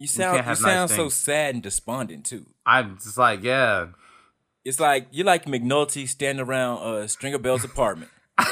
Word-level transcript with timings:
You 0.00 0.06
sound 0.06 0.36
can't 0.36 0.46
you 0.46 0.48
have 0.48 0.58
sound 0.58 0.90
nice 0.90 0.96
so 0.96 1.08
sad 1.10 1.54
and 1.54 1.62
despondent 1.62 2.24
too. 2.24 2.46
I'm 2.64 2.96
just 2.96 3.18
like, 3.18 3.42
yeah. 3.42 3.88
It's 4.64 4.80
like 4.80 5.08
you're 5.10 5.26
like 5.26 5.44
McNulty 5.44 6.08
standing 6.08 6.42
around 6.44 6.78
uh, 6.78 7.06
Stringer 7.06 7.36
Bell's 7.36 7.64
apartment. 7.64 8.10
Put 8.38 8.46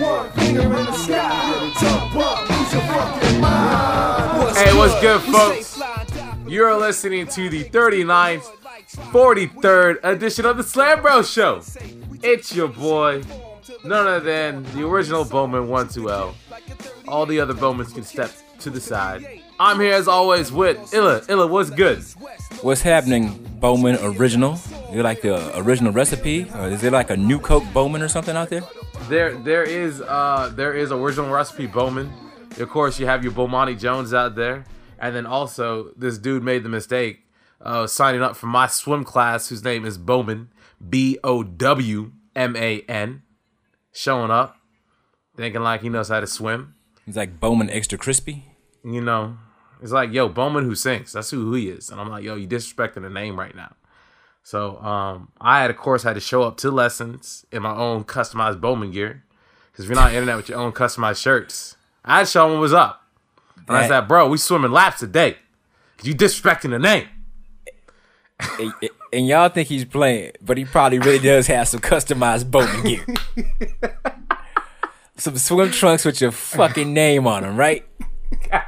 one 0.00 0.30
finger 0.32 0.62
in 0.62 0.70
the 0.70 0.92
sky. 0.92 1.72
Jump 1.80 2.16
up, 2.16 2.50
lose 2.50 2.72
your 2.72 2.82
fucking 2.82 3.40
mind. 3.40 4.56
Hey, 4.56 4.76
what's 4.76 5.00
good, 5.00 5.20
folks? 5.20 5.80
You're 6.48 6.76
listening 6.76 7.28
to 7.28 7.48
the 7.48 7.62
39th, 7.64 8.44
43rd 8.96 10.00
edition 10.02 10.44
of 10.44 10.58
the 10.58 10.62
Slam 10.62 11.00
Bro 11.00 11.22
Show. 11.22 11.62
It's 12.22 12.54
your 12.54 12.68
boy, 12.68 13.22
none 13.84 14.06
other 14.06 14.20
than 14.20 14.62
the 14.74 14.86
original 14.86 15.24
Boman 15.24 15.66
1-2-L. 15.68 16.34
All 17.08 17.24
the 17.24 17.40
other 17.40 17.54
Bowmans 17.54 17.94
can 17.94 18.02
step 18.02 18.30
to 18.60 18.68
the 18.68 18.80
side. 18.80 19.40
I'm 19.58 19.80
here 19.80 19.94
as 19.94 20.08
always 20.08 20.52
with 20.52 20.92
Illa. 20.92 21.22
Illa, 21.28 21.46
what's 21.46 21.70
good? 21.70 22.02
What's 22.60 22.82
happening, 22.82 23.30
Bowman 23.60 23.96
Original? 24.02 24.58
You 24.92 25.02
like 25.02 25.22
the 25.22 25.58
original 25.58 25.92
recipe, 25.92 26.50
or 26.54 26.68
is 26.68 26.82
there 26.82 26.90
like 26.90 27.08
a 27.08 27.16
new 27.16 27.38
Coke 27.38 27.64
Bowman 27.72 28.02
or 28.02 28.08
something 28.08 28.36
out 28.36 28.50
there? 28.50 28.62
There, 29.08 29.34
there 29.38 29.64
is, 29.64 30.02
uh, 30.02 30.52
there 30.54 30.74
is 30.74 30.92
original 30.92 31.30
recipe 31.30 31.66
Bowman. 31.66 32.12
Of 32.58 32.68
course, 32.68 33.00
you 33.00 33.06
have 33.06 33.24
your 33.24 33.32
Bomani 33.32 33.78
Jones 33.78 34.12
out 34.12 34.34
there, 34.34 34.66
and 34.98 35.16
then 35.16 35.24
also 35.24 35.92
this 35.96 36.18
dude 36.18 36.42
made 36.42 36.62
the 36.62 36.68
mistake 36.68 37.21
of 37.62 37.90
signing 37.90 38.22
up 38.22 38.36
for 38.36 38.46
my 38.46 38.66
swim 38.66 39.04
class, 39.04 39.48
whose 39.48 39.64
name 39.64 39.84
is 39.84 39.96
Bowman, 39.96 40.50
B 40.86 41.18
O 41.24 41.42
W 41.42 42.12
M 42.36 42.56
A 42.56 42.80
N, 42.82 43.22
showing 43.92 44.30
up, 44.30 44.56
thinking 45.36 45.62
like 45.62 45.82
he 45.82 45.88
knows 45.88 46.08
how 46.08 46.20
to 46.20 46.26
swim. 46.26 46.74
He's 47.06 47.16
like 47.16 47.40
Bowman 47.40 47.70
Extra 47.70 47.98
Crispy. 47.98 48.44
You 48.84 49.00
know, 49.00 49.38
it's 49.80 49.92
like 49.92 50.12
yo 50.12 50.28
Bowman 50.28 50.64
who 50.64 50.74
sinks. 50.74 51.12
That's 51.12 51.30
who 51.30 51.54
he 51.54 51.68
is, 51.68 51.88
and 51.90 52.00
I'm 52.00 52.10
like 52.10 52.24
yo, 52.24 52.34
you 52.34 52.48
disrespecting 52.48 53.02
the 53.02 53.10
name 53.10 53.38
right 53.38 53.54
now. 53.54 53.74
So 54.42 54.78
um, 54.78 55.28
I 55.40 55.62
had 55.62 55.70
of 55.70 55.76
course 55.76 56.02
had 56.02 56.14
to 56.14 56.20
show 56.20 56.42
up 56.42 56.56
to 56.58 56.70
lessons 56.70 57.46
in 57.52 57.62
my 57.62 57.74
own 57.74 58.04
customized 58.04 58.60
Bowman 58.60 58.90
gear 58.90 59.24
because 59.70 59.84
if 59.84 59.88
you're 59.88 59.96
not 59.96 60.08
on 60.08 60.14
internet 60.14 60.36
with 60.36 60.48
your 60.48 60.58
own 60.58 60.72
customized 60.72 61.22
shirts, 61.22 61.76
I 62.04 62.18
had 62.18 62.28
show 62.28 62.46
him 62.46 62.54
what 62.54 62.60
was 62.60 62.74
up. 62.74 63.06
And 63.68 63.76
I 63.76 63.88
said, 63.88 64.08
bro, 64.08 64.28
we 64.28 64.38
swimming 64.38 64.72
laps 64.72 65.00
today. 65.00 65.36
You 66.02 66.14
disrespecting 66.14 66.70
the 66.70 66.78
name. 66.78 67.06
And, 68.58 68.72
and 69.12 69.26
y'all 69.26 69.48
think 69.48 69.68
he's 69.68 69.84
playing, 69.84 70.32
but 70.40 70.56
he 70.58 70.64
probably 70.64 70.98
really 70.98 71.18
does 71.18 71.46
have 71.46 71.68
some 71.68 71.80
customized 71.80 72.50
Bowman 72.50 72.82
gear. 72.84 73.04
some 75.16 75.36
swim 75.36 75.70
trunks 75.70 76.04
with 76.04 76.20
your 76.20 76.32
fucking 76.32 76.92
name 76.92 77.26
on 77.26 77.42
them, 77.42 77.56
right? 77.56 77.86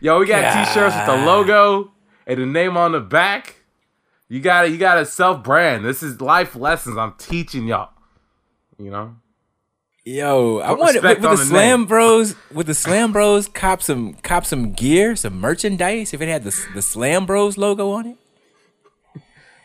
Yo, 0.00 0.18
we 0.18 0.26
got 0.26 0.64
t-shirts 0.64 0.96
with 0.96 1.06
the 1.06 1.26
logo 1.26 1.92
and 2.26 2.40
the 2.40 2.46
name 2.46 2.76
on 2.76 2.92
the 2.92 3.00
back. 3.00 3.56
You 4.28 4.40
gotta, 4.40 4.70
you 4.70 4.78
gotta 4.78 5.04
self-brand. 5.04 5.84
This 5.84 6.02
is 6.02 6.20
life 6.20 6.56
lessons 6.56 6.96
I'm 6.96 7.14
teaching 7.18 7.66
y'all. 7.66 7.90
You 8.78 8.90
know. 8.90 9.16
Yo, 10.04 10.58
I 10.60 10.72
want 10.72 10.94
with, 10.94 11.04
with 11.04 11.20
the 11.20 11.28
the 11.28 11.36
Slam 11.36 11.80
name. 11.80 11.86
Bros, 11.86 12.34
with 12.52 12.66
the 12.66 12.74
Slam 12.74 13.12
Bros, 13.12 13.48
cop 13.48 13.82
some 13.82 14.14
cop 14.14 14.46
some 14.46 14.72
gear, 14.72 15.14
some 15.14 15.38
merchandise. 15.38 16.14
If 16.14 16.22
it 16.22 16.28
had 16.28 16.42
the 16.44 16.58
the 16.74 16.80
Slam 16.82 17.26
Bros 17.26 17.58
logo 17.58 17.90
on 17.90 18.06
it, 18.06 18.16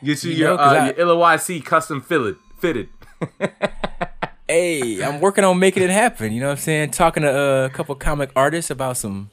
Get 0.03 0.23
you, 0.23 0.31
You 0.31 0.38
your, 0.38 0.58
know, 0.58 0.61
uh, 0.63 0.66
I- 0.67 0.86
your 0.97 1.08
LOYC 1.08 1.63
custom 1.63 2.02
fitted. 2.02 2.36
Fitted. 2.59 2.89
hey, 4.47 5.02
I'm 5.03 5.22
working 5.22 5.45
on 5.45 5.58
making 5.58 5.83
it 5.83 5.89
happen. 5.89 6.33
You 6.33 6.41
know 6.41 6.47
what 6.47 6.53
I'm 6.53 6.63
saying? 6.63 6.91
Talking 6.91 7.23
to 7.23 7.30
uh, 7.30 7.66
a 7.66 7.69
couple 7.69 7.95
comic 7.95 8.30
artists 8.36 8.69
about 8.69 8.97
some 8.97 9.31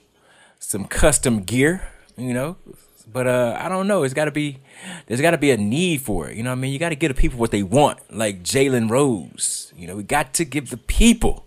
some 0.61 0.85
custom 0.85 1.43
gear. 1.43 1.83
You 2.17 2.33
know, 2.33 2.57
but 3.03 3.27
uh, 3.27 3.57
I 3.59 3.69
don't 3.69 3.87
know. 3.87 4.03
It's 4.03 4.15
got 4.15 4.27
to 4.27 4.31
be 4.31 4.59
there's 5.07 5.21
got 5.21 5.33
to 5.33 5.39
be 5.39 5.51
a 5.51 5.57
need 5.57 6.03
for 6.03 6.29
it. 6.29 6.37
You 6.37 6.43
know 6.43 6.51
what 6.51 6.59
I 6.59 6.61
mean? 6.61 6.73
You 6.73 6.79
got 6.79 6.91
to 6.91 6.95
give 6.95 7.15
the 7.15 7.21
people 7.21 7.39
what 7.39 7.51
they 7.51 7.63
want, 7.63 7.99
like 8.15 8.43
Jalen 8.43 8.91
Rose. 8.91 9.73
You 9.77 9.87
know, 9.87 9.97
we 9.97 10.03
got 10.03 10.35
to 10.35 10.45
give 10.45 10.71
the 10.71 10.77
people. 10.77 11.47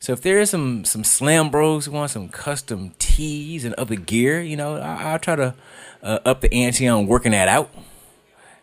So 0.00 0.12
if 0.12 0.20
there 0.20 0.38
is 0.38 0.50
some 0.50 0.84
some 0.84 1.04
slam 1.04 1.50
bros 1.50 1.86
who 1.86 1.92
want 1.92 2.10
some 2.10 2.28
custom 2.28 2.94
tees 2.98 3.64
and 3.64 3.74
other 3.74 3.96
gear, 3.96 4.40
you 4.40 4.56
know, 4.56 4.76
I, 4.76 5.12
I'll 5.12 5.18
try 5.18 5.36
to 5.36 5.54
uh, 6.02 6.18
up 6.24 6.40
the 6.40 6.52
ante 6.52 6.86
on 6.86 7.06
working 7.06 7.32
that 7.32 7.48
out, 7.48 7.70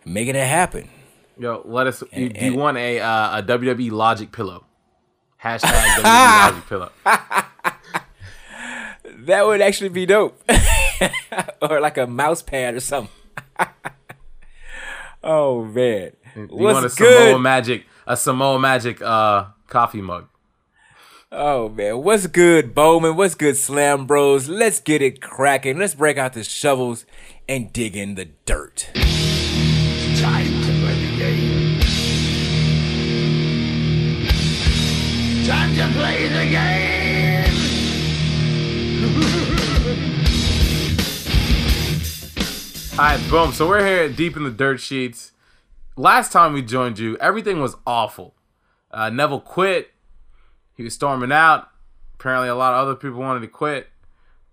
making 0.06 0.36
it 0.36 0.48
happen. 0.48 0.90
Yo, 1.38 1.62
let 1.66 1.88
us. 1.88 2.04
You, 2.14 2.30
do 2.30 2.46
you 2.46 2.56
want 2.56 2.78
a 2.78 3.00
uh, 3.00 3.40
a 3.40 3.44
WWE 3.44 3.92
Logic 3.92 4.32
pillow? 4.32 4.66
Hashtag 5.44 5.72
WWE 5.72 6.52
Logic 6.52 6.70
pillow. 6.70 6.92
That 9.26 9.46
would 9.46 9.62
actually 9.62 9.90
be 9.90 10.08
dope, 10.08 10.42
or 11.62 11.80
like 11.80 11.98
a 11.98 12.08
mouse 12.08 12.42
pad 12.42 12.76
or 12.76 12.80
something. 12.80 13.14
oh 15.24 15.64
man, 15.66 16.12
You 16.36 16.48
want 16.50 16.78
a 16.80 16.82
what's 16.84 16.96
Samoa 16.96 17.34
good? 17.34 17.40
Magic, 17.42 17.86
a 18.08 18.18
Samoa 18.18 18.60
Magic 18.60 19.02
uh, 19.02 19.46
coffee 19.68 20.02
mug. 20.02 20.28
Oh 21.32 21.70
man, 21.70 22.04
what's 22.04 22.28
good, 22.28 22.76
Bowman? 22.76 23.16
What's 23.16 23.36
good, 23.36 23.56
Slam 23.56 24.06
Bros? 24.06 24.50
Let's 24.50 24.82
get 24.82 25.02
it 25.02 25.22
cracking. 25.22 25.80
Let's 25.80 25.96
break 25.96 26.18
out 26.18 26.34
the 26.34 26.44
shovels 26.44 27.06
and 27.48 27.72
dig 27.72 27.96
in 27.96 28.16
the 28.16 28.26
dirt. 28.46 28.90
Time 28.94 30.46
to 30.46 30.72
play 30.82 31.06
the 31.06 31.18
game. 31.18 31.80
Time 35.48 35.74
to 35.76 35.88
play 35.98 36.28
the 36.28 36.46
game. 36.52 37.48
All 43.02 43.08
right, 43.08 43.30
boom. 43.32 43.52
So 43.52 43.68
we're 43.68 43.84
here 43.84 44.10
deep 44.10 44.38
in 44.38 44.44
the 44.44 44.52
dirt 44.52 44.80
sheets. 44.80 45.32
Last 45.98 46.32
time 46.32 46.54
we 46.54 46.62
joined 46.62 47.00
you, 47.00 47.18
everything 47.18 47.60
was 47.60 47.76
awful. 47.88 48.36
Uh, 48.92 49.10
Neville 49.10 49.40
quit. 49.40 49.90
He 50.78 50.84
was 50.84 50.94
storming 50.94 51.32
out. 51.32 51.70
Apparently, 52.14 52.48
a 52.48 52.54
lot 52.54 52.76
of 52.76 52.82
other 52.82 52.94
people 52.94 53.20
wanted 53.20 53.40
to 53.40 53.48
quit. 53.48 53.88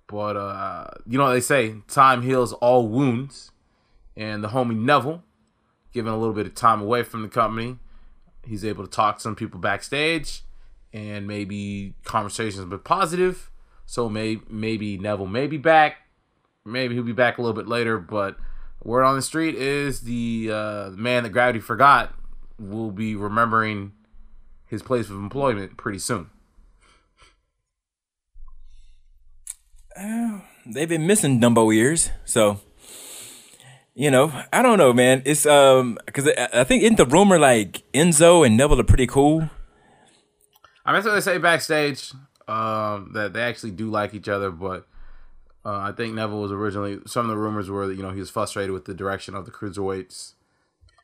But 0.06 0.38
uh, 0.38 0.86
you 1.06 1.18
know 1.18 1.24
what 1.24 1.34
they 1.34 1.42
say: 1.42 1.74
time 1.88 2.22
heals 2.22 2.54
all 2.54 2.88
wounds. 2.88 3.50
And 4.16 4.42
the 4.42 4.48
homie 4.48 4.78
Neville, 4.78 5.22
given 5.92 6.10
a 6.10 6.16
little 6.16 6.34
bit 6.34 6.46
of 6.46 6.54
time 6.54 6.80
away 6.80 7.02
from 7.02 7.20
the 7.20 7.28
company, 7.28 7.76
he's 8.46 8.64
able 8.64 8.82
to 8.82 8.90
talk 8.90 9.16
to 9.16 9.22
some 9.22 9.36
people 9.36 9.60
backstage, 9.60 10.42
and 10.94 11.26
maybe 11.26 11.96
conversations 12.02 12.60
have 12.60 12.70
been 12.70 12.78
positive. 12.78 13.50
So 13.84 14.08
may, 14.08 14.40
maybe 14.48 14.96
Neville 14.96 15.26
may 15.26 15.48
be 15.48 15.58
back 15.58 16.07
maybe 16.72 16.94
he'll 16.94 17.02
be 17.02 17.12
back 17.12 17.38
a 17.38 17.42
little 17.42 17.54
bit 17.54 17.68
later. 17.68 17.98
But 17.98 18.36
word 18.82 19.04
on 19.04 19.16
the 19.16 19.22
street 19.22 19.54
is 19.54 20.02
the 20.02 20.50
uh, 20.52 20.90
man 20.90 21.24
that 21.24 21.30
Gravity 21.30 21.60
forgot 21.60 22.14
will 22.58 22.90
be 22.90 23.14
remembering 23.14 23.92
his 24.66 24.82
place 24.82 25.08
of 25.08 25.16
employment 25.16 25.76
pretty 25.76 25.98
soon. 25.98 26.30
They've 30.66 30.88
been 30.88 31.06
missing 31.06 31.40
Dumbo 31.40 31.74
ears, 31.74 32.10
so 32.24 32.60
you 33.94 34.12
know, 34.12 34.32
I 34.52 34.62
don't 34.62 34.78
know, 34.78 34.92
man. 34.92 35.22
It's 35.24 35.44
um, 35.44 35.98
because 36.06 36.28
I, 36.28 36.48
I 36.52 36.64
think 36.64 36.84
in 36.84 36.94
the 36.94 37.04
rumor 37.06 37.38
like 37.38 37.82
Enzo 37.92 38.46
and 38.46 38.56
Neville 38.56 38.80
are 38.80 38.84
pretty 38.84 39.08
cool. 39.08 39.50
I 40.84 40.92
mean, 40.92 41.02
that's 41.02 41.06
what 41.06 41.14
they 41.14 41.20
say 41.20 41.38
backstage 41.38 42.12
um, 42.46 43.10
that 43.14 43.32
they 43.32 43.42
actually 43.42 43.72
do 43.72 43.90
like 43.90 44.14
each 44.14 44.28
other, 44.28 44.50
but. 44.50 44.86
Uh, 45.64 45.78
I 45.78 45.92
think 45.92 46.14
Neville 46.14 46.40
was 46.40 46.52
originally. 46.52 46.98
Some 47.06 47.26
of 47.26 47.30
the 47.30 47.36
rumors 47.36 47.68
were 47.68 47.86
that 47.86 47.96
you 47.96 48.02
know 48.02 48.10
he 48.10 48.20
was 48.20 48.30
frustrated 48.30 48.72
with 48.72 48.84
the 48.84 48.94
direction 48.94 49.34
of 49.34 49.44
the 49.44 49.50
cruiserweights. 49.50 50.34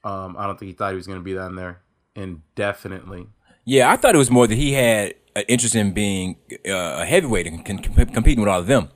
Um, 0.04 0.36
I 0.38 0.46
don't 0.46 0.58
think 0.58 0.68
he 0.68 0.74
thought 0.74 0.90
he 0.90 0.96
was 0.96 1.06
going 1.06 1.18
to 1.18 1.24
be 1.24 1.34
down 1.34 1.56
there 1.56 1.80
indefinitely. 2.14 3.26
Yeah, 3.64 3.90
I 3.90 3.96
thought 3.96 4.14
it 4.14 4.18
was 4.18 4.30
more 4.30 4.46
that 4.46 4.54
he 4.54 4.74
had 4.74 5.14
an 5.34 5.44
interest 5.48 5.74
in 5.74 5.92
being 5.92 6.36
uh, 6.66 6.98
a 7.00 7.04
heavyweight 7.04 7.46
and 7.46 7.64
con- 7.64 7.78
competing 7.78 8.40
with 8.40 8.48
all 8.48 8.60
of 8.60 8.66
them. 8.66 8.90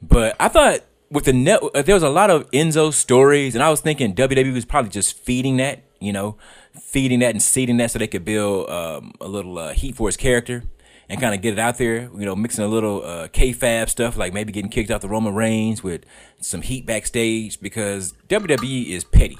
But 0.00 0.36
I 0.38 0.48
thought 0.48 0.80
with 1.10 1.24
the 1.24 1.32
net, 1.32 1.60
uh, 1.74 1.82
there 1.82 1.94
was 1.94 2.02
a 2.02 2.08
lot 2.08 2.30
of 2.30 2.50
Enzo 2.52 2.92
stories, 2.92 3.54
and 3.54 3.62
I 3.62 3.70
was 3.70 3.80
thinking 3.80 4.14
WWE 4.14 4.54
was 4.54 4.64
probably 4.64 4.90
just 4.90 5.18
feeding 5.18 5.56
that, 5.58 5.82
you 6.00 6.12
know, 6.12 6.36
feeding 6.80 7.20
that 7.20 7.30
and 7.30 7.42
seeding 7.42 7.76
that 7.78 7.90
so 7.90 7.98
they 7.98 8.06
could 8.06 8.24
build 8.24 8.70
um, 8.70 9.12
a 9.20 9.28
little 9.28 9.58
uh, 9.58 9.72
heat 9.72 9.96
for 9.96 10.08
his 10.08 10.16
character 10.16 10.64
and 11.08 11.20
kind 11.20 11.34
of 11.34 11.42
get 11.42 11.52
it 11.52 11.58
out 11.58 11.78
there, 11.78 12.02
you 12.02 12.24
know, 12.24 12.34
mixing 12.34 12.64
a 12.64 12.68
little 12.68 13.04
uh, 13.04 13.28
kayfabe 13.28 13.88
stuff, 13.88 14.16
like 14.16 14.32
maybe 14.32 14.52
getting 14.52 14.70
kicked 14.70 14.90
out 14.90 15.00
the 15.00 15.08
Roman 15.08 15.34
Reigns 15.34 15.82
with 15.82 16.04
some 16.40 16.62
heat 16.62 16.86
backstage 16.86 17.60
because 17.60 18.14
WWE 18.28 18.88
is 18.88 19.04
petty. 19.04 19.38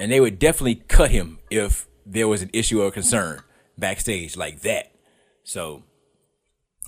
And 0.00 0.12
they 0.12 0.20
would 0.20 0.38
definitely 0.38 0.76
cut 0.76 1.10
him 1.10 1.38
if 1.50 1.88
there 2.06 2.28
was 2.28 2.42
an 2.42 2.50
issue 2.52 2.82
or 2.82 2.90
concern 2.90 3.40
backstage 3.78 4.36
like 4.36 4.60
that. 4.60 4.92
So 5.42 5.82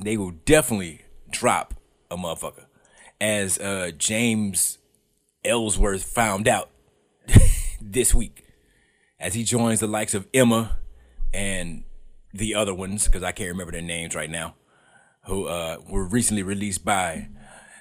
they 0.00 0.16
will 0.16 0.32
definitely 0.44 1.02
drop 1.30 1.74
a 2.10 2.16
motherfucker. 2.16 2.66
As 3.20 3.58
uh, 3.58 3.92
James 3.96 4.78
Ellsworth 5.44 6.04
found 6.04 6.46
out 6.46 6.70
this 7.80 8.14
week. 8.14 8.44
as 9.18 9.34
he 9.34 9.44
joins 9.44 9.80
the 9.80 9.86
likes 9.86 10.14
of 10.14 10.26
Emma 10.34 10.78
and 11.32 11.84
the 12.32 12.54
other 12.54 12.74
ones, 12.74 13.06
because 13.06 13.22
I 13.22 13.32
can't 13.32 13.50
remember 13.50 13.72
their 13.72 13.82
names 13.82 14.14
right 14.14 14.30
now, 14.30 14.54
who 15.26 15.46
uh, 15.46 15.78
were 15.88 16.04
recently 16.04 16.42
released 16.42 16.84
by 16.84 17.28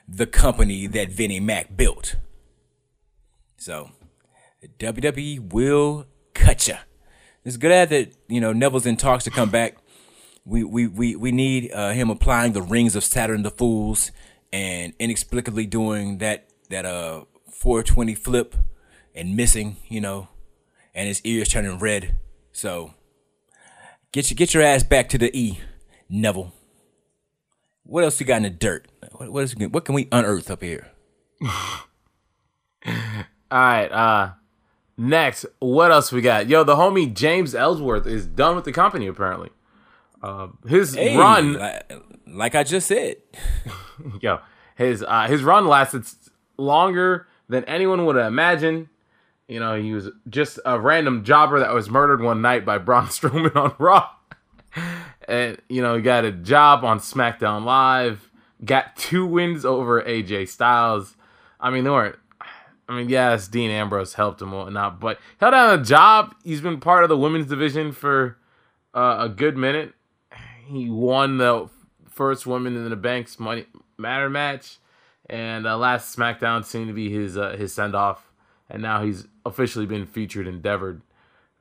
the 0.07 0.27
company 0.27 0.87
that 0.87 1.09
Vinnie 1.11 1.39
Mac 1.39 1.75
built. 1.75 2.15
So, 3.57 3.91
WWE 4.79 5.51
will 5.51 6.07
cut 6.33 6.67
ya. 6.67 6.77
It's 7.43 7.57
good 7.57 7.89
that 7.89 8.13
you 8.27 8.39
know 8.39 8.53
Neville's 8.53 8.85
in 8.85 8.97
talks 8.97 9.23
to 9.23 9.31
come 9.31 9.49
back. 9.49 9.77
We 10.45 10.63
we 10.63 10.87
we 10.87 11.15
we 11.15 11.31
need 11.31 11.71
uh, 11.71 11.91
him 11.91 12.09
applying 12.09 12.53
the 12.53 12.61
rings 12.61 12.95
of 12.95 13.03
Saturn 13.03 13.43
the 13.43 13.51
Fools 13.51 14.11
and 14.53 14.93
inexplicably 14.99 15.65
doing 15.65 16.19
that 16.19 16.47
that 16.69 16.85
uh 16.85 17.25
420 17.49 18.15
flip 18.15 18.55
and 19.13 19.35
missing, 19.35 19.77
you 19.87 20.01
know, 20.01 20.29
and 20.95 21.07
his 21.07 21.21
ears 21.23 21.49
turning 21.49 21.77
red. 21.79 22.17
So 22.51 22.93
get 24.11 24.29
your 24.29 24.35
get 24.35 24.53
your 24.53 24.63
ass 24.63 24.83
back 24.83 25.09
to 25.09 25.17
the 25.17 25.35
E, 25.37 25.59
Neville. 26.09 26.53
What 27.83 28.03
else 28.03 28.19
you 28.19 28.25
got 28.25 28.37
in 28.37 28.43
the 28.43 28.49
dirt? 28.49 28.87
What 29.13 29.31
what, 29.31 29.43
is, 29.43 29.55
what 29.55 29.85
can 29.85 29.95
we 29.95 30.07
unearth 30.11 30.49
up 30.49 30.61
here? 30.61 30.87
All 31.43 31.49
right. 33.51 33.91
Uh, 33.91 34.31
next, 34.97 35.45
what 35.59 35.91
else 35.91 36.11
we 36.11 36.21
got? 36.21 36.47
Yo, 36.47 36.63
the 36.63 36.75
homie 36.75 37.13
James 37.13 37.53
Ellsworth 37.53 38.07
is 38.07 38.25
done 38.25 38.55
with 38.55 38.65
the 38.65 38.71
company 38.71 39.07
apparently. 39.07 39.49
Uh, 40.21 40.49
his 40.67 40.93
Hey, 40.93 41.17
run, 41.17 41.53
like, 41.53 41.91
like 42.27 42.55
I 42.55 42.63
just 42.63 42.87
said. 42.87 43.17
yo, 44.21 44.39
his 44.75 45.03
uh, 45.07 45.27
his 45.27 45.43
run 45.43 45.67
lasted 45.67 46.05
longer 46.57 47.27
than 47.49 47.63
anyone 47.65 48.05
would 48.05 48.17
imagine. 48.17 48.89
You 49.51 49.59
know, 49.59 49.75
he 49.75 49.91
was 49.91 50.07
just 50.29 50.59
a 50.65 50.79
random 50.79 51.25
jobber 51.25 51.59
that 51.59 51.73
was 51.73 51.89
murdered 51.89 52.21
one 52.21 52.41
night 52.41 52.63
by 52.63 52.77
Braun 52.77 53.05
Strowman 53.07 53.53
on 53.53 53.75
Raw. 53.77 54.09
and 55.27 55.57
you 55.67 55.81
know, 55.81 55.97
he 55.97 56.01
got 56.01 56.23
a 56.23 56.31
job 56.31 56.85
on 56.85 56.99
SmackDown 56.99 57.65
Live. 57.65 58.29
Got 58.63 58.95
two 58.95 59.25
wins 59.25 59.65
over 59.65 60.01
AJ 60.03 60.47
Styles. 60.47 61.17
I 61.59 61.69
mean, 61.69 61.83
they 61.83 61.89
weren't. 61.89 62.15
I 62.87 62.95
mean, 62.95 63.09
yes, 63.09 63.49
Dean 63.49 63.71
Ambrose 63.71 64.13
helped 64.13 64.41
him 64.41 64.53
whatnot, 64.53 65.01
but 65.01 65.19
held 65.41 65.51
down 65.51 65.77
a 65.77 65.83
job. 65.83 66.33
He's 66.45 66.61
been 66.61 66.79
part 66.79 67.03
of 67.03 67.09
the 67.09 67.17
women's 67.17 67.47
division 67.47 67.91
for 67.91 68.37
uh, 68.93 69.17
a 69.19 69.27
good 69.27 69.57
minute. 69.57 69.93
He 70.65 70.89
won 70.89 71.39
the 71.39 71.69
first 72.09 72.47
Women 72.47 72.77
in 72.77 72.89
the 72.89 72.95
Bank's 72.95 73.37
Money 73.37 73.65
Matter 73.97 74.29
match, 74.29 74.77
and 75.29 75.67
uh, 75.67 75.77
last 75.77 76.17
SmackDown 76.17 76.63
seemed 76.63 76.87
to 76.87 76.93
be 76.93 77.11
his 77.11 77.37
uh, 77.37 77.57
his 77.57 77.73
send 77.73 77.95
off, 77.95 78.30
and 78.71 78.81
now 78.81 79.03
he's 79.03 79.27
officially 79.45 79.85
been 79.85 80.05
future 80.05 80.41
endeavored. 80.41 81.01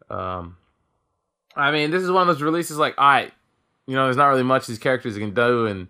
Um, 0.08 0.56
I 1.54 1.70
mean, 1.70 1.90
this 1.90 2.02
is 2.02 2.10
one 2.10 2.22
of 2.22 2.28
those 2.28 2.42
releases 2.42 2.78
like, 2.78 2.96
right, 2.96 3.32
you 3.86 3.94
know, 3.94 4.04
there's 4.04 4.16
not 4.16 4.28
really 4.28 4.42
much 4.42 4.66
these 4.66 4.78
characters 4.78 5.18
can 5.18 5.34
do, 5.34 5.66
and 5.66 5.88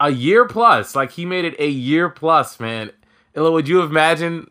a 0.00 0.10
year 0.10 0.46
plus, 0.46 0.94
like 0.94 1.12
he 1.12 1.24
made 1.24 1.44
it 1.44 1.54
a 1.58 1.68
year 1.68 2.08
plus, 2.08 2.60
man. 2.60 2.90
Illa, 3.34 3.50
would 3.50 3.68
you 3.68 3.82
imagine 3.82 4.50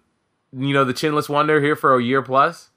you 0.54 0.74
know, 0.74 0.84
the 0.84 0.94
Chinless 0.94 1.30
Wonder 1.30 1.62
here 1.62 1.76
for 1.76 1.96
a 1.96 2.04
year 2.04 2.22
plus? 2.22 2.70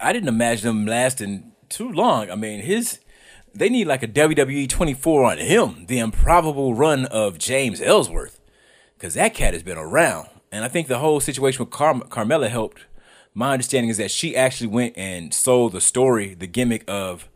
I 0.00 0.12
didn't 0.12 0.28
imagine 0.28 0.68
him 0.68 0.86
lasting 0.86 1.52
too 1.68 1.90
long. 1.90 2.30
I 2.30 2.34
mean, 2.34 2.60
his 2.60 3.00
they 3.54 3.68
need 3.68 3.86
like 3.86 4.02
a 4.02 4.08
WWE 4.08 4.68
24 4.68 5.24
on 5.24 5.38
him, 5.38 5.86
the 5.86 5.98
improbable 5.98 6.74
run 6.74 7.06
of 7.06 7.38
James 7.38 7.80
Ellsworth, 7.80 8.40
because 8.94 9.14
that 9.14 9.34
cat 9.34 9.54
has 9.54 9.62
been 9.62 9.78
around. 9.78 10.28
And 10.56 10.64
I 10.64 10.68
think 10.68 10.88
the 10.88 10.98
whole 10.98 11.20
situation 11.20 11.62
with 11.64 11.70
Car- 11.70 11.94
Carmella 12.08 12.48
helped. 12.48 12.86
My 13.34 13.52
understanding 13.52 13.90
is 13.90 13.98
that 13.98 14.10
she 14.10 14.34
actually 14.34 14.68
went 14.68 14.96
and 14.96 15.34
sold 15.34 15.72
the 15.72 15.80
story, 15.82 16.32
the 16.34 16.46
gimmick 16.46 16.82
of 16.88 17.28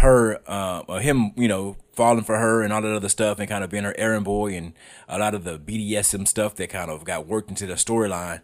her, 0.00 0.40
uh, 0.48 0.80
or 0.88 1.00
him, 1.00 1.30
you 1.36 1.46
know, 1.46 1.76
falling 1.92 2.24
for 2.24 2.36
her 2.38 2.62
and 2.62 2.72
all 2.72 2.82
that 2.82 2.92
other 2.92 3.08
stuff, 3.08 3.38
and 3.38 3.48
kind 3.48 3.62
of 3.62 3.70
being 3.70 3.84
her 3.84 3.94
errand 3.96 4.24
boy, 4.24 4.54
and 4.54 4.72
a 5.08 5.18
lot 5.18 5.34
of 5.34 5.44
the 5.44 5.58
BDSM 5.58 6.26
stuff 6.26 6.56
that 6.56 6.68
kind 6.70 6.90
of 6.90 7.04
got 7.04 7.26
worked 7.28 7.48
into 7.48 7.66
the 7.66 7.74
storyline. 7.74 8.42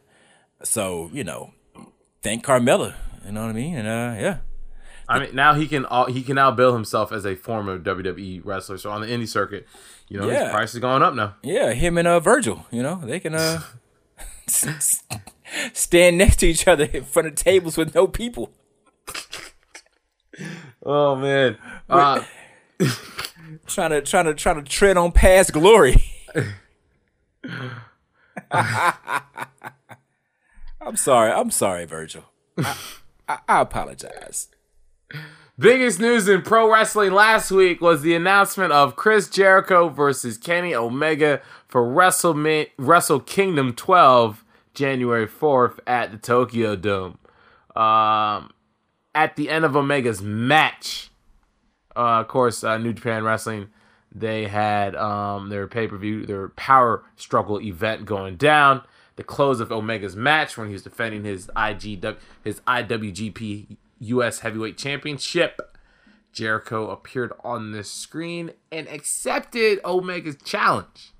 So 0.63 1.11
you 1.13 1.25
know, 1.25 1.53
thank 2.23 2.45
Carmella. 2.45 2.95
You 3.27 3.33
know 3.33 3.43
what 3.43 3.51
I 3.51 3.53
mean? 3.55 3.77
And 3.77 3.89
uh, 3.89 4.21
yeah. 4.21 4.39
I 5.09 5.19
mean, 5.19 5.35
now 5.35 5.55
he 5.55 5.67
can 5.67 5.85
all, 5.85 6.07
he 6.07 6.23
can 6.23 6.37
now 6.37 6.53
bill 6.53 6.73
himself 6.73 7.11
as 7.13 7.27
a 7.27 7.35
former 7.35 7.79
WWE 7.79 8.41
wrestler. 8.45 8.79
So 8.79 8.91
on 8.91 9.01
the 9.01 9.09
indie 9.09 9.29
circuit, 9.29 9.67
you 10.09 10.19
know, 10.21 10.29
Yeah. 10.31 10.45
his 10.45 10.51
price 10.53 10.75
is 10.75 10.81
going 10.81 11.03
up 11.03 11.15
now. 11.15 11.35
Yeah, 11.43 11.73
him 11.73 11.99
and 11.99 12.07
uh 12.07 12.21
Virgil, 12.21 12.65
you 12.71 12.83
know, 12.83 13.01
they 13.05 13.19
can 13.19 13.35
uh 13.35 13.61
stand 14.47 16.19
next 16.19 16.37
to 16.37 16.47
each 16.47 16.67
other 16.67 16.85
in 16.85 17.05
front 17.05 17.29
of 17.29 17.35
tables 17.35 17.77
with 17.77 17.95
no 17.95 18.07
people. 18.07 18.51
Oh 20.83 21.17
man, 21.17 21.59
uh, 21.89 22.23
Trying 23.67 23.91
to 23.91 24.03
trying 24.03 24.25
to 24.27 24.35
trying 24.35 24.57
to 24.57 24.63
tread 24.63 24.97
on 24.97 25.13
past 25.13 25.53
glory. 25.53 26.03
I'm 28.51 30.97
sorry. 30.97 31.33
I'm 31.33 31.51
sorry, 31.51 31.85
Virgil. 31.85 32.25
I, 32.59 32.77
I, 33.29 33.39
I 33.49 33.61
apologize. 33.61 34.49
Biggest 35.59 36.01
news 36.01 36.29
in 36.29 36.43
pro 36.43 36.71
wrestling 36.71 37.13
last 37.13 37.51
week 37.51 37.81
was 37.81 38.03
the 38.03 38.15
announcement 38.15 38.73
of 38.73 38.97
Chris 38.97 39.29
Jericho 39.29 39.89
versus 39.89 40.39
Kenny 40.39 40.75
Omega 40.75 41.41
for 41.69 41.83
WrestleMania, 41.83 42.71
Wrestle 42.79 43.21
Kingdom 43.21 43.75
12, 43.75 44.45
January 44.75 45.27
4th 45.27 45.79
at 45.87 46.11
the 46.11 46.19
Tokyo 46.19 46.77
Dome. 46.77 47.19
Um, 47.77 48.51
at 49.15 49.37
the 49.37 49.49
end 49.49 49.65
of 49.65 49.77
Omega's 49.77 50.23
match, 50.23 51.11
uh, 51.95 52.21
of 52.21 52.29
course, 52.29 52.65
uh, 52.65 52.79
New 52.79 52.93
Japan 52.93 53.25
Wrestling, 53.25 53.69
they 54.15 54.47
had 54.47 54.95
um, 54.97 55.49
their 55.49 55.67
pay 55.67 55.87
per 55.87 55.97
view, 55.97 56.27
their 56.27 56.49
power 56.51 57.05
struggle 57.17 57.61
event 57.61 58.05
going 58.05 58.37
down. 58.37 58.83
The 59.17 59.23
close 59.23 59.61
of 59.61 59.71
Omega's 59.71 60.17
match 60.17 60.57
when 60.57 60.69
he 60.69 60.73
was 60.73 60.83
defending 60.83 61.25
his 61.25 61.49
IGW, 61.55 62.17
his 62.43 62.61
IWGP 62.61 63.77
US 64.03 64.41
Heavyweight 64.41 64.77
Championship. 64.77 65.77
Jericho 66.33 66.91
appeared 66.91 67.33
on 67.45 67.73
the 67.73 67.85
screen 67.85 68.53
and 68.71 68.89
accepted 68.89 69.81
Omega's 69.85 70.37
challenge. 70.45 71.13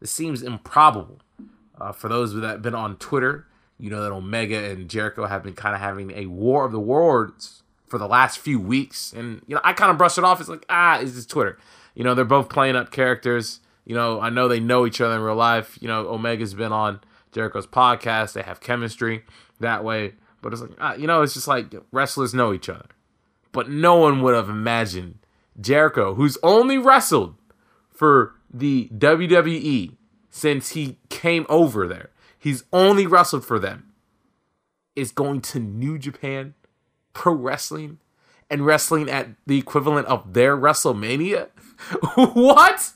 This 0.00 0.10
seems 0.10 0.42
improbable. 0.42 1.20
Uh, 1.80 1.92
for 1.92 2.08
those 2.08 2.34
that 2.34 2.44
have 2.44 2.62
been 2.62 2.74
on 2.74 2.96
Twitter, 2.96 3.46
you 3.78 3.90
know 3.90 4.02
that 4.02 4.12
Omega 4.12 4.70
and 4.70 4.88
Jericho 4.88 5.26
have 5.26 5.42
been 5.42 5.54
kind 5.54 5.74
of 5.74 5.80
having 5.80 6.12
a 6.12 6.26
war 6.26 6.64
of 6.64 6.72
the 6.72 6.80
words 6.80 7.62
for 7.88 7.98
the 7.98 8.06
last 8.06 8.38
few 8.38 8.58
weeks. 8.58 9.12
And, 9.12 9.42
you 9.46 9.54
know, 9.54 9.60
I 9.64 9.72
kind 9.74 9.90
of 9.90 9.98
brushed 9.98 10.16
it 10.16 10.24
off. 10.24 10.40
It's 10.40 10.48
like, 10.48 10.64
ah, 10.70 10.98
is 11.00 11.14
this 11.14 11.26
Twitter. 11.26 11.58
You 11.94 12.04
know, 12.04 12.14
they're 12.14 12.24
both 12.24 12.48
playing 12.48 12.76
up 12.76 12.90
characters. 12.90 13.60
You 13.84 13.94
know, 13.94 14.20
I 14.20 14.30
know 14.30 14.48
they 14.48 14.60
know 14.60 14.86
each 14.86 15.00
other 15.00 15.16
in 15.16 15.20
real 15.20 15.34
life. 15.34 15.76
You 15.80 15.88
know, 15.88 16.08
Omega's 16.08 16.54
been 16.54 16.72
on 16.72 17.00
Jericho's 17.32 17.66
podcast. 17.66 18.32
They 18.32 18.42
have 18.42 18.60
chemistry 18.60 19.24
that 19.60 19.84
way. 19.84 20.14
But 20.42 20.52
it's 20.52 20.60
like, 20.60 20.72
ah, 20.78 20.94
you 20.94 21.06
know, 21.06 21.22
it's 21.22 21.34
just 21.34 21.48
like 21.48 21.72
wrestlers 21.92 22.34
know 22.34 22.52
each 22.52 22.68
other. 22.68 22.86
But 23.52 23.70
no 23.70 23.96
one 23.96 24.20
would 24.22 24.34
have 24.34 24.48
imagined 24.48 25.18
Jericho, 25.58 26.14
who's 26.14 26.36
only 26.42 26.78
wrestled 26.78 27.36
for 27.90 28.34
the 28.52 28.90
WWE 28.92 29.96
since 30.30 30.70
he 30.70 30.98
came 31.08 31.46
over 31.48 31.86
there. 31.86 32.10
He's 32.38 32.64
only 32.72 33.06
wrestled 33.06 33.44
for 33.44 33.58
them. 33.58 33.92
Is 34.96 35.12
going 35.12 35.40
to 35.42 35.60
New 35.60 35.98
Japan 35.98 36.54
Pro 37.14 37.32
Wrestling 37.32 37.98
and 38.50 38.66
wrestling 38.66 39.08
at 39.08 39.28
the 39.46 39.58
equivalent 39.58 40.06
of 40.08 40.34
their 40.34 40.56
WrestleMania? 40.56 41.48
what? 42.14 42.90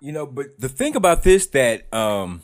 You 0.00 0.12
know, 0.12 0.26
but 0.26 0.58
the 0.58 0.68
thing 0.68 0.96
about 0.96 1.22
this 1.22 1.46
that 1.48 1.92
um 1.92 2.42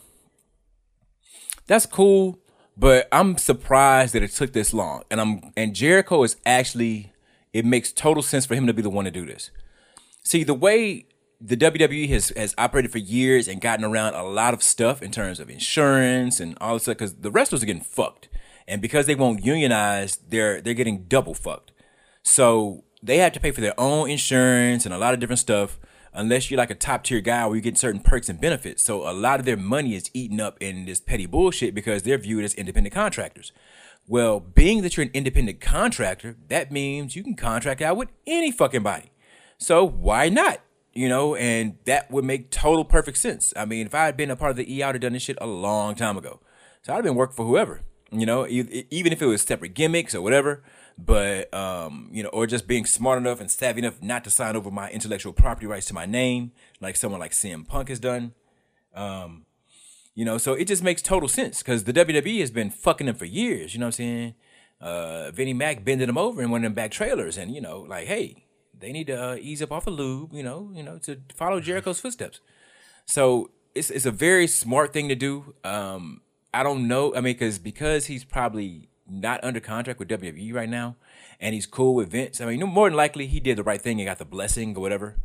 that's 1.66 1.86
cool, 1.86 2.38
but 2.76 3.08
I'm 3.12 3.38
surprised 3.38 4.14
that 4.14 4.22
it 4.22 4.30
took 4.30 4.52
this 4.52 4.72
long. 4.72 5.02
And 5.10 5.20
I'm 5.20 5.52
and 5.56 5.74
Jericho 5.74 6.22
is 6.22 6.36
actually 6.46 7.12
it 7.52 7.64
makes 7.64 7.92
total 7.92 8.22
sense 8.22 8.46
for 8.46 8.54
him 8.54 8.66
to 8.66 8.72
be 8.72 8.82
the 8.82 8.90
one 8.90 9.04
to 9.04 9.10
do 9.10 9.26
this. 9.26 9.50
See, 10.24 10.44
the 10.44 10.54
way 10.54 11.06
the 11.40 11.56
WWE 11.56 12.08
has 12.10 12.30
has 12.30 12.54
operated 12.56 12.92
for 12.92 12.98
years 12.98 13.48
and 13.48 13.60
gotten 13.60 13.84
around 13.84 14.14
a 14.14 14.22
lot 14.22 14.54
of 14.54 14.62
stuff 14.62 15.02
in 15.02 15.10
terms 15.10 15.40
of 15.40 15.50
insurance 15.50 16.40
and 16.40 16.56
all 16.60 16.74
this 16.74 16.84
stuff, 16.84 16.96
because 16.96 17.14
the 17.16 17.30
wrestlers 17.30 17.62
are 17.62 17.66
getting 17.66 17.82
fucked, 17.82 18.28
and 18.68 18.80
because 18.80 19.06
they 19.06 19.14
won't 19.14 19.44
unionize, 19.44 20.16
they're 20.28 20.60
they're 20.60 20.74
getting 20.74 21.04
double 21.04 21.34
fucked. 21.34 21.72
So 22.22 22.84
they 23.02 23.18
have 23.18 23.32
to 23.32 23.40
pay 23.40 23.50
for 23.50 23.60
their 23.60 23.78
own 23.78 24.08
insurance 24.08 24.86
and 24.86 24.94
a 24.94 24.98
lot 24.98 25.14
of 25.14 25.20
different 25.20 25.40
stuff, 25.40 25.78
unless 26.14 26.50
you're 26.50 26.58
like 26.58 26.70
a 26.70 26.74
top 26.74 27.04
tier 27.04 27.20
guy 27.20 27.46
where 27.46 27.56
you 27.56 27.62
get 27.62 27.78
certain 27.78 28.00
perks 28.00 28.28
and 28.28 28.40
benefits. 28.40 28.82
So 28.82 29.08
a 29.08 29.12
lot 29.12 29.40
of 29.40 29.46
their 29.46 29.56
money 29.56 29.94
is 29.94 30.10
eaten 30.12 30.40
up 30.40 30.56
in 30.60 30.84
this 30.84 31.00
petty 31.00 31.26
bullshit 31.26 31.74
because 31.74 32.02
they're 32.02 32.18
viewed 32.18 32.44
as 32.44 32.54
independent 32.54 32.94
contractors. 32.94 33.52
Well, 34.06 34.40
being 34.40 34.82
that 34.82 34.96
you're 34.96 35.06
an 35.06 35.12
independent 35.14 35.60
contractor, 35.60 36.36
that 36.48 36.72
means 36.72 37.14
you 37.16 37.22
can 37.22 37.36
contract 37.36 37.80
out 37.80 37.96
with 37.96 38.10
any 38.26 38.50
fucking 38.50 38.82
body. 38.82 39.12
So 39.58 39.84
why 39.84 40.28
not? 40.28 40.60
You 40.92 41.08
know, 41.08 41.34
and 41.36 41.78
that 41.86 42.10
would 42.10 42.24
make 42.24 42.50
total 42.50 42.84
perfect 42.84 43.16
sense. 43.16 43.54
I 43.56 43.64
mean, 43.64 43.86
if 43.86 43.94
I 43.94 44.04
had 44.04 44.16
been 44.16 44.30
a 44.30 44.36
part 44.36 44.50
of 44.50 44.56
the 44.56 44.70
E, 44.70 44.82
I 44.82 44.88
would 44.88 44.96
have 44.96 45.02
done 45.02 45.14
this 45.14 45.22
shit 45.22 45.38
a 45.40 45.46
long 45.46 45.94
time 45.94 46.18
ago. 46.18 46.40
So 46.82 46.92
I'd 46.92 46.96
have 46.96 47.04
been 47.04 47.14
working 47.14 47.36
for 47.36 47.46
whoever. 47.46 47.80
You 48.10 48.26
know, 48.26 48.46
even 48.46 49.12
if 49.12 49.22
it 49.22 49.26
was 49.26 49.40
separate 49.40 49.72
gimmicks 49.72 50.14
or 50.14 50.20
whatever, 50.20 50.62
but 50.98 51.52
um, 51.54 52.08
you 52.12 52.22
know, 52.22 52.28
or 52.30 52.46
just 52.46 52.66
being 52.66 52.84
smart 52.84 53.18
enough 53.18 53.40
and 53.40 53.50
savvy 53.50 53.80
enough 53.80 54.02
not 54.02 54.24
to 54.24 54.30
sign 54.30 54.56
over 54.56 54.70
my 54.70 54.90
intellectual 54.90 55.32
property 55.32 55.66
rights 55.66 55.86
to 55.86 55.94
my 55.94 56.06
name, 56.06 56.52
like 56.80 56.96
someone 56.96 57.20
like 57.20 57.32
CM 57.32 57.66
Punk 57.66 57.88
has 57.88 58.00
done. 58.00 58.34
Um, 58.94 59.46
you 60.14 60.24
know, 60.24 60.38
so 60.38 60.52
it 60.52 60.66
just 60.66 60.82
makes 60.82 61.00
total 61.00 61.28
sense 61.28 61.58
because 61.62 61.84
the 61.84 61.92
WWE 61.92 62.40
has 62.40 62.50
been 62.50 62.70
fucking 62.70 63.06
them 63.06 63.16
for 63.16 63.24
years. 63.24 63.74
You 63.74 63.80
know 63.80 63.86
what 63.86 63.98
I'm 63.98 64.04
saying? 64.04 64.34
Uh, 64.80 65.30
Vinnie 65.30 65.54
Mac 65.54 65.84
bending 65.84 66.08
them 66.08 66.18
over 66.18 66.42
in 66.42 66.50
one 66.50 66.60
of 66.60 66.64
them 66.64 66.74
back 66.74 66.90
trailers, 66.90 67.38
and 67.38 67.54
you 67.54 67.60
know, 67.60 67.80
like, 67.80 68.06
hey, 68.06 68.44
they 68.78 68.92
need 68.92 69.06
to 69.06 69.30
uh, 69.30 69.36
ease 69.36 69.62
up 69.62 69.72
off 69.72 69.84
the 69.84 69.90
lube. 69.90 70.32
You 70.34 70.42
know, 70.42 70.70
you 70.74 70.82
know, 70.82 70.98
to 70.98 71.18
follow 71.34 71.60
Jericho's 71.60 72.00
footsteps. 72.00 72.40
So 73.06 73.50
it's 73.74 73.90
it's 73.90 74.06
a 74.06 74.10
very 74.10 74.46
smart 74.46 74.92
thing 74.92 75.08
to 75.08 75.14
do. 75.14 75.54
Um, 75.64 76.20
I 76.52 76.62
don't 76.62 76.88
know. 76.88 77.14
I 77.14 77.20
mean, 77.20 77.34
because 77.34 77.58
because 77.58 78.06
he's 78.06 78.24
probably 78.24 78.88
not 79.12 79.42
under 79.44 79.60
contract 79.60 79.98
with 79.98 80.08
WWE 80.08 80.54
right 80.54 80.68
now, 80.68 80.96
and 81.40 81.54
he's 81.54 81.66
cool 81.66 81.94
with 81.94 82.10
Vince. 82.10 82.40
I 82.40 82.46
mean, 82.46 82.66
more 82.66 82.88
than 82.88 82.96
likely 82.96 83.26
he 83.26 83.40
did 83.40 83.58
the 83.58 83.62
right 83.62 83.80
thing 83.80 84.00
and 84.00 84.08
got 84.08 84.18
the 84.18 84.24
blessing 84.24 84.76
or 84.76 84.80
whatever. 84.80 85.16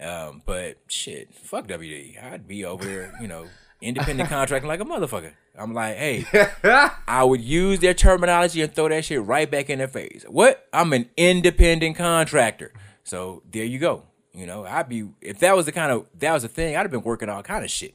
Um, 0.00 0.42
but 0.44 0.78
shit, 0.88 1.34
fuck 1.34 1.66
WWE. 1.66 2.22
I'd 2.22 2.46
be 2.46 2.64
over 2.64 2.84
there, 2.84 3.14
you 3.20 3.28
know, 3.28 3.46
independent 3.80 4.28
contracting 4.28 4.68
like 4.68 4.80
a 4.80 4.84
motherfucker. 4.84 5.32
I'm 5.58 5.74
like, 5.74 5.96
hey, 5.96 6.24
I 7.06 7.24
would 7.24 7.40
use 7.40 7.80
their 7.80 7.94
terminology 7.94 8.62
and 8.62 8.72
throw 8.72 8.88
that 8.88 9.04
shit 9.04 9.22
right 9.22 9.50
back 9.50 9.68
in 9.68 9.78
their 9.78 9.88
face. 9.88 10.24
What? 10.28 10.66
I'm 10.72 10.92
an 10.92 11.10
independent 11.16 11.96
contractor. 11.96 12.72
So 13.04 13.42
there 13.50 13.64
you 13.64 13.78
go. 13.78 14.04
You 14.32 14.46
know, 14.46 14.64
I'd 14.64 14.88
be 14.88 15.08
if 15.20 15.40
that 15.40 15.56
was 15.56 15.66
the 15.66 15.72
kind 15.72 15.90
of 15.90 16.06
that 16.18 16.32
was 16.32 16.42
the 16.42 16.48
thing, 16.48 16.76
I'd 16.76 16.82
have 16.82 16.90
been 16.90 17.02
working 17.02 17.28
all 17.28 17.42
kind 17.42 17.64
of 17.64 17.70
shit. 17.70 17.94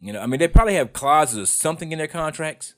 You 0.00 0.12
know, 0.12 0.20
I 0.20 0.26
mean, 0.26 0.38
they 0.38 0.48
probably 0.48 0.74
have 0.74 0.92
clauses 0.92 1.38
or 1.38 1.46
something 1.46 1.90
in 1.90 1.98
their 1.98 2.06
contracts. 2.06 2.74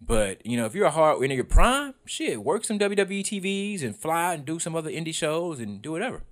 But 0.00 0.44
you 0.46 0.56
know, 0.56 0.66
if 0.66 0.74
you're 0.74 0.86
a 0.86 0.90
hard 0.90 1.22
in 1.22 1.30
your 1.30 1.44
prime, 1.44 1.94
shit, 2.06 2.42
work 2.42 2.64
some 2.64 2.78
WWE 2.78 3.22
TVs 3.22 3.82
and 3.82 3.94
fly 3.94 4.34
and 4.34 4.44
do 4.44 4.58
some 4.58 4.74
other 4.74 4.90
indie 4.90 5.14
shows 5.14 5.60
and 5.60 5.82
do 5.82 5.92
whatever. 5.92 6.22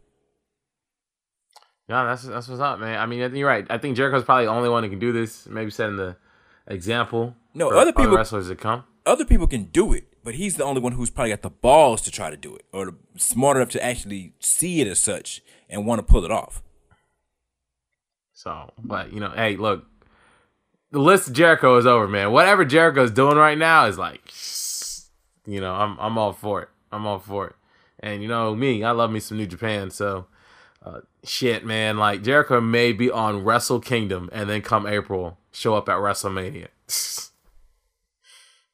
Yeah, 1.88 2.04
that's 2.04 2.22
that's 2.22 2.48
what's 2.48 2.60
up, 2.60 2.80
man. 2.80 2.98
I 2.98 3.06
mean, 3.06 3.34
you're 3.34 3.48
right. 3.48 3.66
I 3.70 3.78
think 3.78 3.96
Jericho's 3.96 4.24
probably 4.24 4.44
the 4.46 4.50
only 4.50 4.68
one 4.68 4.84
who 4.84 4.90
can 4.90 4.98
do 4.98 5.12
this. 5.12 5.46
Maybe 5.46 5.70
setting 5.70 5.96
the 5.96 6.16
example. 6.66 7.34
No, 7.54 7.70
other 7.70 7.92
people- 7.92 8.16
wrestlers 8.16 8.48
that 8.48 8.58
come. 8.60 8.84
Other 9.06 9.24
people 9.24 9.46
can 9.46 9.64
do 9.64 9.94
it, 9.94 10.04
but 10.22 10.34
he's 10.34 10.56
the 10.56 10.64
only 10.64 10.82
one 10.82 10.92
who's 10.92 11.08
probably 11.08 11.30
got 11.30 11.40
the 11.40 11.48
balls 11.48 12.02
to 12.02 12.10
try 12.10 12.28
to 12.28 12.36
do 12.36 12.54
it 12.54 12.66
or 12.72 12.94
smart 13.16 13.56
enough 13.56 13.70
to 13.70 13.82
actually 13.82 14.34
see 14.38 14.82
it 14.82 14.86
as 14.86 15.00
such 15.00 15.40
and 15.70 15.86
want 15.86 15.98
to 15.98 16.02
pull 16.02 16.26
it 16.26 16.30
off. 16.30 16.62
So, 18.34 18.70
but 18.84 19.12
you 19.14 19.20
know, 19.20 19.30
hey, 19.30 19.56
look, 19.56 19.86
the 20.90 21.00
list 21.00 21.28
of 21.28 21.34
Jericho 21.34 21.76
is 21.76 21.86
over, 21.86 22.08
man. 22.08 22.32
Whatever 22.32 22.64
Jericho's 22.64 23.10
doing 23.10 23.36
right 23.36 23.58
now 23.58 23.86
is 23.86 23.98
like, 23.98 24.32
you 25.46 25.60
know, 25.60 25.74
I'm 25.74 25.98
I'm 25.98 26.18
all 26.18 26.32
for 26.32 26.62
it. 26.62 26.68
I'm 26.90 27.06
all 27.06 27.18
for 27.18 27.48
it. 27.48 27.56
And 28.00 28.22
you 28.22 28.28
know 28.28 28.54
me, 28.54 28.84
I 28.84 28.92
love 28.92 29.10
me 29.10 29.20
some 29.20 29.36
New 29.36 29.46
Japan. 29.46 29.90
So, 29.90 30.26
uh, 30.84 31.00
shit, 31.24 31.64
man, 31.64 31.98
like 31.98 32.22
Jericho 32.22 32.60
may 32.60 32.92
be 32.92 33.10
on 33.10 33.44
Wrestle 33.44 33.80
Kingdom, 33.80 34.30
and 34.32 34.48
then 34.48 34.62
come 34.62 34.86
April, 34.86 35.38
show 35.52 35.74
up 35.74 35.88
at 35.88 35.96
WrestleMania. 35.96 36.68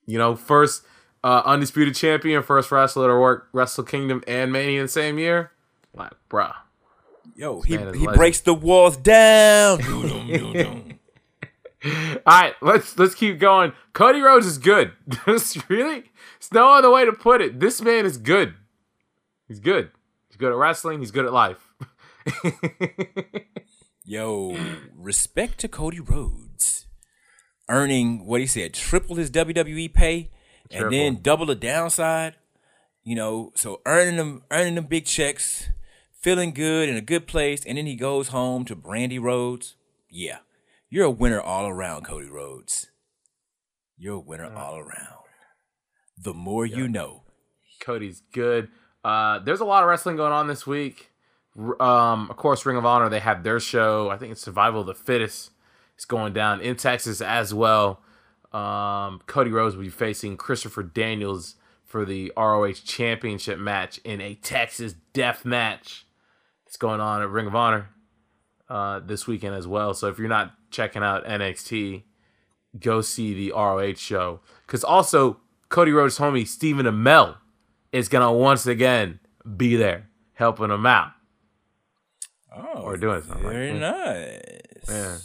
you 0.06 0.18
know, 0.18 0.36
first 0.36 0.84
uh, 1.24 1.42
undisputed 1.44 1.94
champion, 1.94 2.42
first 2.42 2.70
wrestler 2.70 3.08
to 3.08 3.18
work 3.18 3.48
Wrestle 3.52 3.84
Kingdom 3.84 4.22
and 4.28 4.52
Mania 4.52 4.80
in 4.80 4.84
the 4.84 4.88
same 4.88 5.18
year. 5.18 5.50
Like, 5.94 6.12
bruh. 6.28 6.54
Yo, 7.34 7.62
he, 7.62 7.76
he 7.76 7.78
legend. 7.78 8.14
breaks 8.14 8.40
the 8.40 8.54
walls 8.54 8.96
down. 8.96 9.80
All 12.26 12.40
right, 12.40 12.54
let's 12.62 12.98
let's 12.98 13.14
keep 13.14 13.38
going. 13.38 13.72
Cody 13.92 14.20
Rhodes 14.20 14.46
is 14.46 14.58
good. 14.58 14.92
It's 15.26 15.68
really, 15.68 16.04
it's 16.36 16.52
no 16.52 16.72
other 16.72 16.90
way 16.90 17.04
to 17.04 17.12
put 17.12 17.40
it. 17.40 17.60
This 17.60 17.80
man 17.82 18.06
is 18.06 18.16
good. 18.16 18.54
He's 19.48 19.60
good. 19.60 19.90
He's 20.28 20.36
good 20.36 20.52
at 20.52 20.58
wrestling. 20.58 21.00
He's 21.00 21.10
good 21.10 21.26
at 21.26 21.32
life. 21.32 21.72
Yo, 24.04 24.56
respect 24.96 25.58
to 25.58 25.68
Cody 25.68 26.00
Rhodes. 26.00 26.86
Earning 27.68 28.26
what 28.26 28.40
he 28.40 28.46
said, 28.46 28.74
triple 28.74 29.16
his 29.16 29.30
WWE 29.30 29.92
pay 29.92 30.30
and 30.70 30.92
then 30.92 31.20
double 31.22 31.46
the 31.46 31.54
downside. 31.54 32.34
You 33.02 33.16
know, 33.16 33.52
so 33.54 33.80
earning 33.86 34.16
them 34.16 34.42
earning 34.50 34.74
them 34.76 34.86
big 34.86 35.04
checks, 35.04 35.68
feeling 36.20 36.52
good 36.52 36.88
in 36.88 36.96
a 36.96 37.02
good 37.02 37.26
place, 37.26 37.64
and 37.64 37.76
then 37.76 37.86
he 37.86 37.96
goes 37.96 38.28
home 38.28 38.64
to 38.66 38.76
Brandi 38.76 39.20
Rhodes. 39.20 39.76
Yeah. 40.08 40.38
You're 40.94 41.06
a 41.06 41.10
winner 41.10 41.40
all 41.40 41.66
around, 41.66 42.04
Cody 42.04 42.28
Rhodes. 42.28 42.92
You're 43.98 44.18
a 44.18 44.20
winner 44.20 44.54
all 44.54 44.78
around. 44.78 45.24
The 46.16 46.32
more 46.32 46.64
you 46.64 46.86
know. 46.86 47.24
Cody's 47.80 48.22
good. 48.32 48.68
Uh, 49.02 49.40
there's 49.40 49.58
a 49.58 49.64
lot 49.64 49.82
of 49.82 49.88
wrestling 49.88 50.14
going 50.14 50.30
on 50.30 50.46
this 50.46 50.68
week. 50.68 51.10
Um, 51.58 52.30
of 52.30 52.36
course, 52.36 52.64
Ring 52.64 52.76
of 52.76 52.86
Honor 52.86 53.08
they 53.08 53.18
have 53.18 53.42
their 53.42 53.58
show. 53.58 54.08
I 54.08 54.16
think 54.16 54.30
it's 54.30 54.40
Survival 54.40 54.82
of 54.82 54.86
the 54.86 54.94
Fittest. 54.94 55.50
It's 55.96 56.04
going 56.04 56.32
down 56.32 56.60
in 56.60 56.76
Texas 56.76 57.20
as 57.20 57.52
well. 57.52 58.00
Um, 58.52 59.20
Cody 59.26 59.50
Rhodes 59.50 59.74
will 59.74 59.82
be 59.82 59.90
facing 59.90 60.36
Christopher 60.36 60.84
Daniels 60.84 61.56
for 61.82 62.04
the 62.04 62.32
ROH 62.36 62.84
Championship 62.84 63.58
match 63.58 63.98
in 64.04 64.20
a 64.20 64.36
Texas 64.36 64.94
Death 65.12 65.44
Match. 65.44 66.06
It's 66.68 66.76
going 66.76 67.00
on 67.00 67.20
at 67.20 67.30
Ring 67.30 67.48
of 67.48 67.56
Honor 67.56 67.88
uh, 68.68 69.00
this 69.00 69.26
weekend 69.26 69.54
as 69.54 69.66
well. 69.66 69.94
So 69.94 70.08
if 70.08 70.18
you're 70.18 70.28
not 70.28 70.52
checking 70.70 71.02
out 71.02 71.24
NXT, 71.24 72.02
go 72.78 73.00
see 73.00 73.34
the 73.34 73.52
ROH 73.52 73.94
show. 73.94 74.40
Because 74.66 74.82
also, 74.84 75.38
Cody 75.68 75.92
Rhodes' 75.92 76.18
homie 76.18 76.46
Stephen 76.46 76.86
Amell 76.86 77.36
is 77.92 78.08
gonna 78.08 78.32
once 78.32 78.66
again 78.66 79.20
be 79.56 79.76
there 79.76 80.08
helping 80.34 80.70
him 80.70 80.86
out. 80.86 81.12
Oh, 82.56 82.82
Or 82.82 82.96
doing 82.96 83.20
something 83.22 83.42
like 83.44 83.52
Very 83.52 83.78
that. 83.78 84.60
nice. 84.86 84.88
Yeah. 84.88 85.18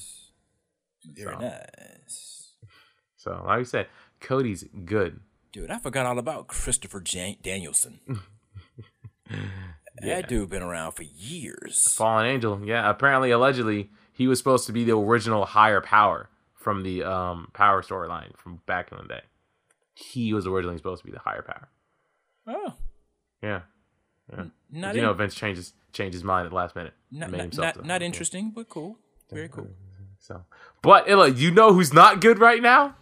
Very 1.23 1.35
So. 1.35 1.39
nice. 1.41 2.53
So, 3.17 3.31
like 3.45 3.59
I 3.59 3.63
said, 3.63 3.87
Cody's 4.19 4.63
good. 4.85 5.19
Dude, 5.51 5.69
I 5.71 5.77
forgot 5.79 6.05
all 6.05 6.17
about 6.19 6.47
Christopher 6.47 7.01
Jan- 7.01 7.37
Danielson. 7.41 7.99
That 10.01 10.27
dude 10.29 10.49
been 10.49 10.63
around 10.63 10.93
for 10.93 11.03
years. 11.03 11.91
Fallen 11.93 12.25
Angel, 12.25 12.61
yeah. 12.65 12.89
Apparently, 12.89 13.31
allegedly, 13.31 13.89
he 14.13 14.27
was 14.27 14.37
supposed 14.37 14.65
to 14.67 14.73
be 14.73 14.83
the 14.83 14.95
original 14.97 15.45
higher 15.45 15.81
power 15.81 16.29
from 16.53 16.83
the 16.83 17.03
um, 17.03 17.49
Power 17.53 17.81
storyline 17.81 18.35
from 18.37 18.61
back 18.65 18.91
in 18.91 18.97
the 18.97 19.03
day. 19.05 19.21
He 19.93 20.33
was 20.33 20.45
originally 20.47 20.77
supposed 20.77 21.01
to 21.01 21.05
be 21.05 21.11
the 21.11 21.19
higher 21.19 21.41
power. 21.41 21.67
Oh, 22.47 22.73
Yeah. 23.41 23.61
not 24.71 24.95
you 24.95 25.01
know, 25.01 25.11
in- 25.11 25.17
Vince 25.17 25.35
changes 25.35 25.73
changed 25.93 26.13
his 26.13 26.23
mind 26.23 26.45
at 26.45 26.49
the 26.51 26.55
last 26.55 26.75
minute. 26.75 26.93
not, 27.11 27.31
made 27.31 27.37
not, 27.37 27.43
himself 27.43 27.65
not, 27.65 27.75
the- 27.81 27.87
not 27.87 28.01
interesting, 28.01 28.51
but 28.53 28.69
cool. 28.69 28.97
Very 29.31 29.49
cool. 29.49 29.67
So, 30.21 30.43
but 30.81 31.07
Illa, 31.07 31.29
you 31.29 31.49
know 31.49 31.71
who's 31.73 31.93
not 31.93 32.19
good 32.19 32.39
right 32.39 32.61
now? 32.61 32.93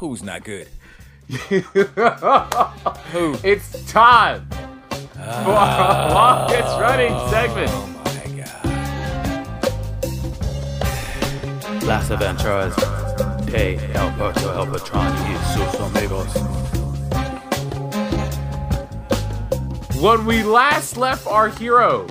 Who's 0.00 0.22
not 0.22 0.42
good? 0.42 0.66
Who? 1.28 1.62
It's 3.44 3.92
time 3.92 4.48
our 5.18 6.10
longest 6.10 6.78
running 6.84 7.12
segment. 7.30 7.70
Oh 7.72 7.86
my 8.04 8.12
god. 11.72 11.82
Las 11.84 12.10
aventuras 12.10 12.74
de 13.46 13.78
Alberto 13.94 14.52
El 14.52 14.66
Patron 14.66 15.06
y 15.06 15.36
sus 15.54 15.80
amigos. 15.80 16.34
When 20.00 20.26
we 20.26 20.42
last 20.42 20.96
left 20.96 21.26
our 21.26 21.48
hero, 21.48 22.06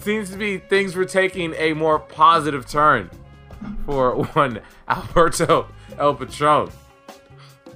seems 0.00 0.30
to 0.30 0.36
be 0.36 0.58
things 0.58 0.96
were 0.96 1.04
taking 1.04 1.54
a 1.54 1.74
more 1.74 1.98
positive 2.00 2.66
turn 2.68 3.08
for 3.86 4.24
one 4.34 4.60
Alberto 4.88 5.68
El 5.98 6.14
Patron. 6.14 6.70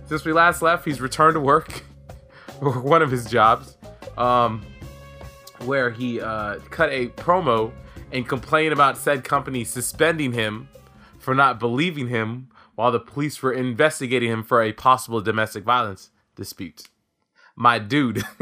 Since 0.06 0.24
we 0.24 0.32
last 0.32 0.62
left, 0.62 0.84
he's 0.84 1.00
returned 1.00 1.34
to 1.34 1.40
work 1.40 1.82
for 2.60 2.78
one 2.80 3.02
of 3.02 3.10
his 3.10 3.26
jobs, 3.26 3.76
um, 4.16 4.64
where 5.64 5.90
he 5.90 6.20
uh, 6.20 6.58
cut 6.70 6.90
a 6.90 7.08
promo 7.08 7.72
and 8.12 8.28
complained 8.28 8.72
about 8.72 8.98
said 8.98 9.24
company 9.24 9.64
suspending 9.64 10.32
him 10.32 10.68
for 11.18 11.34
not 11.34 11.58
believing 11.58 12.08
him 12.08 12.48
while 12.74 12.92
the 12.92 13.00
police 13.00 13.42
were 13.42 13.52
investigating 13.52 14.30
him 14.30 14.44
for 14.44 14.62
a 14.62 14.72
possible 14.72 15.20
domestic 15.20 15.64
violence 15.64 16.10
dispute. 16.34 16.88
My 17.56 17.78
dude. 17.78 18.22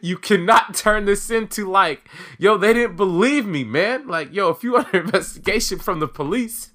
you 0.00 0.16
cannot 0.16 0.74
turn 0.74 1.04
this 1.04 1.30
into 1.30 1.68
like, 1.68 2.08
yo, 2.38 2.56
they 2.56 2.72
didn't 2.72 2.96
believe 2.96 3.46
me, 3.46 3.64
man. 3.64 4.06
Like, 4.06 4.32
yo, 4.32 4.50
if 4.50 4.62
you 4.62 4.76
under 4.76 5.00
investigation 5.00 5.78
from 5.78 6.00
the 6.00 6.08
police, 6.08 6.70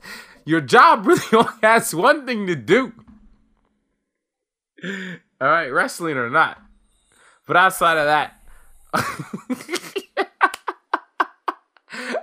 your 0.45 0.61
job 0.61 1.05
really 1.05 1.21
only 1.33 1.51
has 1.63 1.95
one 1.95 2.25
thing 2.25 2.47
to 2.47 2.55
do. 2.55 2.93
All 5.41 5.47
right, 5.47 5.69
wrestling 5.69 6.17
or 6.17 6.29
not. 6.29 6.61
But 7.47 7.57
outside 7.57 7.97
of 7.97 8.05
that, 8.05 8.35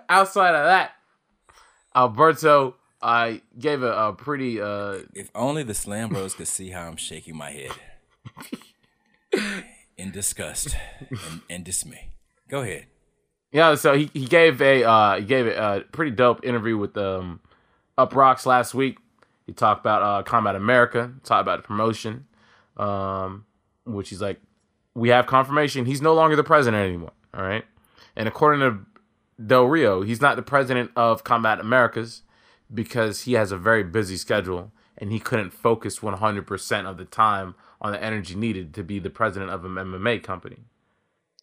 outside 0.08 0.54
of 0.54 0.64
that, 0.66 0.92
Alberto 1.94 2.76
I 3.02 3.42
gave 3.58 3.82
a, 3.82 3.92
a 3.92 4.12
pretty 4.12 4.60
uh 4.60 4.98
If 5.14 5.30
only 5.34 5.62
the 5.62 5.74
Slam 5.74 6.10
Bros 6.10 6.34
could 6.34 6.48
see 6.48 6.70
how 6.70 6.86
I'm 6.86 6.96
shaking 6.96 7.36
my 7.36 7.50
head 7.50 7.72
in 9.96 10.10
disgust 10.10 10.76
and, 11.10 11.40
and 11.48 11.64
dismay. 11.64 12.10
Go 12.48 12.62
ahead. 12.62 12.86
yeah. 13.52 13.74
So 13.74 13.96
he, 13.96 14.10
he 14.12 14.26
gave 14.26 14.60
a 14.62 14.84
uh 14.84 15.16
he 15.20 15.24
gave 15.24 15.46
a, 15.46 15.76
a 15.76 15.80
pretty 15.92 16.12
dope 16.12 16.44
interview 16.44 16.76
with 16.76 16.96
um 16.96 17.40
Uproxx 17.98 18.46
last 18.46 18.74
week. 18.74 18.98
He 19.46 19.52
talked 19.52 19.80
about 19.80 20.02
uh 20.02 20.22
Combat 20.22 20.56
America, 20.56 21.12
talked 21.24 21.42
about 21.42 21.62
the 21.62 21.66
promotion, 21.66 22.25
um, 22.76 23.44
which 23.84 24.10
he's 24.10 24.20
like, 24.20 24.40
we 24.94 25.10
have 25.10 25.26
confirmation 25.26 25.84
he's 25.84 26.00
no 26.00 26.14
longer 26.14 26.36
the 26.36 26.44
president 26.44 26.82
anymore. 26.82 27.12
All 27.34 27.42
right, 27.42 27.64
and 28.14 28.28
according 28.28 28.60
to 28.60 28.78
Del 29.44 29.64
Rio, 29.64 30.02
he's 30.02 30.20
not 30.20 30.36
the 30.36 30.42
president 30.42 30.90
of 30.96 31.24
Combat 31.24 31.60
Americas 31.60 32.22
because 32.72 33.22
he 33.22 33.34
has 33.34 33.52
a 33.52 33.58
very 33.58 33.84
busy 33.84 34.16
schedule 34.16 34.72
and 34.98 35.12
he 35.12 35.20
couldn't 35.20 35.50
focus 35.50 35.98
100% 35.98 36.86
of 36.86 36.96
the 36.96 37.04
time 37.04 37.54
on 37.80 37.92
the 37.92 38.02
energy 38.02 38.34
needed 38.34 38.72
to 38.74 38.82
be 38.82 38.98
the 38.98 39.10
president 39.10 39.50
of 39.50 39.64
an 39.64 39.74
MMA 39.74 40.22
company. 40.22 40.64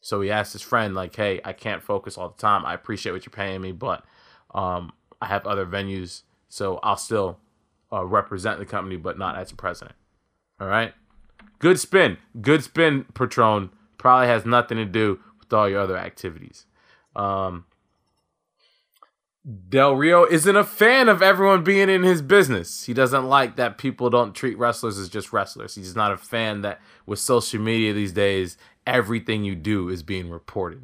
So 0.01 0.21
he 0.21 0.31
asked 0.31 0.53
his 0.53 0.61
friend, 0.61 0.95
like, 0.95 1.15
hey, 1.15 1.39
I 1.45 1.53
can't 1.53 1.81
focus 1.81 2.17
all 2.17 2.29
the 2.29 2.41
time. 2.41 2.65
I 2.65 2.73
appreciate 2.73 3.11
what 3.13 3.25
you're 3.25 3.31
paying 3.31 3.61
me, 3.61 3.71
but 3.71 4.03
um, 4.53 4.91
I 5.21 5.27
have 5.27 5.45
other 5.45 5.65
venues, 5.65 6.23
so 6.49 6.79
I'll 6.83 6.97
still 6.97 7.39
uh, 7.91 8.03
represent 8.03 8.59
the 8.59 8.65
company, 8.65 8.97
but 8.97 9.17
not 9.17 9.37
as 9.37 9.51
a 9.51 9.55
president. 9.55 9.95
All 10.59 10.67
right? 10.67 10.93
Good 11.63 11.79
spin. 11.79 12.17
Good 12.41 12.61
spin, 12.61 13.05
Patron. 13.13 13.69
Probably 13.97 14.27
has 14.27 14.45
nothing 14.45 14.77
to 14.79 14.83
do 14.83 15.21
with 15.39 15.53
all 15.53 15.69
your 15.69 15.79
other 15.79 15.97
activities. 15.97 16.65
Um, 17.15 17.63
Del 19.69 19.95
Rio 19.95 20.25
isn't 20.25 20.57
a 20.57 20.65
fan 20.65 21.07
of 21.07 21.21
everyone 21.21 21.63
being 21.63 21.87
in 21.87 22.03
his 22.03 22.21
business. 22.21 22.83
He 22.83 22.93
doesn't 22.93 23.29
like 23.29 23.55
that 23.55 23.77
people 23.77 24.09
don't 24.09 24.35
treat 24.35 24.57
wrestlers 24.57 24.97
as 24.97 25.07
just 25.07 25.31
wrestlers. 25.31 25.75
He's 25.75 25.95
not 25.95 26.11
a 26.11 26.17
fan 26.17 26.63
that 26.63 26.81
with 27.05 27.19
social 27.19 27.61
media 27.61 27.93
these 27.93 28.11
days, 28.11 28.57
everything 28.85 29.45
you 29.45 29.55
do 29.55 29.87
is 29.87 30.03
being 30.03 30.29
reported. 30.29 30.83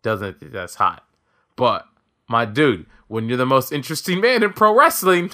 Doesn't 0.00 0.40
think 0.40 0.52
that's 0.52 0.76
hot. 0.76 1.06
But 1.54 1.86
my 2.26 2.46
dude, 2.46 2.86
when 3.08 3.28
you're 3.28 3.36
the 3.36 3.44
most 3.44 3.72
interesting 3.72 4.22
man 4.22 4.42
in 4.42 4.54
pro 4.54 4.74
wrestling 4.74 5.32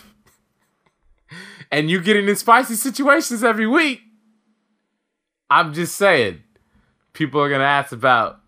and 1.70 1.88
you 1.88 2.00
get 2.00 2.16
in 2.16 2.34
spicy 2.34 2.74
situations 2.74 3.44
every 3.44 3.68
week, 3.68 4.00
I'm 5.54 5.72
just 5.72 5.94
saying, 5.94 6.42
people 7.12 7.40
are 7.40 7.48
gonna 7.48 7.62
ask 7.62 7.92
about, 7.92 8.40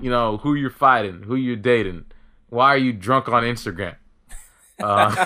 you 0.00 0.10
know, 0.10 0.38
who 0.38 0.54
you're 0.54 0.70
fighting, 0.70 1.22
who 1.22 1.36
you're 1.36 1.54
dating. 1.54 2.06
Why 2.48 2.74
are 2.74 2.78
you 2.78 2.92
drunk 2.92 3.28
on 3.28 3.44
Instagram? 3.44 3.94
Uh, 4.82 5.14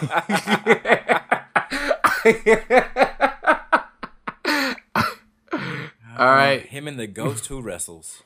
all 6.18 6.26
right. 6.26 6.66
Him 6.66 6.87
and 6.87 7.00
the 7.00 7.06
ghost 7.06 7.46
who 7.46 7.62
wrestles. 7.62 8.23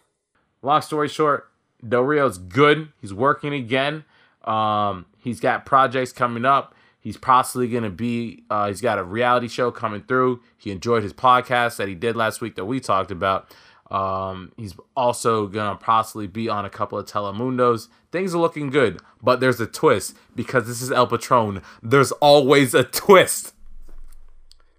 Long 0.61 0.83
story 0.83 1.07
short, 1.07 1.49
Del 1.89 2.03
Rio's 2.03 2.39
good. 2.39 2.89
He's 3.01 3.15
working 3.15 3.55
again. 3.55 4.05
Um, 4.45 5.07
he's 5.19 5.39
got 5.39 5.65
projects 5.65 6.11
coming 6.11 6.45
up. 6.45 6.75
He's 7.01 7.17
possibly 7.17 7.69
going 7.69 7.85
to 7.85 7.91
be, 7.91 8.45
uh, 8.51 8.69
he's 8.69 8.83
got 8.83 8.99
a 8.99 9.05
reality 9.05 9.49
show 9.49 9.71
coming 9.71 10.03
through. 10.03 10.43
He 10.59 10.71
enjoyed 10.71 11.03
his 11.03 11.15
podcast 11.15 11.77
that 11.77 11.89
he 11.89 11.95
did 11.95 12.15
last 12.15 12.43
week 12.43 12.57
that 12.57 12.67
we 12.67 12.79
talked 12.79 13.11
about. 13.11 13.51
Um, 13.91 14.53
he's 14.57 14.75
also 14.97 15.47
going 15.47 15.77
to 15.77 15.83
possibly 15.83 16.27
be 16.27 16.49
on 16.49 16.65
a 16.65 16.71
couple 16.71 16.99
of 16.99 17.07
Telemundos. 17.07 17.89
Things 18.13 18.35
are 18.35 18.39
looking 18.39 18.71
good, 18.71 19.01
but 19.23 19.41
there's 19.41 19.61
a 19.61 19.67
twist 19.67 20.17
because 20.37 20.67
this 20.67 20.83
is 20.83 20.93
El 20.93 21.07
Patron. 21.07 21.63
There's 21.83 22.13
always 22.13 22.75
a 22.75 22.85
twist. 22.85 23.55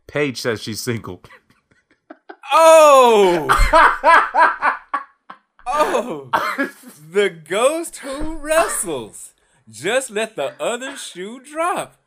Paige 0.07 0.39
says 0.39 0.61
she's 0.61 0.81
single. 0.81 1.21
Oh! 2.53 3.47
oh! 5.65 6.29
The 7.09 7.29
ghost 7.29 7.99
who 7.99 8.35
wrestles. 8.35 9.33
Just 9.69 10.11
let 10.11 10.35
the 10.35 10.61
other 10.61 10.97
shoe 10.97 11.39
drop. 11.39 12.00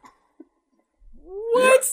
What? 1.55 1.93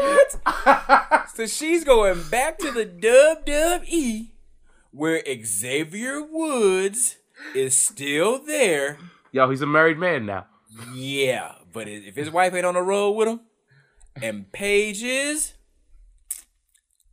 What? 0.00 1.28
so 1.34 1.46
she's 1.46 1.84
going 1.84 2.22
back 2.30 2.58
to 2.58 2.70
the 2.72 2.86
WWE 2.86 4.28
where 4.90 5.22
Xavier 5.44 6.22
Woods 6.22 7.16
is 7.54 7.76
still 7.76 8.42
there. 8.44 8.98
Yo, 9.32 9.50
he's 9.50 9.60
a 9.62 9.66
married 9.66 9.98
man 9.98 10.26
now. 10.26 10.46
Yeah, 10.94 11.52
but 11.72 11.88
if 11.88 12.16
his 12.16 12.30
wife 12.30 12.54
ain't 12.54 12.64
on 12.66 12.74
the 12.74 12.82
road 12.82 13.12
with 13.12 13.28
him, 13.28 13.40
and 14.22 14.50
Paige 14.50 15.02
is, 15.02 15.52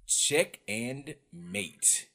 check 0.06 0.60
and 0.67 1.15
mate. 1.34 2.08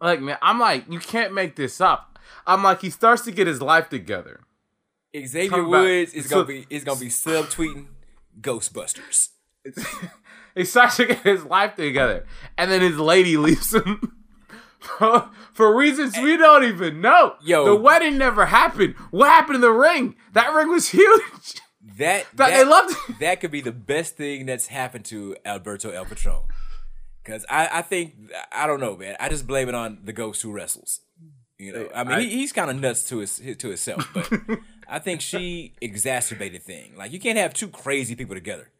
Like, 0.00 0.20
man, 0.20 0.38
I'm 0.42 0.58
like, 0.58 0.84
you 0.90 0.98
can't 0.98 1.32
make 1.32 1.56
this 1.56 1.80
up. 1.80 2.18
I'm 2.46 2.62
like, 2.62 2.80
he 2.80 2.90
starts 2.90 3.22
to 3.22 3.30
get 3.32 3.46
his 3.46 3.62
life 3.62 3.88
together. 3.88 4.40
Xavier 5.14 5.50
Talk 5.50 5.58
about- 5.60 5.70
Woods 5.82 6.12
is 6.14 6.28
so- 6.28 6.36
gonna 6.36 6.46
be 6.46 6.66
is 6.70 6.84
gonna 6.84 7.00
be 7.00 7.08
subtweeting 7.08 7.86
Ghostbusters. 8.40 9.28
he 10.54 10.64
starts 10.64 10.96
to 10.96 11.06
get 11.06 11.18
his 11.18 11.44
life 11.44 11.76
together, 11.76 12.26
and 12.58 12.70
then 12.70 12.80
his 12.80 12.98
lady 12.98 13.36
leaves 13.36 13.74
him 13.74 14.14
for, 14.80 15.76
reasons 15.76 16.16
we 16.18 16.36
don't 16.36 16.64
even 16.64 17.00
know. 17.00 17.34
Yo. 17.42 17.64
the 17.64 17.76
wedding 17.76 18.18
never 18.18 18.46
happened. 18.46 18.94
What 19.10 19.28
happened 19.28 19.56
in 19.56 19.60
the 19.60 19.70
ring? 19.72 20.16
That 20.32 20.54
ring 20.54 20.68
was 20.70 20.88
huge. 20.90 21.60
That 21.98 22.26
That- 22.34 22.36
that, 22.36 22.50
they 22.56 22.64
loved 22.64 22.94
it. 23.08 23.18
that 23.20 23.40
could 23.40 23.50
be 23.50 23.60
the 23.60 23.72
best 23.72 24.16
thing 24.16 24.46
that's 24.46 24.68
happened 24.68 25.04
to 25.06 25.36
Alberto 25.44 25.90
El 25.90 26.04
Patron. 26.06 26.42
Cause 27.24 27.44
I, 27.50 27.68
I 27.74 27.82
think 27.82 28.14
I 28.50 28.66
don't 28.66 28.80
know, 28.80 28.96
man. 28.96 29.14
I 29.20 29.28
just 29.28 29.46
blame 29.46 29.68
it 29.68 29.74
on 29.74 29.98
the 30.04 30.12
ghost 30.12 30.40
who 30.42 30.50
wrestles. 30.52 31.00
You 31.58 31.72
know, 31.74 31.88
I 31.94 32.04
mean, 32.04 32.12
I- 32.14 32.20
he, 32.22 32.30
he's 32.30 32.52
kind 32.52 32.70
of 32.70 32.80
nuts 32.80 33.06
to 33.10 33.18
his 33.18 33.36
to 33.58 33.68
himself, 33.68 34.08
but 34.14 34.30
I 34.90 34.98
think 34.98 35.20
she 35.20 35.74
exacerbated 35.80 36.62
thing. 36.64 36.94
Like 36.96 37.12
you 37.12 37.20
can't 37.20 37.38
have 37.38 37.54
two 37.54 37.68
crazy 37.68 38.16
people 38.16 38.34
together. 38.34 38.70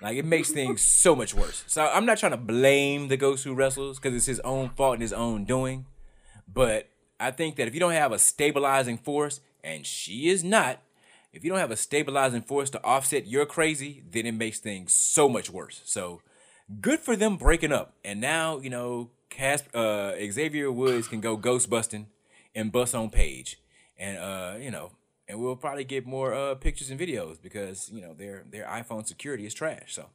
Like 0.00 0.16
it 0.16 0.24
makes 0.24 0.50
things 0.50 0.80
so 0.80 1.14
much 1.14 1.34
worse. 1.34 1.62
So 1.66 1.84
I'm 1.84 2.06
not 2.06 2.16
trying 2.18 2.32
to 2.32 2.38
blame 2.38 3.08
the 3.08 3.18
ghost 3.18 3.44
who 3.44 3.54
wrestles 3.54 3.98
because 3.98 4.16
it's 4.16 4.26
his 4.26 4.40
own 4.40 4.70
fault 4.70 4.94
and 4.94 5.02
his 5.02 5.12
own 5.12 5.44
doing. 5.44 5.84
But 6.52 6.88
I 7.20 7.30
think 7.32 7.56
that 7.56 7.68
if 7.68 7.74
you 7.74 7.80
don't 7.80 7.92
have 7.92 8.12
a 8.12 8.18
stabilizing 8.18 8.96
force, 8.96 9.40
and 9.62 9.84
she 9.84 10.28
is 10.28 10.42
not, 10.42 10.80
if 11.32 11.44
you 11.44 11.50
don't 11.50 11.58
have 11.58 11.70
a 11.70 11.76
stabilizing 11.76 12.40
force 12.40 12.70
to 12.70 12.82
offset 12.82 13.26
your 13.26 13.44
crazy, 13.44 14.02
then 14.10 14.24
it 14.24 14.32
makes 14.32 14.58
things 14.60 14.94
so 14.94 15.28
much 15.28 15.50
worse. 15.50 15.82
So 15.84 16.22
good 16.80 17.00
for 17.00 17.14
them 17.16 17.36
breaking 17.36 17.72
up. 17.72 17.94
And 18.02 18.20
now, 18.20 18.58
you 18.58 18.70
know, 18.70 19.10
Cas- 19.28 19.74
uh, 19.74 20.14
Xavier 20.30 20.72
Woods 20.72 21.08
can 21.08 21.20
go 21.20 21.36
ghost 21.36 21.68
busting 21.68 22.06
and 22.54 22.72
bust 22.72 22.94
on 22.94 23.10
Paige. 23.10 23.60
And 23.98 24.16
uh, 24.16 24.54
you 24.58 24.70
know, 24.70 24.92
and 25.28 25.38
we'll 25.40 25.56
probably 25.56 25.84
get 25.84 26.06
more 26.06 26.32
uh 26.34 26.54
pictures 26.54 26.90
and 26.90 26.98
videos 26.98 27.40
because, 27.40 27.90
you 27.92 28.00
know, 28.00 28.14
their 28.14 28.44
their 28.50 28.66
iPhone 28.66 29.06
security 29.06 29.46
is 29.46 29.54
trash. 29.54 29.94
So 29.94 30.06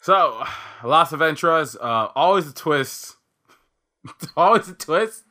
So, 0.00 0.44
Las 0.82 1.12
Aventuras, 1.12 1.76
uh, 1.80 2.08
always 2.14 2.48
a 2.48 2.54
twist. 2.54 3.16
always 4.36 4.68
a 4.68 4.74
twist. 4.74 5.24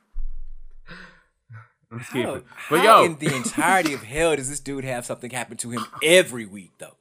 Let's 1.91 2.09
keep 2.09 2.25
it. 2.25 2.45
But 2.69 2.79
how 2.79 3.01
yo, 3.01 3.05
in 3.05 3.17
the 3.17 3.35
entirety 3.35 3.93
of 3.93 4.03
hell 4.03 4.35
does 4.37 4.49
this 4.49 4.61
dude 4.61 4.85
have 4.85 5.05
something 5.05 5.29
happen 5.31 5.57
to 5.57 5.71
him 5.71 5.85
every 6.01 6.45
week 6.45 6.71
though? 6.77 6.95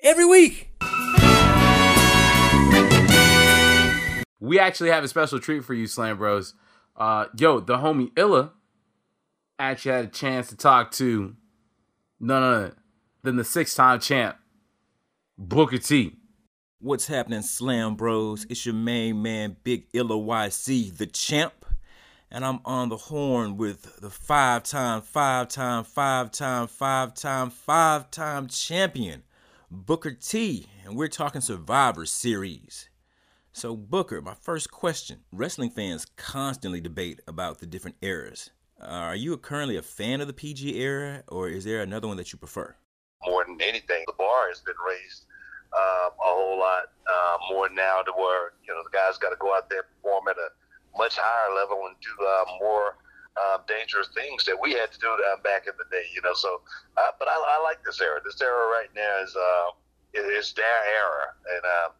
Every 0.00 0.24
week. 0.24 0.70
we 4.40 4.58
actually 4.58 4.90
have 4.90 5.04
a 5.04 5.08
special 5.08 5.38
treat 5.38 5.64
for 5.64 5.74
you, 5.74 5.86
Slam 5.86 6.18
Bros. 6.18 6.54
Uh, 6.96 7.26
yo, 7.36 7.60
the 7.60 7.76
homie 7.78 8.10
Illa 8.16 8.52
actually 9.58 9.92
had 9.92 10.04
a 10.06 10.08
chance 10.08 10.48
to 10.48 10.56
talk 10.56 10.90
to 10.92 11.34
none 12.20 12.42
other 12.42 12.76
than 13.22 13.36
the 13.36 13.44
six-time 13.44 14.00
champ, 14.00 14.36
Booker 15.38 15.78
T. 15.78 16.16
What's 16.78 17.06
happening, 17.06 17.42
Slam 17.42 17.96
Bros? 17.96 18.46
It's 18.50 18.66
your 18.66 18.74
main 18.74 19.22
man, 19.22 19.56
Big 19.64 19.86
Illa 19.92 20.14
YC, 20.14 20.96
the 20.98 21.06
champ. 21.06 21.64
And 22.30 22.44
I'm 22.44 22.60
on 22.64 22.88
the 22.90 22.96
horn 22.96 23.56
with 23.56 24.00
the 24.00 24.10
five 24.10 24.62
time, 24.64 25.00
five 25.00 25.48
time, 25.48 25.84
five 25.84 26.30
time, 26.32 26.66
five 26.66 27.14
time, 27.14 27.50
five 27.50 28.10
time 28.10 28.48
champion, 28.48 29.22
Booker 29.70 30.12
T. 30.12 30.66
And 30.84 30.96
we're 30.96 31.08
talking 31.08 31.40
Survivor 31.40 32.04
Series. 32.04 32.88
So, 33.52 33.74
Booker, 33.74 34.20
my 34.20 34.34
first 34.42 34.70
question 34.70 35.20
wrestling 35.32 35.70
fans 35.70 36.04
constantly 36.16 36.80
debate 36.80 37.20
about 37.26 37.58
the 37.58 37.66
different 37.66 37.96
eras. 38.02 38.50
Uh, 38.80 38.84
are 38.84 39.16
you 39.16 39.36
currently 39.36 39.76
a 39.76 39.82
fan 39.82 40.20
of 40.20 40.26
the 40.26 40.32
PG 40.32 40.78
era, 40.80 41.22
or 41.28 41.48
is 41.48 41.64
there 41.64 41.80
another 41.80 42.08
one 42.08 42.16
that 42.18 42.32
you 42.32 42.38
prefer? 42.38 42.76
more 43.24 43.44
than 43.44 43.60
anything. 43.60 44.04
The 44.06 44.14
bar 44.18 44.48
has 44.48 44.60
been 44.60 44.78
raised 44.86 45.26
um, 45.74 46.14
a 46.20 46.30
whole 46.30 46.58
lot 46.58 46.92
uh, 47.04 47.36
more 47.50 47.68
now 47.68 48.02
to 48.02 48.12
where 48.12 48.52
you 48.66 48.72
know 48.72 48.82
the 48.86 48.94
guys 48.94 49.18
got 49.18 49.30
to 49.30 49.40
go 49.40 49.54
out 49.54 49.68
there 49.68 49.84
perform 49.84 50.28
at 50.28 50.36
a 50.36 50.48
much 50.96 51.16
higher 51.16 51.54
level 51.54 51.84
and 51.86 51.96
do 52.00 52.14
uh, 52.24 52.44
more 52.60 52.96
um, 53.36 53.60
dangerous 53.68 54.08
things 54.14 54.46
that 54.46 54.56
we 54.56 54.72
had 54.72 54.90
to 54.92 54.98
do 54.98 55.08
uh, 55.08 55.36
back 55.42 55.66
in 55.66 55.74
the 55.76 55.84
day. 55.90 56.06
You 56.14 56.22
know, 56.22 56.34
so 56.34 56.62
uh, 56.96 57.12
but 57.18 57.28
I, 57.28 57.36
I 57.36 57.62
like 57.62 57.82
this 57.84 58.00
era. 58.00 58.20
This 58.24 58.40
era 58.40 58.68
right 58.68 58.88
now 58.94 59.22
is 59.22 59.34
uh, 59.36 59.68
is 60.14 60.52
their 60.54 60.80
era, 60.86 61.34
and 61.56 61.64
um, 61.64 61.90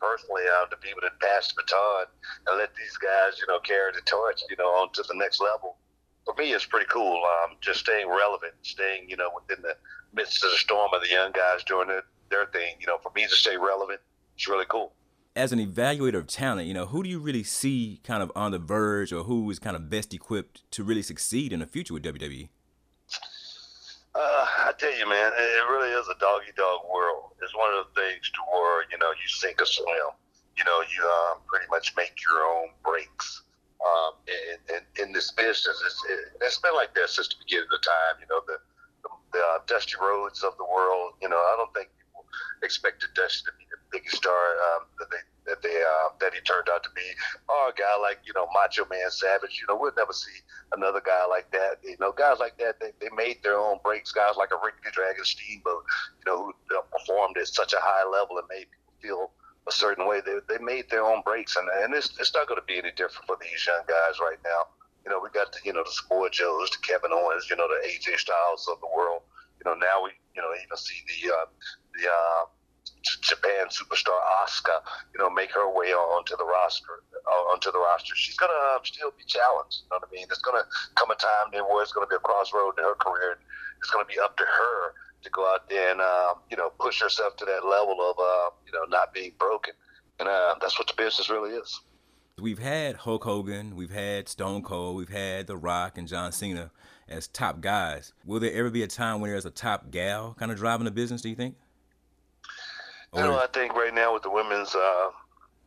personally, 0.00 0.44
uh, 0.44 0.66
to 0.68 0.76
be 0.82 0.90
able 0.90 1.06
to 1.06 1.14
pass 1.22 1.52
the 1.52 1.62
baton 1.62 2.06
and 2.48 2.58
let 2.58 2.74
these 2.76 2.96
guys, 2.98 3.40
you 3.40 3.46
know, 3.48 3.60
carry 3.60 3.92
the 3.92 4.02
torch, 4.04 4.42
you 4.50 4.56
know, 4.56 4.68
on 4.82 4.92
to 4.92 5.02
the 5.08 5.16
next 5.16 5.40
level. 5.40 5.78
For 6.24 6.34
me, 6.34 6.52
it's 6.52 6.64
pretty 6.64 6.86
cool. 6.90 7.22
Um, 7.24 7.56
just 7.60 7.80
staying 7.80 8.08
relevant, 8.08 8.54
staying, 8.62 9.10
you 9.10 9.16
know, 9.16 9.30
within 9.34 9.62
the 9.62 9.76
midst 10.14 10.44
of 10.44 10.50
the 10.50 10.56
storm 10.56 10.90
of 10.94 11.02
the 11.02 11.08
young 11.08 11.32
guys 11.32 11.64
doing 11.64 11.88
their, 11.88 12.04
their 12.30 12.46
thing. 12.46 12.76
You 12.80 12.86
know, 12.86 12.98
for 13.02 13.12
me 13.14 13.24
to 13.24 13.34
stay 13.34 13.56
relevant, 13.56 14.00
it's 14.34 14.48
really 14.48 14.64
cool. 14.68 14.92
As 15.36 15.52
an 15.52 15.58
evaluator 15.58 16.14
of 16.14 16.26
talent, 16.28 16.68
you 16.68 16.74
know, 16.74 16.86
who 16.86 17.02
do 17.02 17.10
you 17.10 17.18
really 17.18 17.42
see 17.42 18.00
kind 18.04 18.22
of 18.22 18.30
on 18.36 18.52
the 18.52 18.58
verge 18.58 19.12
or 19.12 19.24
who 19.24 19.50
is 19.50 19.58
kind 19.58 19.76
of 19.76 19.90
best 19.90 20.14
equipped 20.14 20.62
to 20.70 20.84
really 20.84 21.02
succeed 21.02 21.52
in 21.52 21.60
the 21.60 21.66
future 21.66 21.92
with 21.92 22.04
WWE? 22.04 22.48
Uh, 24.14 24.46
I 24.68 24.72
tell 24.78 24.96
you, 24.96 25.08
man, 25.08 25.32
it 25.36 25.68
really 25.68 25.90
is 25.90 26.06
a 26.06 26.18
doggy 26.20 26.52
dog 26.56 26.80
world. 26.92 27.32
It's 27.42 27.54
one 27.54 27.74
of 27.74 27.86
the 27.86 28.00
things 28.00 28.30
to 28.30 28.40
where 28.52 28.84
you 28.90 28.98
know 28.98 29.10
you 29.10 29.26
sink 29.26 29.60
or 29.60 29.66
swim. 29.66 30.14
You 30.56 30.64
know, 30.64 30.82
you 30.94 31.02
um, 31.02 31.38
pretty 31.46 31.66
much 31.68 31.96
make 31.96 32.14
your 32.22 32.44
own 32.44 32.68
breaks. 32.84 33.42
Um, 33.84 34.12
in, 34.24 34.76
in, 34.76 34.82
in 34.96 35.12
this 35.12 35.30
business, 35.32 35.76
it's, 35.84 36.00
it, 36.08 36.18
it's 36.40 36.58
been 36.58 36.72
like 36.72 36.94
that 36.94 37.10
since 37.10 37.28
the 37.28 37.36
beginning 37.44 37.68
of 37.68 37.76
the 37.76 37.84
time. 37.84 38.16
You 38.20 38.28
know, 38.32 38.40
the 38.48 38.56
the, 39.04 39.10
the 39.36 39.42
uh, 39.44 39.58
Dusty 39.66 40.00
Rhodes 40.00 40.42
of 40.42 40.56
the 40.56 40.64
world. 40.64 41.20
You 41.20 41.28
know, 41.28 41.36
I 41.36 41.54
don't 41.60 41.72
think 41.74 41.92
people 42.00 42.24
expected 42.62 43.12
Dusty 43.14 43.44
to 43.44 43.52
be 43.60 43.68
the 43.68 43.76
biggest 43.92 44.16
star 44.16 44.56
um, 44.72 44.88
that 44.98 45.12
they 45.12 45.20
that 45.46 45.60
they 45.60 45.76
uh, 45.76 46.16
that 46.20 46.32
he 46.32 46.40
turned 46.40 46.68
out 46.72 46.82
to 46.84 46.90
be. 46.96 47.04
Or 47.48 47.68
a 47.68 47.74
guy 47.76 47.92
like 48.00 48.24
you 48.24 48.32
know 48.32 48.48
Macho 48.56 48.88
Man 48.88 49.10
Savage. 49.10 49.60
You 49.60 49.68
know, 49.68 49.76
we'll 49.76 49.92
never 49.96 50.12
see 50.12 50.38
another 50.72 51.02
guy 51.04 51.26
like 51.28 51.50
that. 51.52 51.84
You 51.84 51.96
know, 52.00 52.12
guys 52.12 52.40
like 52.40 52.56
that 52.58 52.80
they, 52.80 52.96
they 53.00 53.12
made 53.14 53.42
their 53.42 53.58
own 53.58 53.78
breaks. 53.84 54.12
Guys 54.12 54.36
like 54.36 54.50
a 54.52 54.58
Ricky 54.64 54.80
the 54.84 54.92
Dragon 54.92 55.24
Steamboat. 55.24 55.84
You 56.24 56.32
know, 56.32 56.38
who 56.48 56.80
performed 56.88 57.36
at 57.36 57.48
such 57.48 57.72
a 57.72 57.80
high 57.80 58.08
level 58.08 58.38
and 58.38 58.48
made 58.48 58.66
people 58.72 58.96
feel 59.00 59.30
a 59.68 59.72
certain 59.72 60.06
way. 60.06 60.20
They 60.20 60.38
they 60.48 60.62
made 60.62 60.90
their 60.90 61.04
own 61.04 61.22
breaks, 61.22 61.56
and 61.56 61.68
and 61.82 61.94
it's 61.94 62.12
it's 62.18 62.34
not 62.34 62.48
going 62.48 62.60
to 62.60 62.66
be 62.66 62.78
any 62.78 62.92
different 62.92 63.26
for 63.26 63.36
these 63.40 63.66
young 63.66 63.84
guys 63.88 64.20
right 64.20 64.38
now. 64.44 64.68
You 65.04 65.10
know, 65.10 65.20
we 65.20 65.28
got 65.30 65.52
the 65.52 65.58
you 65.64 65.72
know 65.72 65.84
the 65.84 65.92
Samoa 65.92 66.30
Joes, 66.30 66.70
the 66.70 66.78
Kevin 66.82 67.12
Owens, 67.12 67.48
you 67.48 67.56
know 67.56 67.68
the 67.68 67.80
AJ 67.88 68.18
Styles 68.18 68.68
of 68.70 68.80
the 68.80 68.90
world. 68.94 69.22
You 69.60 69.70
know, 69.70 69.76
now 69.76 70.04
we 70.04 70.10
you 70.36 70.42
know 70.42 70.52
even 70.52 70.76
see 70.76 71.00
the 71.08 71.32
uh, 71.32 71.46
the 71.96 72.04
uh, 72.08 72.42
Japan 73.20 73.68
superstar 73.68 74.16
Asuka, 74.44 74.80
you 75.12 75.20
know, 75.20 75.28
make 75.30 75.52
her 75.52 75.68
way 75.72 75.92
onto 75.92 76.36
the 76.36 76.44
roster. 76.44 77.04
Uh, 77.24 77.52
onto 77.52 77.72
the 77.72 77.78
roster, 77.78 78.14
she's 78.16 78.36
gonna 78.36 78.52
uh, 78.52 78.78
still 78.84 79.12
be 79.16 79.24
challenged. 79.24 79.84
You 79.84 79.88
know 79.92 80.00
what 80.00 80.08
I 80.08 80.12
mean? 80.12 80.26
There's 80.28 80.44
gonna 80.44 80.64
come 80.94 81.10
a 81.10 81.16
time 81.16 81.52
where 81.52 81.82
it's 81.82 81.92
gonna 81.92 82.06
be 82.06 82.16
a 82.16 82.24
crossroad 82.24 82.76
in 82.78 82.84
her 82.84 82.96
career. 82.96 83.40
It's 83.80 83.90
gonna 83.90 84.04
be 84.04 84.18
up 84.20 84.36
to 84.36 84.44
her 84.44 84.92
to 85.24 85.30
go 85.30 85.52
out 85.52 85.68
there 85.68 85.90
and 85.90 86.00
uh, 86.00 86.34
you 86.50 86.56
know 86.56 86.70
push 86.78 87.00
yourself 87.00 87.36
to 87.36 87.44
that 87.44 87.66
level 87.66 87.98
of 88.00 88.16
uh, 88.18 88.50
you 88.66 88.72
know 88.72 88.84
not 88.88 89.12
being 89.12 89.32
broken, 89.38 89.74
and 90.20 90.28
uh, 90.28 90.54
that's 90.60 90.78
what 90.78 90.88
the 90.88 90.94
business 90.96 91.28
really 91.30 91.50
is. 91.50 91.80
We've 92.38 92.58
had 92.58 92.96
Hulk 92.96 93.22
Hogan, 93.22 93.76
we've 93.76 93.92
had 93.92 94.28
Stone 94.28 94.62
Cold, 94.62 94.96
we've 94.96 95.08
had 95.08 95.46
The 95.46 95.56
Rock 95.56 95.98
and 95.98 96.08
John 96.08 96.32
Cena 96.32 96.72
as 97.08 97.28
top 97.28 97.60
guys. 97.60 98.12
Will 98.24 98.40
there 98.40 98.52
ever 98.52 98.70
be 98.70 98.82
a 98.82 98.88
time 98.88 99.20
when 99.20 99.30
there's 99.30 99.46
a 99.46 99.50
top 99.50 99.90
gal 99.92 100.34
kind 100.36 100.50
of 100.50 100.58
driving 100.58 100.84
the 100.84 100.90
business? 100.90 101.22
Do 101.22 101.28
you 101.28 101.36
think? 101.36 101.54
You 103.14 103.20
know, 103.20 103.38
I 103.38 103.46
think 103.46 103.74
right 103.74 103.94
now 103.94 104.12
with 104.12 104.24
the 104.24 104.30
women's, 104.30 104.74
uh, 104.74 105.10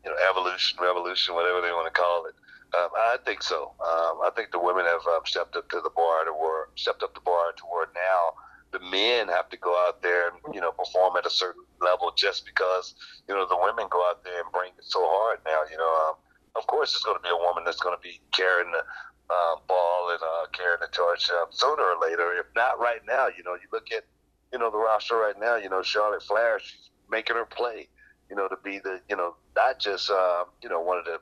you 0.03 0.11
know, 0.11 0.17
evolution, 0.29 0.77
revolution, 0.81 1.33
whatever 1.33 1.61
they 1.61 1.71
want 1.71 1.87
to 1.87 1.97
call 1.97 2.25
it, 2.25 2.35
um, 2.75 2.89
I 2.97 3.17
think 3.23 3.41
so. 3.41 3.71
Um, 3.79 4.19
I 4.19 4.29
think 4.35 4.51
the 4.51 4.59
women 4.59 4.83
have 4.83 4.99
um, 5.07 5.21
stepped 5.23 5.55
up 5.55 5.69
to 5.69 5.79
the 5.79 5.89
bar 5.95 6.25
to 6.25 6.31
where 6.31 6.67
stepped 6.75 7.03
up 7.03 7.13
the 7.13 7.21
bar 7.21 7.53
to 7.55 7.63
where 7.71 7.87
now 7.95 8.35
the 8.71 8.79
men 8.79 9.27
have 9.27 9.49
to 9.49 9.57
go 9.57 9.71
out 9.87 10.01
there 10.01 10.29
and 10.29 10.53
you 10.53 10.61
know 10.61 10.71
perform 10.71 11.15
at 11.17 11.25
a 11.25 11.29
certain 11.29 11.63
level 11.81 12.11
just 12.15 12.45
because 12.45 12.95
you 13.27 13.35
know 13.35 13.47
the 13.47 13.57
women 13.57 13.87
go 13.89 14.07
out 14.09 14.23
there 14.23 14.41
and 14.41 14.51
bring 14.51 14.71
it 14.77 14.83
so 14.83 14.99
hard 15.03 15.39
now. 15.45 15.61
You 15.71 15.77
know, 15.77 16.09
um, 16.09 16.15
of 16.55 16.67
course, 16.67 16.93
it's 16.93 17.03
going 17.03 17.17
to 17.17 17.23
be 17.23 17.29
a 17.29 17.37
woman 17.37 17.63
that's 17.63 17.79
going 17.79 17.95
to 17.95 18.01
be 18.01 18.19
carrying 18.31 18.71
the 18.71 18.83
uh, 19.29 19.55
ball 19.67 20.11
and 20.11 20.19
uh, 20.21 20.47
carrying 20.51 20.79
the 20.81 20.87
torch 20.91 21.29
um, 21.31 21.47
sooner 21.51 21.83
or 21.83 21.99
later. 22.01 22.33
If 22.33 22.47
not 22.55 22.79
right 22.79 23.01
now, 23.07 23.27
you 23.27 23.43
know, 23.43 23.53
you 23.53 23.67
look 23.71 23.91
at 23.95 24.03
you 24.51 24.59
know 24.59 24.71
the 24.71 24.77
roster 24.77 25.15
right 25.15 25.39
now. 25.39 25.55
You 25.55 25.69
know, 25.69 25.81
Charlotte 25.81 26.23
Flair, 26.23 26.59
she's 26.59 26.89
making 27.09 27.35
her 27.35 27.45
play. 27.45 27.87
You 28.29 28.35
know, 28.35 28.47
to 28.47 28.57
be 28.63 28.79
the 28.79 28.99
you 29.09 29.15
know 29.15 29.35
not 29.55 29.79
just 29.79 30.09
uh, 30.09 30.43
you 30.61 30.69
know 30.69 30.81
one 30.81 30.97
of 30.97 31.05
the 31.05 31.19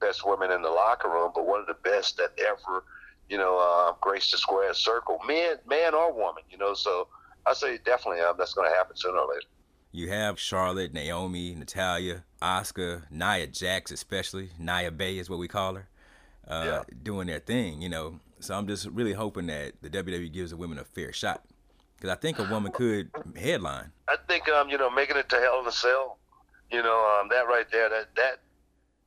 best 0.00 0.26
women 0.26 0.50
in 0.50 0.62
the 0.62 0.70
locker 0.70 1.08
room, 1.08 1.32
but 1.34 1.46
one 1.46 1.60
of 1.60 1.66
the 1.66 1.76
best 1.82 2.16
that 2.16 2.32
ever 2.38 2.84
you 3.28 3.38
know 3.38 3.58
uh, 3.58 3.92
graced 4.00 4.32
the 4.32 4.38
square 4.38 4.72
circle, 4.74 5.18
man, 5.26 5.56
man 5.68 5.94
or 5.94 6.12
woman. 6.12 6.42
You 6.50 6.58
know, 6.58 6.74
so 6.74 7.08
I 7.46 7.54
say 7.54 7.78
definitely 7.84 8.20
um, 8.22 8.34
that's 8.38 8.54
going 8.54 8.70
to 8.70 8.76
happen 8.76 8.96
sooner 8.96 9.18
or 9.18 9.28
later. 9.28 9.46
You 9.92 10.10
have 10.10 10.38
Charlotte, 10.38 10.92
Naomi, 10.92 11.54
Natalya, 11.54 12.24
Asuka, 12.42 13.02
Nia 13.10 13.46
Jax, 13.46 13.90
especially 13.90 14.50
Nia 14.58 14.90
Bay 14.90 15.16
is 15.18 15.30
what 15.30 15.38
we 15.38 15.48
call 15.48 15.76
her, 15.76 15.88
uh, 16.46 16.64
Yeah. 16.66 16.82
doing 17.02 17.28
their 17.28 17.38
thing. 17.38 17.80
You 17.80 17.88
know, 17.88 18.20
so 18.40 18.54
I'm 18.54 18.66
just 18.66 18.86
really 18.86 19.14
hoping 19.14 19.46
that 19.46 19.72
the 19.80 19.88
WWE 19.88 20.30
gives 20.32 20.50
the 20.50 20.56
women 20.56 20.78
a 20.78 20.84
fair 20.84 21.12
shot 21.12 21.44
because 21.96 22.10
I 22.10 22.16
think 22.16 22.38
a 22.38 22.44
woman 22.44 22.72
could 22.72 23.10
headline. 23.36 23.90
I 24.08 24.16
think 24.28 24.48
um, 24.50 24.68
you 24.68 24.76
know, 24.76 24.90
making 24.90 25.16
it 25.16 25.28
to 25.30 25.36
Hell 25.36 25.60
in 25.60 25.66
a 25.66 25.72
Cell, 25.72 26.18
you 26.70 26.82
know, 26.82 27.18
um, 27.20 27.28
that 27.30 27.46
right 27.46 27.66
there, 27.72 27.88
that 27.88 28.14
that 28.16 28.40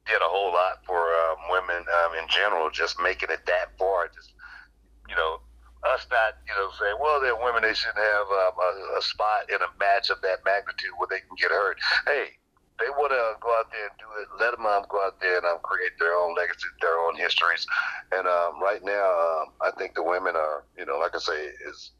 did 0.09 0.25
a 0.25 0.27
whole 0.27 0.51
lot 0.51 0.81
for 0.85 0.97
um, 0.97 1.37
women 1.53 1.85
um, 1.85 2.11
in 2.17 2.25
general. 2.27 2.73
Just 2.73 2.97
making 2.97 3.29
it 3.29 3.45
that 3.45 3.77
far, 3.77 4.09
just 4.09 4.33
you 5.07 5.15
know, 5.15 5.41
us 5.83 6.05
not, 6.11 6.37
you 6.45 6.53
know, 6.53 6.69
saying, 6.77 6.97
well, 6.99 7.21
they're 7.21 7.37
women, 7.37 7.63
they 7.63 7.73
shouldn't 7.73 8.01
have 8.01 8.27
um, 8.27 8.53
a, 8.59 8.99
a 8.99 9.01
spot 9.01 9.49
in 9.49 9.57
a 9.61 9.71
match 9.79 10.09
of 10.09 10.21
that 10.21 10.43
magnitude 10.43 10.91
where 10.97 11.07
they 11.09 11.23
can 11.23 11.33
get 11.39 11.49
hurt. 11.49 11.79
Hey, 12.05 12.35
they 12.79 12.89
want 12.95 13.11
to 13.11 13.39
go 13.39 13.49
out 13.59 13.71
there 13.71 13.87
and 13.87 13.97
do 13.99 14.07
it. 14.19 14.27
Let 14.39 14.55
them 14.55 14.65
um, 14.65 14.83
go 14.89 15.03
out 15.03 15.19
there 15.19 15.37
and 15.37 15.45
um, 15.45 15.59
create 15.63 15.95
their 15.99 16.15
own 16.15 16.35
legacy, 16.35 16.67
their 16.81 16.99
own 16.99 17.15
histories. 17.15 17.65
And 18.11 18.27
um, 18.27 18.61
right 18.61 18.83
now, 18.83 19.07
um, 19.07 19.45
I 19.61 19.71
think 19.77 19.95
the 19.95 20.03
women 20.03 20.35
are, 20.35 20.63
you 20.77 20.85
know, 20.85 20.97
like 20.99 21.15
I 21.15 21.19
say, 21.19 21.51
is 21.67 21.91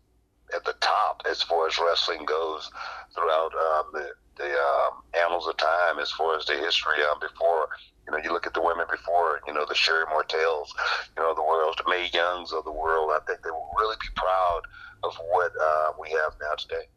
at 0.55 0.63
the 0.65 0.73
top 0.81 1.23
as 1.29 1.43
far 1.43 1.67
as 1.67 1.77
wrestling 1.79 2.25
goes 2.25 2.71
throughout 3.13 3.51
um, 3.53 3.85
the, 3.93 4.07
the 4.37 4.49
um, 4.49 5.03
annals 5.13 5.47
of 5.47 5.57
time, 5.57 5.99
as 5.99 6.11
far 6.11 6.37
as 6.37 6.45
the 6.45 6.55
history 6.55 7.03
um, 7.11 7.19
before. 7.19 7.69
You 8.09 8.17
know, 8.17 8.23
you 8.23 8.33
look 8.33 8.47
at 8.47 8.55
the 8.55 8.61
women 8.61 8.87
before, 8.89 9.39
you 9.45 9.53
know, 9.53 9.65
the 9.67 9.75
Sherri 9.75 10.05
Martels, 10.09 10.73
you 11.15 11.21
know, 11.21 11.35
the 11.35 11.43
world, 11.43 11.79
the 11.83 11.87
Mae 11.87 12.09
Youngs 12.11 12.51
of 12.51 12.63
the 12.63 12.71
world. 12.71 13.11
I 13.13 13.19
think 13.27 13.43
they 13.43 13.51
will 13.51 13.69
really 13.77 13.97
be 14.01 14.07
proud 14.15 14.61
of 15.03 15.15
what 15.29 15.51
uh, 15.61 15.91
we 16.01 16.09
have 16.09 16.33
now 16.41 16.55
today. 16.57 16.87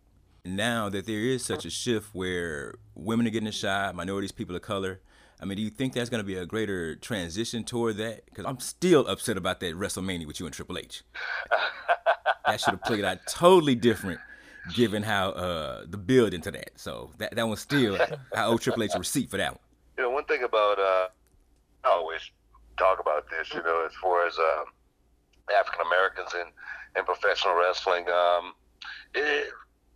Now 0.47 0.89
that 0.89 1.07
there 1.07 1.19
is 1.19 1.45
such 1.45 1.67
a 1.67 1.71
shift 1.71 2.15
where 2.15 2.77
women 2.95 3.27
are 3.27 3.31
getting 3.31 3.49
a 3.49 3.53
shot, 3.53 3.95
minorities, 3.95 4.33
people 4.33 4.57
of 4.57 4.63
color. 4.63 5.03
I 5.39 5.45
mean, 5.45 5.57
do 5.57 5.63
you 5.63 5.69
think 5.69 5.93
that's 5.93 6.09
going 6.09 6.21
to 6.23 6.27
be 6.27 6.37
a 6.37 6.47
greater 6.47 6.97
transition 6.97 7.63
toward 7.63 7.99
that? 7.99 8.25
Because 8.25 8.47
I'm 8.47 8.59
still 8.61 9.07
upset 9.07 9.37
about 9.37 9.61
that 9.61 9.75
WrestleMania 9.75 10.27
with 10.27 10.41
you 10.41 10.47
and 10.47 10.55
Triple 10.55 10.79
H. 10.79 11.03
that 12.47 12.59
should 12.59 12.71
have 12.71 12.83
played 12.85 13.05
out 13.05 13.19
totally 13.29 13.75
different, 13.75 14.19
given 14.73 15.03
how 15.03 15.31
uh, 15.33 15.85
the 15.87 15.99
build 15.99 16.33
into 16.33 16.51
that. 16.53 16.71
So 16.77 17.11
that 17.19 17.37
that 17.37 17.47
one's 17.47 17.61
still 17.61 17.99
I 18.35 18.45
owe 18.45 18.57
Triple 18.57 18.83
H 18.85 18.93
a 18.95 18.99
receipt 18.99 19.31
for 19.31 19.37
that 19.37 19.53
one. 19.53 19.62
You 19.97 20.05
know, 20.05 20.11
one 20.11 20.25
thing 20.25 20.43
about 20.43 20.79
uh, 20.79 21.09
I 21.85 21.89
always 21.91 22.23
talk 22.79 23.01
about 23.01 23.29
this. 23.31 23.53
You 23.53 23.63
know, 23.63 23.85
as 23.87 23.93
far 24.01 24.27
as 24.27 24.37
um, 24.39 24.65
African 25.59 25.87
Americans 25.87 26.35
in 26.35 26.47
in 26.99 27.05
professional 27.05 27.55
wrestling, 27.55 28.09
um, 28.09 28.55
it, 29.15 29.49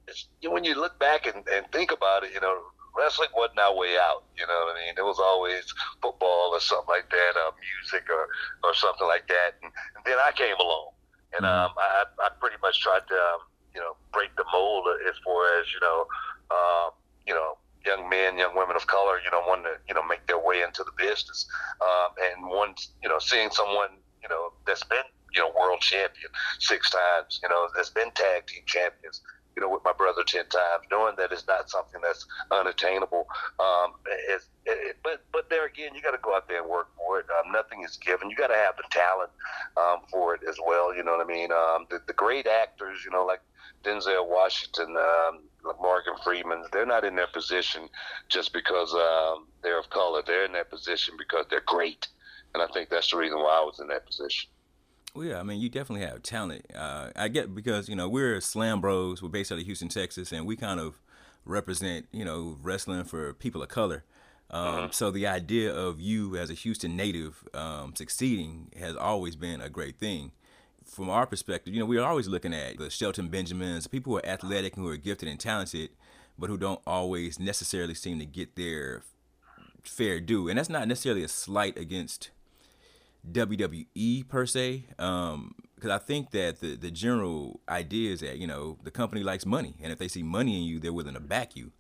it's, 0.09 0.29
when 0.43 0.65
you 0.65 0.75
look 0.75 0.99
back 0.99 1.27
and, 1.27 1.47
and 1.49 1.67
think 1.73 1.93
about 1.93 2.25
it, 2.25 2.33
you 2.33 2.41
know, 2.41 2.57
wrestling 2.97 3.29
wasn't 3.37 3.59
our 3.59 3.75
way 3.75 3.97
out. 4.01 4.25
You 4.39 4.47
know 4.47 4.65
what 4.67 4.77
I 4.77 4.87
mean? 4.87 4.95
It 4.97 5.05
was 5.05 5.19
always 5.21 5.73
football 6.01 6.51
or 6.53 6.61
something 6.61 6.89
like 6.89 7.11
that, 7.11 7.33
or 7.37 7.53
music 7.61 8.09
or 8.11 8.29
or 8.65 8.75
something 8.75 9.07
like 9.07 9.29
that. 9.29 9.61
And, 9.63 9.73
and 9.97 10.05
then 10.05 10.17
I 10.19 10.33
came 10.33 10.57
along, 10.57 10.93
and 11.37 11.47
um, 11.47 11.73
I, 11.77 12.05
I 12.21 12.29
pretty 12.41 12.57
much 12.63 12.81
tried 12.81 13.07
to 13.09 13.15
um, 13.15 13.41
you 13.75 13.81
know 13.81 13.97
break 14.13 14.35
the 14.37 14.45
mold 14.53 14.87
as 15.09 15.15
far 15.25 15.61
as 15.61 15.67
you 15.73 15.81
know, 15.81 16.07
uh, 16.51 16.91
you 17.27 17.35
know. 17.35 17.59
Young 17.87 18.09
men, 18.09 18.37
young 18.37 18.57
women 18.57 18.75
of 18.75 18.87
color, 18.89 19.21
you 19.25 19.31
know, 19.31 19.43
wanting 19.47 19.65
to, 19.65 19.77
you 19.87 19.95
know, 19.95 20.03
make 20.03 20.27
their 20.27 20.43
way 20.43 20.63
into 20.63 20.83
the 20.83 20.91
business, 20.99 21.47
um, 21.81 22.11
and 22.19 22.51
once, 22.51 22.91
you 23.03 23.09
know, 23.09 23.21
seeing 23.21 23.51
someone, 23.51 23.91
you 24.23 24.29
know, 24.29 24.53
that's 24.67 24.83
been, 24.83 25.07
you 25.33 25.41
know, 25.41 25.53
world 25.57 25.81
champion 25.81 26.31
six 26.59 26.91
times, 26.91 27.39
you 27.43 27.49
know, 27.49 27.69
that's 27.77 27.91
been 27.91 28.11
tag 28.11 28.47
team 28.49 28.65
champions, 28.67 29.21
you 29.55 29.63
know, 29.63 29.71
with 29.71 29.85
my 29.85 29.93
brother 29.93 30.25
ten 30.27 30.47
times, 30.49 30.85
knowing 30.91 31.15
that 31.17 31.31
it's 31.31 31.47
not 31.47 31.71
something 31.71 32.01
that's 32.03 32.27
unattainable. 32.51 33.27
Um, 33.61 33.95
it's, 34.29 34.49
it, 34.67 34.97
but 35.05 35.25
but 35.33 35.49
there 35.49 35.65
again, 35.65 35.95
you 35.95 36.03
got 36.03 36.11
to 36.11 36.19
go 36.21 36.35
out 36.35 36.49
there 36.49 36.61
and 36.61 36.69
work 36.69 36.89
for 36.97 37.21
it. 37.21 37.27
Um, 37.39 37.53
nothing 37.53 37.83
is 37.85 37.97
given. 37.97 38.29
You 38.31 38.37
got 38.37 38.49
to 38.49 38.55
have 38.55 38.77
the 38.77 38.85
talent 38.91 39.31
um, 39.77 40.01
for 40.11 40.35
it 40.35 40.43
as 40.49 40.57
well. 40.67 40.95
You 40.95 41.05
know 41.05 41.13
what 41.17 41.25
I 41.25 41.29
mean? 41.29 41.53
Um, 41.53 41.87
the, 41.89 42.01
the 42.07 42.13
great 42.13 42.47
actors, 42.47 42.99
you 43.05 43.11
know, 43.11 43.25
like 43.25 43.41
Denzel 43.87 44.27
Washington, 44.29 44.97
um, 44.97 45.41
Morgan 45.81 46.15
Freeman, 46.25 46.65
they're 46.73 46.87
not 46.87 47.05
in 47.05 47.17
their 47.17 47.27
position 47.27 47.89
just 48.29 48.53
because 48.53 48.93
um, 48.95 49.47
they're 49.63 49.79
of 49.79 49.91
color. 49.91 50.23
They're 50.27 50.45
in 50.45 50.53
that 50.53 50.71
position 50.71 51.15
because 51.19 51.47
they're 51.51 51.63
great, 51.67 52.09
and 52.55 52.63
I 52.63 52.67
think 52.73 52.89
that's 52.89 53.11
the 53.11 53.17
reason 53.17 53.39
why 53.39 53.61
I 53.61 53.65
was 53.65 53.81
in 53.81 53.89
that 53.89 54.07
position. 54.07 54.49
Well, 55.15 55.27
yeah, 55.27 55.41
I 55.41 55.43
mean, 55.43 55.61
you 55.61 55.69
definitely 55.69 56.07
have 56.07 56.23
talent. 56.23 56.67
Uh, 56.75 57.11
I 57.17 57.29
get 57.29 57.55
because 57.55 57.89
you 57.89 57.97
know 57.97 58.09
we're 58.09 58.41
Slam 58.41 58.81
Bros. 58.81 59.23
We're 59.23 59.29
based 59.29 59.51
out 59.51 59.59
of 59.59 59.65
Houston, 59.65 59.89
Texas, 59.89 60.33
and 60.33 60.47
we 60.47 60.57
kind 60.57 60.79
of 60.81 61.01
represent 61.45 62.07
you 62.13 62.25
know 62.25 62.59
wrestling 62.63 63.05
for 63.05 63.33
people 63.35 63.63
of 63.63 63.69
color. 63.69 64.05
Um, 64.51 64.93
So 64.93 65.11
the 65.11 65.27
idea 65.27 65.75
of 65.75 66.01
you 66.01 66.37
as 66.37 66.51
a 66.51 66.55
Houston 66.55 66.97
native 66.97 67.43
um, 67.53 67.97
succeeding 67.97 68.71
has 68.79 68.95
always 68.95 69.37
been 69.37 69.61
a 69.61 69.69
great 69.69 69.99
thing. 69.99 70.33
From 70.97 71.11
our 71.11 71.27
perspective, 71.27 71.75
you 71.75 71.81
know, 71.81 71.85
we're 71.85 72.03
always 72.03 72.27
looking 72.27 72.55
at 72.55 72.79
the 72.79 72.89
Shelton 72.89 73.29
Benjamins, 73.29 73.87
people 73.87 74.15
who 74.15 74.19
are 74.19 74.25
athletic 74.25 74.79
and 74.79 74.87
who 74.87 74.91
are 74.91 74.97
gifted 74.97 75.29
and 75.29 75.39
talented, 75.39 75.91
but 76.39 76.49
who 76.49 76.57
don't 76.57 76.81
always 76.87 77.39
necessarily 77.39 77.93
seem 77.93 78.19
to 78.19 78.25
get 78.25 78.57
their 78.57 79.03
fair 79.83 80.21
due. 80.21 80.49
And 80.49 80.59
that's 80.59 80.71
not 80.71 80.89
necessarily 80.89 81.23
a 81.23 81.29
slight 81.29 81.77
against 81.77 82.31
WWE 83.31 84.27
per 84.27 84.47
se, 84.47 84.87
um, 84.99 85.55
because 85.75 85.91
I 85.91 85.99
think 85.99 86.31
that 86.31 86.61
the 86.61 86.77
the 86.77 86.91
general 86.91 87.61
idea 87.69 88.13
is 88.13 88.21
that 88.21 88.39
you 88.39 88.47
know 88.47 88.79
the 88.83 88.91
company 88.91 89.23
likes 89.23 89.45
money, 89.45 89.75
and 89.83 89.93
if 89.93 89.99
they 89.99 90.09
see 90.09 90.23
money 90.23 90.57
in 90.57 90.63
you, 90.63 90.79
they're 90.79 90.95
willing 90.95 91.13
to 91.13 91.21
back 91.21 91.55
you. 91.55 91.73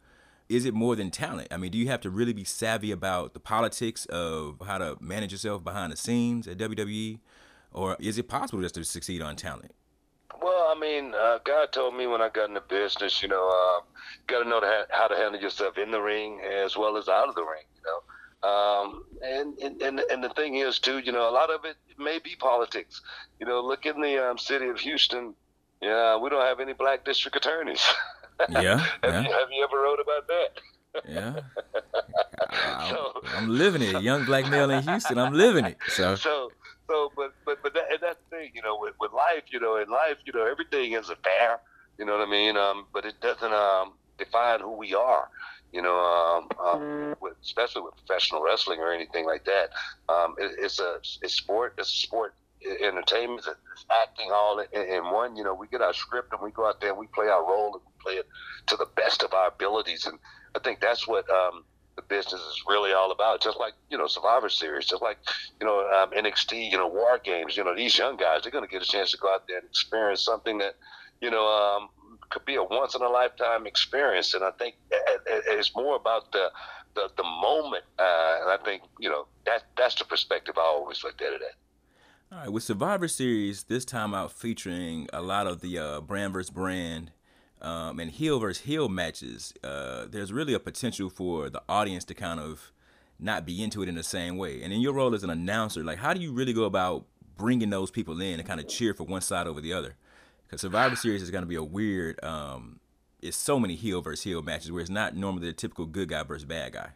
Is 0.51 0.67
it 0.67 0.75
more 0.75 0.95
than 0.95 1.11
talent? 1.11 1.49
I 1.51 1.57
mean, 1.57 1.73
do 1.73 1.79
you 1.79 1.89
have 1.89 2.03
to 2.03 2.11
really 2.11 2.35
be 2.35 2.45
savvy 2.45 2.93
about 2.93 3.33
the 3.33 3.41
politics 3.41 4.05
of 4.11 4.61
how 4.67 4.77
to 4.77 4.99
manage 5.01 5.33
yourself 5.33 5.65
behind 5.65 5.91
the 5.91 5.97
scenes 5.97 6.47
at 6.47 6.59
WWE, 6.59 7.19
or 7.77 7.97
is 8.01 8.19
it 8.19 8.29
possible 8.29 8.63
just 8.63 8.75
to 8.75 8.85
succeed 8.85 9.23
on 9.23 9.37
talent? 9.37 9.73
Well, 10.43 10.73
I 10.75 10.79
mean, 10.79 11.15
uh, 11.15 11.39
God 11.45 11.73
told 11.73 11.95
me 11.97 12.07
when 12.07 12.21
I 12.21 12.29
got 12.29 12.49
in 12.49 12.55
the 12.55 12.61
business, 12.61 13.23
you 13.23 13.29
know, 13.29 13.49
uh, 13.49 13.85
got 14.27 14.43
to 14.43 14.49
know 14.49 14.61
to 14.61 14.67
ha- 14.67 14.87
how 14.91 15.09
to 15.09 15.15
handle 15.17 15.41
yourself 15.41 15.79
in 15.79 15.91
the 15.91 16.01
ring 16.01 16.41
as 16.41 16.77
well 16.77 16.97
as 16.97 17.09
out 17.09 17.29
of 17.29 17.35
the 17.35 17.43
ring, 17.43 17.65
you 17.75 17.83
know. 17.87 18.49
Um, 18.49 19.05
and, 19.23 19.59
and, 19.83 20.01
and, 20.01 20.23
the 20.23 20.29
thing 20.31 20.57
is, 20.57 20.79
too, 20.79 20.99
you 20.99 21.11
know, 21.11 21.29
a 21.29 21.33
lot 21.33 21.51
of 21.51 21.65
it 21.65 21.77
may 21.99 22.19
be 22.19 22.37
politics. 22.39 23.01
You 23.41 23.47
know, 23.47 23.61
look 23.61 23.87
in 23.87 24.01
the 24.01 24.25
um, 24.31 24.39
city 24.39 24.69
of 24.69 24.79
Houston. 24.81 25.35
Yeah, 25.83 26.17
we 26.19 26.31
don't 26.31 26.45
have 26.45 26.61
any 26.61 26.75
black 26.75 27.05
district 27.05 27.37
attorneys. 27.37 27.85
Yeah, 28.51 28.81
have, 28.81 28.89
yeah. 29.03 29.23
you, 29.23 29.33
have 29.33 29.49
you 29.51 29.65
ever 29.65 29.81
wrote 29.81 29.99
about 29.99 30.29
that? 30.29 30.49
Yeah, 31.09 31.41
I, 32.51 32.91
So- 32.91 33.23
I'm 33.35 33.49
living 33.49 33.81
it. 33.81 34.03
Young 34.03 34.27
black 34.27 34.51
male 34.51 34.69
in 34.69 34.83
Houston, 34.83 35.17
I'm 35.17 35.33
living 35.33 35.65
it. 35.65 35.79
So 35.89 36.17
so 36.17 36.51
so 36.89 37.13
but 37.17 37.33
but 37.45 37.59
but 37.63 37.75
that, 37.75 37.85
and 37.91 38.01
that's 38.03 38.19
the 38.31 38.37
thing 38.37 38.51
you 38.55 38.63
know 38.63 38.79
with, 38.81 38.95
with 39.01 39.13
life 39.13 39.45
you 39.51 39.61
know 39.61 39.77
in 39.77 39.89
life 39.89 40.17
you 40.25 40.33
know 40.33 40.47
everything 40.47 40.93
is 40.93 41.11
fair 41.23 41.61
you 41.99 42.05
know 42.05 42.17
what 42.17 42.27
i 42.27 42.31
mean? 42.31 42.57
Um 42.57 42.87
but 42.93 43.05
it 43.05 43.21
doesn't 43.21 43.53
um 43.53 43.95
define 44.19 44.61
who 44.61 44.77
we 44.77 44.95
are 44.95 45.29
you 45.73 45.83
know 45.83 45.97
um, 45.97 46.49
um 46.65 46.81
with, 47.21 47.35
especially 47.43 47.83
with 47.83 47.95
professional 47.97 48.43
wrestling 48.43 48.81
or 48.81 48.93
anything 48.93 49.27
like 49.27 49.45
that. 49.45 49.71
Um 50.09 50.35
it, 50.39 50.53
it's 50.59 50.81
a 50.81 50.99
it's 51.23 51.35
sport 51.35 51.75
it's 51.79 51.89
a 51.91 51.97
sport 52.07 52.35
entertainment 52.83 53.39
it's, 53.41 53.49
it's 53.49 53.85
acting 54.03 54.31
all 54.33 54.59
in, 54.59 54.83
in 54.83 55.05
one 55.11 55.37
you 55.37 55.45
know 55.45 55.55
we 55.55 55.67
get 55.69 55.81
our 55.83 55.93
script 55.93 56.33
and 56.33 56.43
we 56.43 56.51
go 56.51 56.67
out 56.67 56.81
there 56.81 56.91
and 56.91 56.99
we 56.99 57.07
play 57.09 57.27
our 57.29 57.43
role 57.47 57.75
and 57.75 57.83
we 57.87 57.93
play 58.03 58.15
it 58.19 58.27
to 58.67 58.77
the 58.77 58.87
best 58.97 59.23
of 59.23 59.33
our 59.33 59.49
abilities. 59.49 60.07
And 60.07 60.19
i 60.55 60.59
think 60.61 60.81
that's 60.81 61.07
what 61.07 61.29
um 61.31 61.65
the 61.97 62.03
business 62.03 62.41
is 62.41 62.63
really 62.69 62.93
all 62.93 63.11
about. 63.11 63.41
Just 63.43 63.59
like 63.59 63.73
you 63.91 63.99
know 63.99 64.07
Survivor 64.07 64.49
Series, 64.49 64.87
just 64.87 65.03
like 65.03 65.19
you 65.61 65.67
know 65.67 65.81
um, 65.91 66.11
NXT, 66.13 66.71
you 66.71 66.77
know 66.79 66.87
War 66.89 67.19
Games. 67.23 67.57
You 67.57 67.65
know 67.65 67.75
these 67.75 67.97
young 67.99 68.17
guys, 68.17 68.43
they're 68.43 68.53
going 68.53 68.65
to 68.65 68.71
get 68.71 68.83
a 68.83 68.87
chance 68.87 69.11
to 69.13 69.19
go 69.19 69.33
out 69.33 69.47
there 69.49 69.59
and 69.59 69.67
experience 69.69 70.23
something 70.23 70.59
that 70.59 70.75
you 71.21 71.31
know 71.31 71.47
um, 71.47 71.89
could 72.31 72.45
be 72.45 72.57
a 72.57 72.63
once 72.63 72.95
in 72.95 73.03
a 73.03 73.09
lifetime 73.09 73.67
experience. 73.67 74.35
And 74.35 74.45
I 74.45 74.51
think 74.53 74.75
it- 74.91 75.21
it- 75.27 75.45
it's 75.59 75.75
more 75.75 75.97
about 75.97 76.33
the 76.33 76.51
the, 76.95 77.11
the 77.17 77.23
moment. 77.25 77.85
Uh, 77.99 78.39
and 78.43 78.51
I 78.51 78.59
think 78.65 78.83
you 78.99 79.09
know 79.09 79.27
that 79.47 79.65
that's 79.77 79.95
the 79.97 80.05
perspective 80.05 80.55
I 80.59 80.63
always 80.63 81.03
looked 81.05 81.23
at 81.23 81.33
it 81.33 81.43
at. 81.43 81.55
All 82.33 82.39
right, 82.41 82.53
with 82.53 82.65
Survivor 82.65 83.07
Series 83.07 83.65
this 83.65 83.85
time 83.85 84.13
out 84.13 84.33
featuring 84.33 85.09
a 85.13 85.23
lot 85.23 85.47
of 85.47 85.61
the 85.61 85.79
uh, 85.79 86.01
brand 86.01 86.33
versus 86.33 86.51
brand 86.51 87.13
um, 87.63 87.99
and 88.01 88.11
heel 88.11 88.39
versus 88.39 88.65
heel 88.65 88.89
matches, 88.89 89.55
uh, 89.65 90.07
there's 90.09 90.33
really 90.33 90.55
a 90.55 90.61
potential 90.61 91.09
for 91.09 91.51
the 91.51 91.63
audience 91.69 92.05
to 92.05 92.15
kind 92.15 92.41
of 92.41 92.73
not 93.19 93.47
be 93.47 93.63
into 93.63 93.83
it 93.83 93.89
in 93.89 93.95
the 93.95 94.03
same 94.03 94.37
way. 94.37 94.63
And 94.63 94.73
in 94.73 94.81
your 94.81 94.93
role 94.93 95.15
as 95.15 95.23
an 95.23 95.31
announcer, 95.31 95.83
like 95.83 95.99
how 95.99 96.13
do 96.13 96.21
you 96.21 96.33
really 96.33 96.53
go 96.53 96.65
about 96.65 97.07
bringing 97.37 97.71
those 97.71 97.91
people 97.91 98.21
in 98.21 98.39
and 98.39 98.49
kind 98.49 98.61
of 98.61 98.69
cheer 98.69 98.95
for 98.95 99.05
one 99.05 99.21
side 99.21 99.47
over 99.47 99.61
the 99.61 99.73
other? 99.73 99.97
Because 100.47 100.61
Survivor 100.61 100.97
Series 100.97 101.23
is 101.23 101.31
going 101.31 101.43
to 101.43 101.49
be 101.49 101.57
a 101.57 101.65
weird. 101.65 102.23
Um, 102.23 102.81
it's 103.21 103.37
so 103.37 103.59
many 103.59 103.75
heel 103.75 104.03
versus 104.03 104.23
heel 104.23 104.43
matches 104.43 104.71
where 104.71 104.81
it's 104.81 104.91
not 104.91 105.17
normally 105.17 105.47
the 105.47 105.53
typical 105.53 105.87
good 105.87 106.09
guy 106.09 106.23
versus 106.23 106.45
bad 106.45 106.75
guy. 106.75 106.91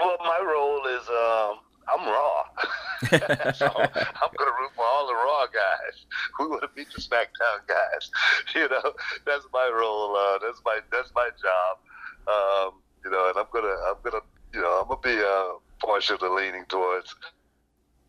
Well, 0.00 0.16
my 0.20 0.40
role 0.42 0.86
is 0.86 1.06
um, 1.08 1.58
I'm 1.88 2.06
raw. 2.08 2.31
so 3.54 3.66
I'm 3.66 4.32
going 4.36 4.50
to 4.50 4.56
root 4.60 4.72
for 4.76 4.84
all 4.84 5.06
the 5.06 5.14
raw 5.14 5.46
guys. 5.46 6.04
We 6.38 6.46
want 6.46 6.62
to 6.62 6.68
beat 6.74 6.88
the 6.94 7.00
SmackDown 7.00 7.66
guys. 7.66 8.10
You 8.54 8.68
know, 8.68 8.92
that's 9.26 9.46
my 9.52 9.70
role. 9.74 10.16
Uh, 10.16 10.38
that's 10.38 10.60
my 10.64 10.80
that's 10.90 11.10
my 11.14 11.28
job. 11.40 11.78
Um, 12.28 12.80
you 13.04 13.10
know, 13.10 13.28
and 13.28 13.38
I'm 13.38 13.46
gonna 13.52 13.74
I'm 13.88 13.96
gonna 14.02 14.22
you 14.52 14.60
know 14.60 14.80
I'm 14.82 14.88
gonna 14.88 15.00
be 15.00 15.22
uh, 15.22 15.58
partially 15.84 16.28
leaning 16.28 16.64
towards 16.66 17.14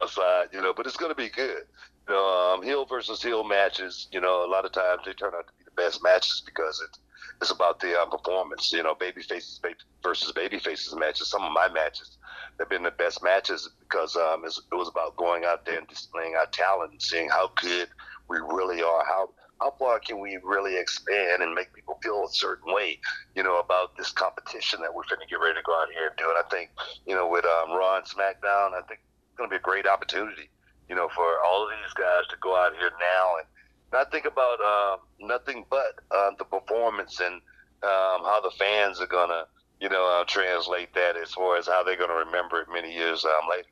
a 0.02 0.08
side. 0.08 0.48
You 0.54 0.62
know, 0.62 0.74
but 0.74 0.86
it's 0.86 0.98
gonna 0.98 1.16
be 1.16 1.30
good. 1.30 1.64
You 2.08 2.14
know, 2.14 2.54
um, 2.56 2.64
heel 2.64 2.86
versus 2.86 3.22
heel 3.22 3.44
matches. 3.44 4.08
You 4.12 4.22
know, 4.22 4.46
a 4.46 4.50
lot 4.50 4.66
of 4.66 4.72
times 4.72 5.02
they 5.06 5.14
turn 5.14 5.34
out 5.36 5.48
to 5.48 5.54
be 5.58 5.64
the 5.66 5.72
best 5.82 6.04
matches 6.04 6.42
because 6.46 6.82
it's 6.88 7.00
it's 7.42 7.52
about 7.52 7.80
the 7.80 8.00
uh, 8.00 8.06
performance. 8.06 8.72
You 8.74 8.84
know, 8.84 8.96
baby 8.96 9.22
faces 9.22 9.60
baby 9.60 9.76
versus 10.04 10.32
baby 10.32 10.60
faces 10.60 10.96
matches. 10.96 11.30
Some 11.30 11.44
of 11.44 11.52
my 11.54 11.70
matches 11.70 12.18
have 12.60 12.70
been 12.70 12.84
the 12.84 12.92
best 12.92 13.24
matches 13.24 13.70
because 13.80 14.16
um, 14.16 14.46
it 14.46 14.76
was 14.76 14.88
about 14.88 15.16
going 15.16 15.44
out 15.46 15.66
there 15.66 15.78
and 15.78 15.88
displaying 15.88 16.36
our 16.36 16.46
talent 16.48 16.92
and 16.92 17.02
seeing 17.02 17.30
how 17.30 17.52
good 17.62 17.90
we 18.28 18.38
really 18.38 18.82
are. 18.82 19.04
How 19.06 19.30
how 19.60 19.72
far 19.80 20.00
can 20.00 20.20
we 20.20 20.38
really 20.44 20.78
expand 20.78 21.42
and 21.42 21.54
make 21.54 21.74
people 21.74 21.98
feel 22.04 22.26
a 22.26 22.34
certain 22.34 22.74
way, 22.74 23.00
you 23.34 23.44
know, 23.44 23.60
about 23.60 23.96
this 23.96 24.12
competition 24.12 24.82
that 24.82 24.94
we're 24.94 25.08
going 25.08 25.22
to 25.22 25.28
get 25.30 25.40
ready 25.40 25.56
to 25.56 25.64
go 25.66 25.74
out 25.80 25.88
here 25.94 26.08
and 26.08 26.18
do. 26.18 26.26
And 26.28 26.38
I 26.38 26.48
think, 26.50 26.72
you 27.06 27.16
know, 27.16 27.28
with 27.30 27.46
um, 27.46 27.72
Raw 27.72 27.96
and 27.96 28.06
SmackDown, 28.06 28.74
I 28.74 28.82
think 28.88 29.00
it's 29.00 29.38
going 29.38 29.50
to 29.50 29.54
be 29.54 29.58
a 29.58 29.64
great 29.64 29.88
opportunity, 29.88 30.50
you 30.90 30.96
know, 30.96 31.08
for 31.16 31.40
all 31.46 31.64
of 31.64 31.70
these 31.70 31.94
guys 31.94 32.28
to 32.30 32.36
go 32.42 32.58
out 32.58 32.74
here 32.76 32.92
now 33.00 33.38
and 33.38 33.48
not 33.94 34.12
think 34.12 34.26
about 34.26 34.60
uh, 34.60 34.98
nothing 35.22 35.66
but 35.70 35.96
uh, 36.12 36.32
the 36.38 36.46
performance 36.46 37.22
and 37.22 37.36
um, 37.84 38.26
how 38.28 38.42
the 38.44 38.52
fans 38.58 39.00
are 39.00 39.08
going 39.08 39.30
to, 39.30 39.46
you 39.84 39.90
know, 39.90 40.08
uh, 40.08 40.24
translate 40.24 40.94
that 40.94 41.18
as 41.18 41.34
far 41.34 41.58
as 41.58 41.68
how 41.68 41.84
they're 41.84 41.98
going 41.98 42.10
to 42.10 42.26
remember 42.26 42.62
it 42.62 42.68
many 42.72 42.96
years 42.96 43.26
um, 43.26 43.50
later. 43.50 43.68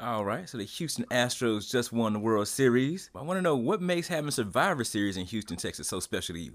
All 0.00 0.24
right, 0.24 0.48
so 0.48 0.56
the 0.56 0.64
Houston 0.64 1.04
Astros 1.10 1.70
just 1.70 1.92
won 1.92 2.14
the 2.14 2.18
World 2.18 2.48
Series. 2.48 3.10
I 3.14 3.22
want 3.22 3.36
to 3.36 3.42
know 3.42 3.54
what 3.54 3.82
makes 3.82 4.08
having 4.08 4.30
Survivor 4.30 4.82
Series 4.82 5.18
in 5.18 5.26
Houston, 5.26 5.58
Texas, 5.58 5.88
so 5.88 6.00
special 6.00 6.34
to 6.34 6.40
you. 6.40 6.52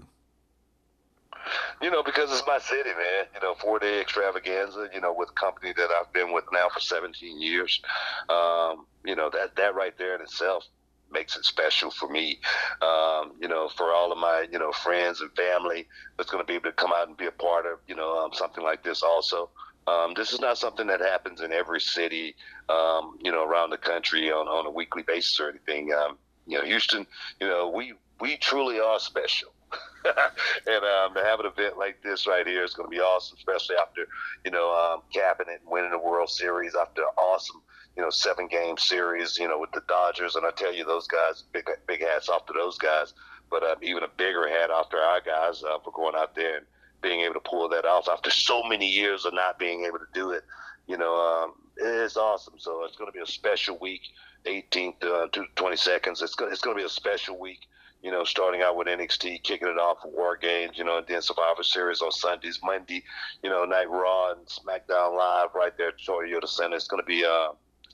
You 1.80 1.92
know, 1.92 2.02
because 2.02 2.30
it's 2.32 2.42
my 2.44 2.58
city, 2.58 2.90
man. 2.90 3.26
You 3.34 3.40
know, 3.40 3.54
four 3.54 3.78
day 3.78 4.00
extravaganza. 4.00 4.88
You 4.92 5.00
know, 5.00 5.14
with 5.16 5.30
a 5.30 5.32
company 5.32 5.72
that 5.76 5.88
I've 5.98 6.12
been 6.12 6.32
with 6.32 6.44
now 6.52 6.68
for 6.68 6.80
17 6.80 7.40
years. 7.40 7.80
Um, 8.28 8.84
you 9.04 9.16
know 9.16 9.30
that 9.30 9.56
that 9.56 9.74
right 9.74 9.96
there 9.96 10.14
in 10.14 10.20
itself 10.20 10.66
makes 11.12 11.36
it 11.36 11.44
special 11.44 11.90
for 11.90 12.08
me. 12.08 12.38
Um, 12.82 13.32
you 13.40 13.48
know, 13.48 13.68
for 13.68 13.92
all 13.92 14.12
of 14.12 14.18
my 14.18 14.46
you 14.50 14.58
know 14.58 14.72
friends 14.72 15.20
and 15.20 15.30
family 15.32 15.86
that's 16.16 16.30
going 16.30 16.42
to 16.42 16.46
be 16.46 16.54
able 16.54 16.70
to 16.70 16.72
come 16.72 16.92
out 16.94 17.08
and 17.08 17.16
be 17.16 17.26
a 17.26 17.32
part 17.32 17.66
of 17.66 17.78
you 17.86 17.94
know 17.94 18.18
um, 18.18 18.32
something 18.32 18.64
like 18.64 18.82
this 18.82 19.02
also. 19.02 19.50
Um, 19.86 20.12
this 20.14 20.32
is 20.32 20.40
not 20.40 20.58
something 20.58 20.86
that 20.88 21.00
happens 21.00 21.40
in 21.40 21.52
every 21.52 21.80
city, 21.80 22.36
um, 22.68 23.18
you 23.22 23.32
know, 23.32 23.44
around 23.44 23.70
the 23.70 23.78
country 23.78 24.30
on, 24.30 24.46
on 24.46 24.66
a 24.66 24.70
weekly 24.70 25.02
basis 25.02 25.40
or 25.40 25.48
anything. 25.48 25.92
Um, 25.92 26.18
you 26.46 26.58
know, 26.58 26.64
Houston, 26.64 27.06
you 27.40 27.48
know, 27.48 27.68
we 27.68 27.94
we 28.20 28.36
truly 28.36 28.78
are 28.78 28.98
special. 28.98 29.52
and 30.04 30.84
um, 30.84 31.14
to 31.14 31.22
have 31.22 31.40
an 31.40 31.46
event 31.46 31.78
like 31.78 32.02
this 32.02 32.26
right 32.26 32.46
here 32.46 32.64
is 32.64 32.74
going 32.74 32.88
to 32.88 32.90
be 32.90 33.00
awesome, 33.00 33.36
especially 33.38 33.76
after 33.76 34.06
you 34.44 34.50
know 34.50 34.72
um, 34.72 35.02
and 35.14 35.58
winning 35.66 35.90
the 35.90 35.98
World 35.98 36.30
Series 36.30 36.74
after 36.74 37.02
awesome 37.16 37.62
you 37.96 38.02
know 38.02 38.10
seven 38.10 38.46
game 38.46 38.76
series 38.78 39.38
you 39.38 39.48
know 39.48 39.58
with 39.58 39.72
the 39.72 39.82
Dodgers. 39.88 40.36
And 40.36 40.46
I 40.46 40.50
tell 40.50 40.74
you, 40.74 40.84
those 40.84 41.06
guys, 41.06 41.44
big 41.52 41.68
big 41.86 42.00
hats 42.00 42.28
off 42.28 42.46
to 42.46 42.52
those 42.52 42.78
guys. 42.78 43.14
But 43.50 43.64
um, 43.64 43.76
even 43.82 44.04
a 44.04 44.08
bigger 44.08 44.48
hat 44.48 44.70
off 44.70 44.90
to 44.90 44.96
our 44.96 45.20
guys 45.20 45.62
uh, 45.64 45.78
for 45.84 45.92
going 45.92 46.14
out 46.14 46.36
there 46.36 46.58
and 46.58 46.66
being 47.02 47.20
able 47.22 47.34
to 47.34 47.40
pull 47.40 47.68
that 47.70 47.84
off 47.84 48.08
after 48.08 48.30
so 48.30 48.62
many 48.62 48.88
years 48.88 49.24
of 49.24 49.34
not 49.34 49.58
being 49.58 49.84
able 49.84 49.98
to 49.98 50.06
do 50.14 50.30
it. 50.30 50.44
You 50.86 50.96
know, 50.96 51.14
um, 51.14 51.54
it's 51.76 52.16
awesome. 52.16 52.54
So 52.58 52.84
it's 52.84 52.96
going 52.96 53.10
to 53.10 53.16
be 53.16 53.22
a 53.22 53.26
special 53.26 53.76
week, 53.80 54.02
18th 54.44 55.02
uh, 55.02 55.28
to 55.28 55.44
22nd. 55.56 56.22
It's 56.22 56.34
going 56.34 56.52
it's 56.52 56.60
going 56.60 56.76
to 56.76 56.80
be 56.80 56.86
a 56.86 56.90
special 56.90 57.38
week 57.38 57.66
you 58.02 58.10
know, 58.10 58.24
starting 58.24 58.62
out 58.62 58.76
with 58.76 58.86
NXT, 58.86 59.42
kicking 59.42 59.68
it 59.68 59.78
off 59.78 59.98
with 60.04 60.14
War 60.14 60.36
Games, 60.36 60.78
you 60.78 60.84
know, 60.84 60.98
and 60.98 61.06
then 61.06 61.20
Survivor 61.20 61.62
Series 61.62 62.00
on 62.00 62.10
Sundays, 62.10 62.58
Monday, 62.62 63.02
you 63.42 63.50
know, 63.50 63.64
Night 63.64 63.90
Raw 63.90 64.32
and 64.32 64.46
SmackDown 64.46 65.16
Live 65.16 65.50
right 65.54 65.76
there 65.76 65.88
at 65.88 65.98
Toyota 65.98 66.48
Center. 66.48 66.76
It's 66.76 66.88
gonna 66.88 67.02
be 67.02 67.24
uh, 67.24 67.50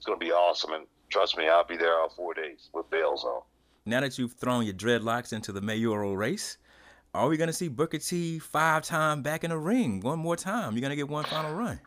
it's 0.07 0.13
gonna 0.13 0.19
be 0.19 0.31
awesome, 0.31 0.73
and 0.73 0.87
trust 1.09 1.37
me, 1.37 1.49
I'll 1.49 1.67
be 1.67 1.77
there 1.77 1.99
all 1.99 2.09
four 2.09 2.33
days 2.33 2.71
with 2.73 2.89
bells 2.91 3.25
on. 3.25 3.43
Now 3.85 4.01
that 4.01 4.19
you've 4.19 4.35
thrown 4.35 4.65
your 4.65 4.75
dreadlocks 4.75 5.33
into 5.33 5.51
the 5.51 5.61
mayoral 5.61 6.17
race, 6.17 6.59
are 7.13 7.29
we 7.29 7.37
going 7.37 7.49
to 7.49 7.53
see 7.53 7.67
Booker 7.69 7.99
T 7.99 8.39
five 8.39 8.83
time 8.83 9.23
back 9.23 9.43
in 9.43 9.51
the 9.51 9.59
ring 9.59 10.01
one 10.01 10.19
more 10.19 10.37
time? 10.37 10.75
You're 10.75 10.81
going 10.81 10.91
to 10.91 10.97
get 10.97 11.09
one 11.09 11.25
final 11.25 11.55
run. 11.55 11.81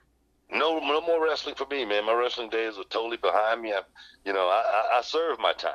No, 0.52 0.80
no 0.80 1.02
more 1.02 1.24
wrestling 1.24 1.56
for 1.56 1.66
me, 1.68 1.86
man. 1.86 2.06
My 2.06 2.14
wrestling 2.14 2.50
days 2.50 2.78
are 2.78 2.84
totally 2.86 3.18
behind 3.18 3.62
me. 3.62 3.72
I, 3.74 3.82
you 4.26 4.34
know, 4.34 4.48
I, 4.48 4.64
I, 4.94 4.98
I 4.98 5.02
serve 5.02 5.40
my 5.40 5.54
time. 5.54 5.72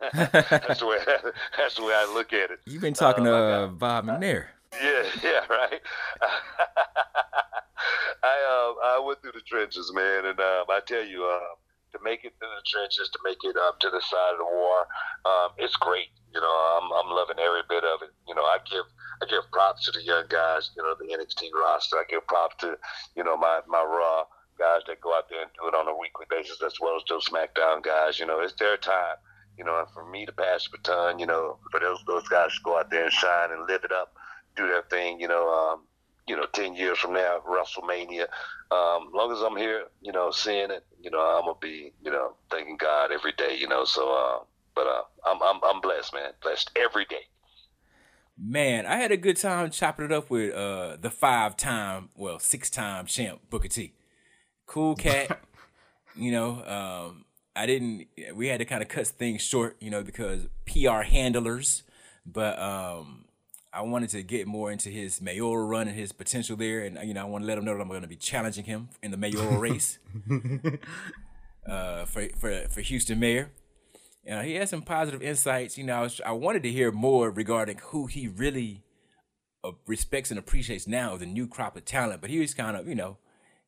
that's 0.70 0.80
the 0.80 0.86
way 0.86 0.98
that's 1.58 1.74
the 1.74 1.82
way 1.82 1.92
I 1.94 2.10
look 2.14 2.32
at 2.32 2.50
it. 2.50 2.60
You've 2.66 2.82
been 2.82 2.94
talking 2.94 3.26
Uh, 3.26 3.30
to 3.30 3.64
uh, 3.64 3.66
Bob 3.68 4.04
McNair. 4.06 4.46
Yeah, 4.80 5.02
yeah, 5.24 5.46
right. 5.48 5.80
I 8.22 8.36
um 8.48 8.74
I 8.84 9.02
went 9.04 9.22
through 9.22 9.32
the 9.32 9.46
trenches, 9.46 9.92
man, 9.94 10.26
and 10.26 10.40
um, 10.40 10.64
I 10.68 10.80
tell 10.86 11.04
you, 11.04 11.24
uh, 11.24 11.54
to 11.92 11.98
make 12.04 12.24
it 12.24 12.34
through 12.38 12.52
the 12.52 12.66
trenches, 12.66 13.08
to 13.12 13.18
make 13.24 13.38
it 13.44 13.56
up 13.56 13.80
to 13.80 13.90
the 13.90 14.00
side 14.00 14.32
of 14.32 14.38
the 14.38 14.50
war, 14.50 14.86
um, 15.24 15.50
it's 15.56 15.76
great. 15.76 16.12
You 16.34 16.40
know, 16.40 16.50
I'm 16.50 16.90
I'm 16.92 17.10
loving 17.14 17.38
every 17.38 17.62
bit 17.68 17.84
of 17.84 18.02
it. 18.02 18.10
You 18.26 18.34
know, 18.34 18.44
I 18.44 18.58
give 18.68 18.84
I 19.22 19.26
give 19.26 19.50
props 19.52 19.86
to 19.86 19.92
the 19.92 20.02
young 20.02 20.24
guys. 20.28 20.70
You 20.76 20.82
know, 20.82 20.94
the 20.98 21.08
NXT 21.08 21.52
roster. 21.54 21.96
I 21.96 22.04
give 22.08 22.26
props 22.26 22.56
to 22.60 22.78
you 23.16 23.24
know 23.24 23.36
my 23.36 23.60
my 23.66 23.82
Raw 23.82 24.24
guys 24.58 24.82
that 24.86 25.00
go 25.00 25.14
out 25.14 25.28
there 25.30 25.42
and 25.42 25.50
do 25.54 25.68
it 25.68 25.74
on 25.74 25.88
a 25.88 25.96
weekly 25.96 26.26
basis, 26.28 26.60
as 26.64 26.74
well 26.80 26.96
as 26.96 27.02
those 27.08 27.28
SmackDown 27.28 27.82
guys. 27.82 28.18
You 28.18 28.26
know, 28.26 28.40
it's 28.40 28.54
their 28.54 28.76
time. 28.76 29.16
You 29.56 29.64
know, 29.64 29.78
and 29.80 29.88
for 29.90 30.08
me 30.08 30.26
to 30.26 30.32
pass 30.32 30.68
the 30.68 30.78
baton, 30.78 31.18
you 31.18 31.26
know, 31.26 31.58
for 31.70 31.80
those 31.80 31.98
those 32.06 32.28
guys 32.28 32.54
to 32.54 32.60
go 32.64 32.78
out 32.78 32.90
there 32.90 33.04
and 33.04 33.12
shine 33.12 33.50
and 33.50 33.66
live 33.66 33.82
it 33.84 33.92
up, 33.92 34.12
do 34.56 34.66
their 34.66 34.82
thing. 34.82 35.20
You 35.20 35.28
know, 35.28 35.48
um, 35.48 35.82
you 36.28 36.36
know, 36.36 36.46
ten 36.52 36.74
years 36.74 36.98
from 36.98 37.14
now, 37.14 37.40
WrestleMania. 37.48 38.26
Um, 38.70 39.10
long 39.14 39.32
as 39.32 39.40
I'm 39.40 39.56
here, 39.56 39.84
you 40.02 40.12
know, 40.12 40.30
seeing 40.30 40.70
it, 40.70 40.84
you 41.00 41.10
know, 41.10 41.20
I'm 41.20 41.44
gonna 41.44 41.58
be, 41.60 41.92
you 42.04 42.10
know, 42.10 42.34
thanking 42.50 42.76
God 42.76 43.10
every 43.12 43.32
day. 43.32 43.56
You 43.58 43.68
know, 43.68 43.84
so. 43.84 44.12
Uh, 44.12 44.44
but 44.78 44.86
uh, 44.86 45.02
I'm 45.26 45.42
I'm 45.42 45.60
I'm 45.64 45.80
blessed, 45.80 46.14
man. 46.14 46.30
Blessed 46.40 46.70
every 46.76 47.04
day. 47.04 47.26
Man, 48.40 48.86
I 48.86 48.94
had 48.96 49.10
a 49.10 49.16
good 49.16 49.36
time 49.36 49.70
chopping 49.70 50.04
it 50.04 50.12
up 50.12 50.30
with 50.30 50.54
uh 50.54 50.96
the 51.00 51.10
five 51.10 51.56
time, 51.56 52.10
well, 52.14 52.38
six 52.38 52.70
time 52.70 53.06
champ 53.06 53.40
Booker 53.50 53.66
T. 53.66 53.92
Cool 54.66 54.94
cat. 54.94 55.40
you 56.14 56.30
know, 56.30 56.64
um, 56.64 57.24
I 57.56 57.66
didn't 57.66 58.06
we 58.34 58.46
had 58.46 58.60
to 58.60 58.64
kind 58.64 58.80
of 58.80 58.88
cut 58.88 59.08
things 59.08 59.42
short, 59.42 59.76
you 59.80 59.90
know, 59.90 60.04
because 60.04 60.46
PR 60.64 61.02
handlers, 61.02 61.82
but 62.24 62.56
um 62.60 63.24
I 63.72 63.82
wanted 63.82 64.10
to 64.10 64.22
get 64.22 64.46
more 64.46 64.72
into 64.72 64.88
his 64.88 65.20
mayoral 65.20 65.66
run 65.66 65.88
and 65.88 65.96
his 65.96 66.12
potential 66.12 66.56
there, 66.56 66.80
and 66.80 66.98
you 67.06 67.14
know 67.14 67.22
I 67.22 67.24
want 67.24 67.44
to 67.44 67.48
let 67.48 67.58
him 67.58 67.64
know 67.64 67.74
that 67.74 67.80
I'm 67.80 67.88
going 67.88 68.02
to 68.02 68.08
be 68.08 68.16
challenging 68.16 68.64
him 68.64 68.88
in 69.02 69.10
the 69.10 69.16
mayoral 69.16 69.56
race 69.58 69.98
uh, 71.66 72.04
for 72.06 72.28
for 72.38 72.66
for 72.68 72.80
Houston 72.80 73.20
mayor. 73.20 73.50
Uh, 74.30 74.42
he 74.42 74.54
has 74.54 74.70
some 74.70 74.82
positive 74.82 75.22
insights. 75.22 75.78
You 75.78 75.84
know, 75.84 75.96
I, 75.96 76.02
was, 76.02 76.20
I 76.24 76.32
wanted 76.32 76.62
to 76.64 76.70
hear 76.70 76.92
more 76.92 77.30
regarding 77.30 77.78
who 77.78 78.06
he 78.06 78.28
really 78.28 78.82
uh, 79.64 79.72
respects 79.86 80.30
and 80.30 80.38
appreciates 80.38 80.86
now, 80.86 81.16
the 81.16 81.24
new 81.24 81.46
crop 81.46 81.76
of 81.76 81.86
talent. 81.86 82.20
But 82.20 82.28
he 82.28 82.38
was 82.38 82.52
kind 82.52 82.76
of, 82.76 82.86
you 82.86 82.94
know, 82.94 83.16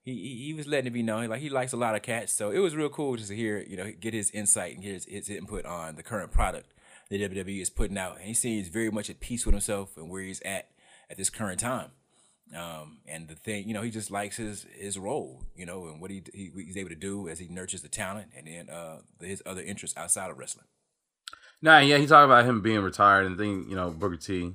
he 0.03 0.13
he, 0.13 0.47
he 0.47 0.55
was 0.55 0.67
letting 0.67 0.89
it 0.89 0.91
be 0.91 1.03
known 1.03 1.29
like 1.29 1.41
he 1.41 1.49
likes 1.51 1.73
a 1.73 1.77
lot 1.79 1.95
of 1.95 2.03
cats. 2.03 2.33
So 2.33 2.51
it 2.51 2.59
was 2.59 2.75
real 2.75 2.89
cool 2.89 3.17
just 3.17 3.29
to 3.29 3.37
hear, 3.37 3.59
you 3.67 3.77
know, 3.77 3.93
get 3.99 4.15
his 4.15 4.31
insight 4.31 4.75
and 4.75 4.83
get 4.83 4.93
his, 4.93 5.05
his 5.05 5.31
input 5.31 5.65
on 5.67 5.97
the 5.97 6.03
current 6.03 6.31
product 6.31 6.73
that 7.11 7.21
WWE 7.21 7.61
is 7.61 7.71
putting 7.71 7.99
out. 7.99 8.17
And 8.17 8.27
he 8.27 8.35
seems 8.35 8.69
very 8.69 8.91
much 8.91 9.11
at 9.11 9.21
peace 9.21 9.45
with 9.45 9.55
himself 9.55 9.97
and 9.97 10.09
where 10.09 10.23
he's 10.23 10.41
at 10.43 10.69
at 11.11 11.17
this 11.17 11.31
current 11.31 11.61
time. 11.61 11.91
Um, 12.57 12.99
and 13.07 13.29
the 13.29 13.37
thing, 13.37 13.69
you 13.69 13.75
know, 13.75 13.83
he 13.83 13.91
just 13.91 14.11
likes 14.11 14.37
his 14.37 14.67
his 14.75 14.99
role, 14.99 15.45
you 15.55 15.65
know, 15.65 15.87
and 15.87 16.01
what 16.01 16.11
he, 16.11 16.23
he 16.35 16.51
he's 16.55 16.77
able 16.77 16.89
to 16.89 16.97
do 16.97 17.29
as 17.29 17.39
he 17.39 17.47
nurtures 17.47 17.83
the 17.83 17.89
talent 17.89 18.31
and 18.37 18.47
then 18.47 18.69
uh, 18.69 18.99
his 19.21 19.41
other 19.47 19.63
interests 19.63 19.97
outside 19.97 20.31
of 20.31 20.39
wrestling. 20.39 20.67
Nah, 21.63 21.79
yeah, 21.79 21.99
he 21.99 22.07
talked 22.07 22.25
about 22.25 22.47
him 22.47 22.61
being 22.61 22.81
retired 22.81 23.27
and 23.27 23.39
think 23.39 23.69
you 23.69 23.77
know 23.77 23.91
Booker 23.91 24.17
T. 24.17 24.55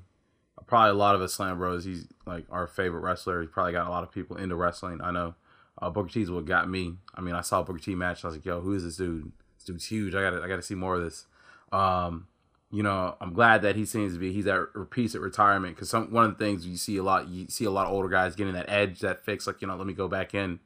Probably 0.68 0.90
a 0.90 0.96
lot 0.96 1.16
of 1.16 1.22
us 1.22 1.38
Slambros. 1.38 1.86
He's 1.86 2.08
like 2.26 2.46
our 2.50 2.68
favorite 2.68 3.02
wrestler. 3.02 3.42
He's 3.42 3.52
probably 3.52 3.74
got 3.74 3.88
a 3.88 3.92
lot 3.92 4.04
of 4.04 4.12
people 4.12 4.36
into 4.38 4.56
wrestling. 4.56 5.00
I 5.02 5.12
know 5.12 5.36
uh, 5.80 5.90
Booker 5.90 6.10
T's 6.10 6.32
what 6.32 6.46
got 6.46 6.70
me. 6.70 6.96
I 7.14 7.22
mean, 7.22 7.36
I 7.36 7.42
saw 7.42 7.62
Booker 7.62 7.80
T 7.80 7.96
match. 7.96 8.26
I 8.26 8.28
was 8.28 8.36
like, 8.36 8.46
yo, 8.46 8.60
who 8.60 8.74
is 8.74 8.84
this 8.84 8.98
dude? 8.98 9.32
This 9.58 9.66
dude's 9.66 9.86
huge. 9.86 10.16
I 10.16 10.22
gotta 10.22 10.44
I 10.44 10.48
gotta 10.48 10.62
see 10.64 10.76
more 10.76 10.96
of 10.96 11.04
this. 11.04 11.28
Um, 11.72 12.28
you 12.76 12.84
know, 12.84 13.16
I'm 13.22 13.34
glad 13.34 13.62
that 13.62 13.78
he 13.78 13.86
seems 13.86 14.14
to 14.14 14.20
be 14.20 14.34
he's 14.34 14.48
at 14.48 14.60
peace 14.90 15.16
at 15.16 15.22
retirement 15.22 15.76
because 15.76 15.90
some 15.90 16.12
one 16.12 16.26
of 16.26 16.38
the 16.38 16.44
things 16.44 16.68
you 16.68 16.76
see 16.76 16.98
a 16.98 17.04
lot 17.04 17.30
you 17.30 17.48
see 17.48 17.64
a 17.64 17.72
lot 17.72 17.88
of 17.88 17.94
older 17.94 18.10
guys 18.10 18.36
getting 18.36 18.54
that 18.54 18.70
edge, 18.70 19.00
that 19.00 19.24
fix, 19.24 19.48
like 19.48 19.62
you 19.62 19.68
know, 19.68 19.78
let 19.78 19.88
me 19.88 19.94
go 19.94 20.10
back 20.10 20.34
in. 20.34 20.60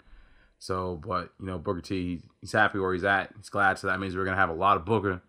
So, 0.58 1.00
but 1.06 1.32
you 1.40 1.46
know, 1.46 1.60
Booker 1.60 1.82
T, 1.82 2.22
he's 2.42 2.52
happy 2.52 2.80
where 2.80 2.94
he's 2.94 3.04
at. 3.04 3.32
He's 3.38 3.50
glad. 3.50 3.78
So 3.78 3.88
that 3.88 4.00
means 4.00 4.16
we're 4.16 4.26
gonna 4.26 4.38
have 4.38 4.50
a 4.50 4.54
lot 4.54 4.76
of 4.76 4.86
Booker, 4.86 5.22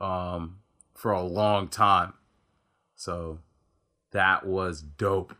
um, 0.00 0.60
for 0.94 1.12
a 1.12 1.22
long 1.22 1.68
time. 1.68 2.14
So, 2.96 3.40
that 4.12 4.46
was 4.46 4.80
dope. 4.80 5.34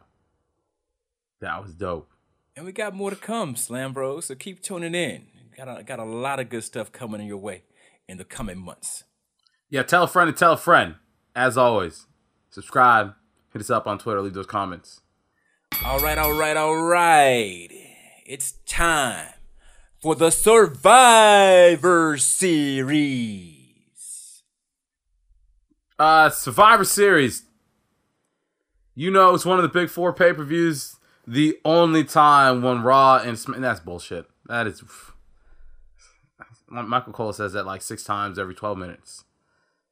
That 1.41 1.63
was 1.63 1.75
dope. 1.75 2.11
And 2.55 2.67
we 2.67 2.73
got 2.73 2.95
more 2.95 3.11
to 3.11 3.17
come, 3.17 3.55
Slambros. 3.55 4.25
So 4.25 4.35
keep 4.35 4.63
tuning 4.63 4.95
in. 4.95 5.27
Got 5.57 5.81
a, 5.81 5.83
got 5.83 5.99
a 5.99 6.05
lot 6.05 6.39
of 6.39 6.51
good 6.51 6.65
stuff 6.65 6.93
coming 6.93 7.21
in 7.21 7.27
your 7.27 7.39
way 7.39 7.63
in 8.07 8.19
the 8.19 8.25
coming 8.25 8.59
months. 8.59 9.05
Yeah, 9.71 9.85
tell 9.85 10.03
a 10.03 10.09
friend 10.09 10.27
to 10.27 10.37
tell 10.37 10.55
a 10.55 10.57
friend. 10.57 10.97
As 11.35 11.57
always, 11.57 12.07
subscribe. 12.51 13.15
Hit 13.53 13.63
us 13.63 13.71
up 13.71 13.87
on 13.87 13.99
Twitter. 13.99 14.21
Leave 14.21 14.35
those 14.35 14.47
comments. 14.47 15.01
All 15.85 16.01
right, 16.01 16.19
all 16.19 16.37
right, 16.37 16.57
all 16.57 16.83
right. 16.83 17.69
It's 18.27 18.55
time 18.67 19.29
for 20.03 20.17
the 20.17 20.31
Survivor 20.31 22.19
Series. 22.19 23.57
Uh, 25.99 26.31
Survivor 26.31 26.85
Series. 26.85 27.45
You 28.97 29.13
know, 29.13 29.35
it's 29.35 29.47
one 29.47 29.59
of 29.59 29.63
the 29.63 29.69
big 29.69 29.89
four 29.89 30.13
pay 30.13 30.33
per 30.33 30.43
views. 30.43 30.97
The 31.27 31.59
only 31.65 32.03
time 32.03 32.63
when 32.63 32.83
Raw 32.83 33.19
and, 33.19 33.39
Sm- 33.39 33.61
that's 33.61 33.79
bullshit. 33.79 34.27
That 34.47 34.67
is. 34.67 34.83
Michael 36.69 37.13
Cole 37.13 37.33
says 37.33 37.53
that 37.53 37.67
like 37.67 37.83
six 37.83 38.03
times 38.03 38.37
every 38.37 38.55
12 38.57 38.77
minutes. 38.77 39.25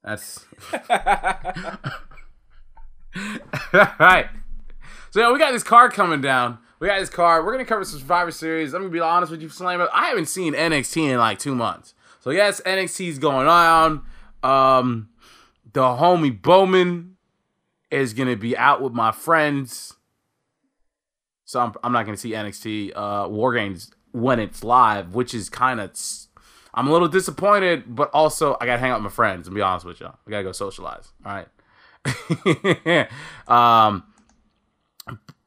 That's. 0.03 0.47
right. 3.73 4.29
So, 5.11 5.21
yeah, 5.21 5.33
we 5.33 5.39
got 5.39 5.53
this 5.53 5.63
card 5.63 5.93
coming 5.93 6.21
down. 6.21 6.59
We 6.81 6.87
got 6.87 7.01
this 7.01 7.11
card. 7.11 7.45
We're 7.45 7.53
to 7.65 7.69
cover 7.69 7.85
some 7.85 7.99
Survivor 7.99 8.31
Series. 8.31 8.73
I'm 8.75 8.83
to 8.91 8.93
be 8.93 9.01
honest 9.01 9.33
with 9.33 9.43
you, 9.43 9.49
Slam. 9.49 9.87
I 9.93 10.07
haven't 10.07 10.27
seen 10.27 10.55
NXT 10.55 11.11
in 11.11 11.19
like 11.19 11.39
two 11.39 11.55
months. 11.55 11.95
So, 12.21 12.31
yes, 12.31 12.61
NXT's 12.65 13.19
going 13.19 13.49
on. 13.49 14.03
Um, 14.43 15.09
the 15.73 15.81
homie 15.81 16.39
Boman 16.39 17.13
is 17.91 18.13
to 18.29 18.37
be 18.37 18.57
out 18.57 18.81
with 18.81 18.93
my 18.93 19.11
friends. 19.13 19.97
So, 21.45 21.61
I'm, 21.61 21.73
I'm 21.83 21.93
not 21.93 22.05
to 22.17 22.21
see 22.21 22.33
NXT 22.33 22.93
uh, 22.95 23.29
War 23.29 23.55
Games 23.55 23.91
when 24.13 24.39
it's 24.39 24.63
live, 24.63 25.15
which 25.15 25.35
is 25.35 25.49
kind 25.49 25.81
of. 25.81 25.91
I'm 26.79 26.87
a 26.87 26.93
little 26.93 27.09
disappointed, 27.09 27.97
but 27.97 28.09
also 28.15 28.57
I 28.61 28.67
got 28.67 28.75
to 28.75 28.79
hang 28.79 28.93
out 28.93 29.03
with 29.03 29.11
my 29.11 29.15
friends 29.15 29.49
and 29.49 29.55
be 29.57 29.61
honest 29.61 29.85
with 29.85 29.99
y'all. 29.99 30.17
We 30.25 30.31
got 30.31 30.39
to 30.39 30.45
go 30.45 30.53
socialize. 30.53 31.13
All 31.27 31.33
right. 31.33 33.09
um, 33.49 34.05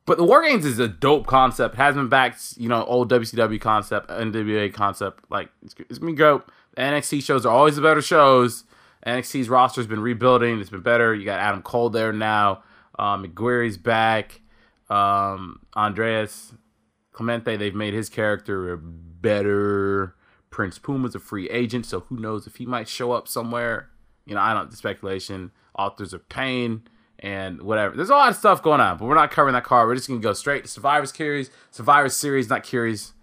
but 0.06 0.18
the 0.18 0.26
War 0.26 0.44
Games 0.44 0.66
is 0.66 0.78
a 0.78 0.90
dope 0.90 1.28
concept. 1.28 1.76
Has 1.76 1.96
been 1.96 2.10
back, 2.10 2.38
you 2.58 2.68
know, 2.68 2.84
old 2.84 3.10
WCW 3.10 3.62
concept, 3.62 4.10
NWA 4.10 4.74
concept. 4.74 5.24
Like 5.30 5.48
it's, 5.64 5.74
it's 5.90 6.00
been 6.00 6.16
dope. 6.16 6.52
NXT 6.76 7.24
shows 7.24 7.46
are 7.46 7.56
always 7.56 7.78
the 7.78 7.82
better 7.82 8.02
shows. 8.02 8.66
NXT's 9.08 9.48
roster's 9.48 9.88
been 9.88 10.02
rebuilding. 10.02 10.60
It's 10.60 10.70
been 10.70 10.82
better. 10.82 11.16
You 11.16 11.24
got 11.24 11.40
Adam 11.40 11.62
Cole 11.62 11.90
there 11.90 12.12
now. 12.12 12.62
Um, 13.00 13.26
McGuire's 13.26 13.78
back. 13.78 14.42
Um, 14.90 15.62
Andreas 15.78 16.52
Clemente, 17.14 17.56
they've 17.56 17.74
made 17.74 17.94
his 17.94 18.10
character 18.10 18.76
better. 18.76 20.16
Prince 20.52 20.78
Puma's 20.78 21.16
a 21.16 21.20
free 21.20 21.50
agent, 21.50 21.86
so 21.86 22.02
who 22.02 22.20
knows 22.20 22.46
if 22.46 22.58
he 22.58 22.66
might 22.66 22.88
show 22.88 23.14
up 23.14 23.28
somewhere. 23.28 23.90
You 24.26 24.36
know, 24.36 24.42
I 24.42 24.54
don't 24.54 24.70
the 24.70 24.78
speculation. 24.78 25.52
Authors 25.78 26.14
of 26.14 26.28
Pain 26.30 26.84
and 27.18 27.62
whatever. 27.62 27.96
There's 27.96 28.10
a 28.10 28.16
lot 28.16 28.30
of 28.30 28.36
stuff 28.36 28.62
going 28.62 28.82
on, 28.82 28.98
but 28.98 29.06
we're 29.06 29.16
not 29.16 29.32
covering 29.32 29.54
that 29.54 29.64
card. 29.64 29.88
We're 29.88 29.96
just 29.96 30.08
gonna 30.08 30.20
go 30.20 30.34
straight 30.34 30.64
to 30.66 30.70
Survivor 30.70 31.06
Series, 31.06 31.50
Survivor 31.72 32.10
Series, 32.10 32.50
not 32.50 32.66
Series. 32.66 33.14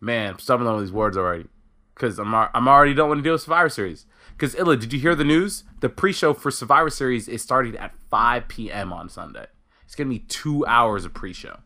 Man, 0.00 0.32
I'm 0.32 0.38
stumbling 0.38 0.72
on 0.72 0.80
these 0.80 0.92
words 0.92 1.16
already 1.16 1.46
because 1.94 2.18
I'm 2.18 2.34
I'm 2.34 2.68
already 2.68 2.94
don't 2.94 3.08
want 3.08 3.18
to 3.18 3.22
deal 3.22 3.32
with 3.34 3.42
Survivor 3.42 3.68
Series. 3.68 4.06
Because 4.32 4.54
Illa, 4.54 4.76
did 4.76 4.92
you 4.92 5.00
hear 5.00 5.14
the 5.14 5.24
news? 5.24 5.64
The 5.80 5.88
pre-show 5.88 6.32
for 6.32 6.50
Survivor 6.50 6.90
Series 6.90 7.28
is 7.28 7.42
starting 7.42 7.76
at 7.76 7.92
5 8.08 8.46
p.m. 8.46 8.92
on 8.92 9.08
Sunday. 9.08 9.46
It's 9.84 9.94
gonna 9.94 10.08
be 10.08 10.20
two 10.20 10.64
hours 10.66 11.04
of 11.04 11.12
pre-show. 11.12 11.58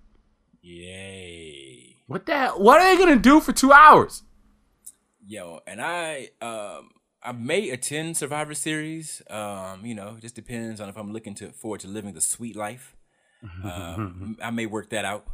Yay. 0.63 1.97
What 2.07 2.27
the 2.27 2.37
hell? 2.37 2.61
What 2.61 2.81
are 2.81 2.95
they 2.95 3.01
gonna 3.01 3.21
do 3.21 3.41
for 3.41 3.53
two 3.53 3.73
hours? 3.73 4.23
Yo, 5.33 5.61
and 5.67 5.81
I 5.81 6.29
um 6.43 6.91
I 7.23 7.33
may 7.33 7.71
attend 7.71 8.19
Survivor 8.19 8.53
Series. 8.53 9.23
Um, 9.31 9.87
you 9.87 9.95
know, 9.95 10.19
just 10.21 10.35
depends 10.35 10.79
on 10.79 10.91
if 10.91 10.97
I'm 10.99 11.11
looking 11.11 11.35
to 11.37 11.53
forward 11.53 11.81
to 11.81 11.89
living 11.89 12.13
the 12.13 12.21
sweet 12.21 12.55
life. 12.55 12.95
Um, 13.65 14.37
I 14.41 14.51
may 14.51 14.67
work 14.67 14.91
that 14.91 15.05
out, 15.05 15.27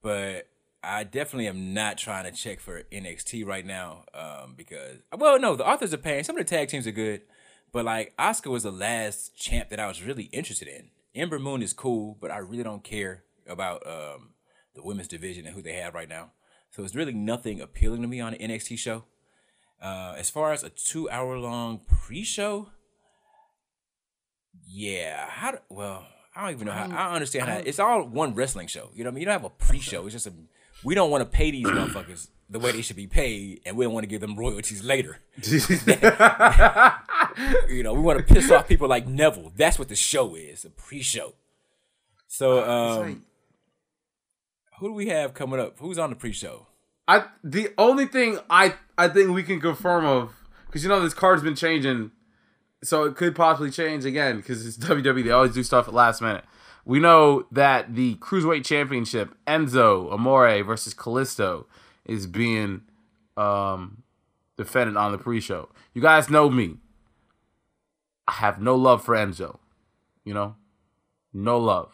but 0.00 0.48
I 0.82 1.04
definitely 1.04 1.48
am 1.48 1.74
not 1.74 1.98
trying 1.98 2.24
to 2.24 2.30
check 2.30 2.60
for 2.60 2.84
NXT 2.84 3.44
right 3.44 3.66
now. 3.66 4.04
Um, 4.14 4.54
because 4.56 4.98
well, 5.18 5.38
no, 5.40 5.56
the 5.56 5.66
Authors 5.66 5.92
of 5.92 6.04
Pain. 6.04 6.22
Some 6.22 6.38
of 6.38 6.46
the 6.46 6.48
tag 6.48 6.68
teams 6.68 6.86
are 6.86 6.92
good, 6.92 7.22
but 7.72 7.84
like 7.84 8.16
Asuka 8.16 8.48
was 8.48 8.62
the 8.62 8.70
last 8.70 9.36
champ 9.36 9.70
that 9.70 9.80
I 9.80 9.88
was 9.88 10.04
really 10.04 10.30
interested 10.32 10.68
in. 10.68 10.90
Ember 11.16 11.40
Moon 11.40 11.62
is 11.62 11.72
cool, 11.72 12.16
but 12.20 12.30
I 12.30 12.38
really 12.38 12.62
don't 12.62 12.84
care 12.84 13.24
about 13.48 13.84
um 13.88 14.34
the 14.76 14.84
women's 14.84 15.08
division 15.08 15.46
and 15.46 15.54
who 15.56 15.62
they 15.62 15.74
have 15.74 15.94
right 15.94 16.08
now. 16.08 16.30
So 16.70 16.84
it's 16.84 16.94
really 16.94 17.12
nothing 17.12 17.60
appealing 17.60 18.02
to 18.02 18.08
me 18.08 18.20
on 18.20 18.34
an 18.34 18.50
NXT 18.50 18.78
show. 18.78 19.04
Uh, 19.82 20.14
as 20.16 20.30
far 20.30 20.52
as 20.52 20.62
a 20.62 20.68
two 20.70 21.10
hour 21.10 21.36
long 21.38 21.80
pre 21.90 22.22
show, 22.22 22.68
Yeah. 24.66 25.26
How? 25.28 25.50
Do, 25.52 25.58
well, 25.68 26.06
I 26.36 26.42
don't 26.44 26.54
even 26.54 26.66
know 26.66 26.72
how. 26.72 26.84
I 26.84 27.04
don't 27.06 27.14
understand 27.14 27.48
how. 27.48 27.56
It's 27.58 27.78
all 27.78 28.04
one 28.04 28.34
wrestling 28.34 28.68
show. 28.68 28.90
You 28.94 29.04
know 29.04 29.10
what 29.10 29.12
I 29.12 29.14
mean? 29.16 29.20
You 29.22 29.26
don't 29.26 29.32
have 29.42 29.44
a 29.44 29.50
pre-show. 29.50 30.04
It's 30.06 30.14
just 30.14 30.26
a. 30.26 30.32
We 30.84 30.94
don't 30.94 31.10
want 31.10 31.22
to 31.22 31.26
pay 31.36 31.50
these 31.50 31.66
motherfuckers 31.66 32.28
the 32.48 32.58
way 32.58 32.72
they 32.72 32.82
should 32.82 32.96
be 32.96 33.06
paid, 33.06 33.60
and 33.66 33.76
we 33.76 33.84
don't 33.84 33.92
want 33.94 34.04
to 34.04 34.08
give 34.08 34.20
them 34.20 34.36
royalties 34.36 34.82
later. 34.82 35.18
You 37.68 37.82
know, 37.82 37.94
we 37.94 38.00
want 38.02 38.18
to 38.26 38.34
piss 38.34 38.50
off 38.50 38.68
people 38.68 38.88
like 38.88 39.06
Neville. 39.06 39.52
That's 39.56 39.78
what 39.78 39.88
the 39.88 39.94
show 39.96 40.34
is, 40.34 40.66
a 40.66 40.70
pre-show. 40.70 41.32
So, 42.28 42.62
um, 42.68 43.24
who 44.78 44.88
do 44.88 44.92
we 44.94 45.06
have 45.08 45.32
coming 45.32 45.58
up? 45.58 45.78
Who's 45.78 45.98
on 45.98 46.10
the 46.10 46.16
pre-show? 46.16 46.66
I 47.12 47.24
the 47.44 47.68
only 47.76 48.06
thing 48.06 48.38
I 48.48 48.74
I 48.96 49.06
think 49.08 49.32
we 49.32 49.42
can 49.42 49.60
confirm 49.60 50.06
of 50.06 50.32
because 50.64 50.82
you 50.82 50.88
know 50.88 50.98
this 51.00 51.12
card's 51.12 51.42
been 51.42 51.54
changing, 51.54 52.10
so 52.82 53.04
it 53.04 53.16
could 53.16 53.36
possibly 53.36 53.70
change 53.70 54.06
again 54.06 54.38
because 54.38 54.66
it's 54.66 54.78
WWE. 54.86 55.22
They 55.22 55.30
always 55.30 55.52
do 55.52 55.62
stuff 55.62 55.86
at 55.88 55.92
last 55.92 56.22
minute. 56.22 56.44
We 56.86 57.00
know 57.00 57.44
that 57.52 57.94
the 57.94 58.14
cruiserweight 58.14 58.64
championship 58.64 59.34
Enzo 59.46 60.10
Amore 60.10 60.62
versus 60.62 60.94
Kalisto 60.94 61.66
is 62.06 62.26
being 62.26 62.80
um 63.36 64.02
defended 64.56 64.96
on 64.96 65.12
the 65.12 65.18
pre-show. 65.18 65.68
You 65.92 66.00
guys 66.00 66.30
know 66.30 66.48
me. 66.48 66.78
I 68.26 68.32
have 68.32 68.58
no 68.58 68.74
love 68.74 69.04
for 69.04 69.14
Enzo. 69.14 69.58
You 70.24 70.32
know, 70.32 70.56
no 71.34 71.58
love. 71.58 71.92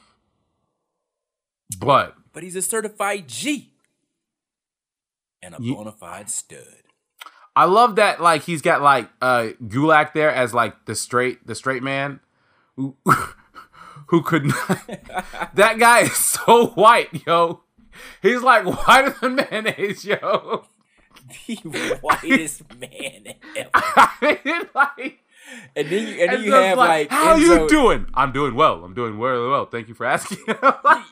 But 1.81 2.15
But 2.33 2.45
he's 2.45 2.55
a 2.55 2.63
certified 2.63 3.27
G 3.27 3.73
and 5.43 5.55
a 5.55 5.59
Ye- 5.61 5.75
bona 5.75 5.93
fide 5.93 6.31
stud. 6.31 6.65
I 7.57 7.65
love 7.65 7.97
that 7.97 8.21
like 8.21 8.43
he's 8.43 8.63
got 8.63 8.83
like 8.83 9.11
uh 9.21 9.49
Gulak 9.63 10.13
there 10.13 10.31
as 10.33 10.55
like 10.55 10.85
the 10.87 10.95
straight 10.95 11.47
the 11.47 11.55
straight 11.57 11.83
man 11.83 12.21
who 12.77 12.97
who 14.09 14.23
could 14.23 14.47
not 14.47 14.87
that 15.55 15.77
guy 15.79 16.01
is 16.01 16.17
so 16.17 16.69
white, 16.69 17.27
yo. 17.27 17.63
He's 18.23 18.43
like 18.43 18.65
whiter 18.65 19.11
than 19.21 19.35
mayonnaise, 19.37 20.05
yo. 20.05 20.67
The 21.47 21.99
whitest 22.01 22.63
man 22.79 23.35
ever. 23.57 23.71
I 23.75 24.39
mean, 24.45 24.63
like, 24.75 25.19
And 25.75 25.89
then 25.89 26.07
you, 26.07 26.15
and 26.23 26.33
then 26.33 26.43
you 26.45 26.53
have 26.53 26.79
like, 26.79 27.11
how 27.11 27.37
Enzo- 27.37 27.63
you 27.63 27.69
doing? 27.69 28.07
I'm 28.15 28.31
doing 28.33 28.55
well. 28.55 28.85
I'm 28.85 28.95
doing 28.95 29.19
really 29.19 29.49
well. 29.49 29.67
Thank 29.67 29.89
you 29.89 29.95
for 29.95 30.07
asking. 30.07 30.39
like, 30.85 31.05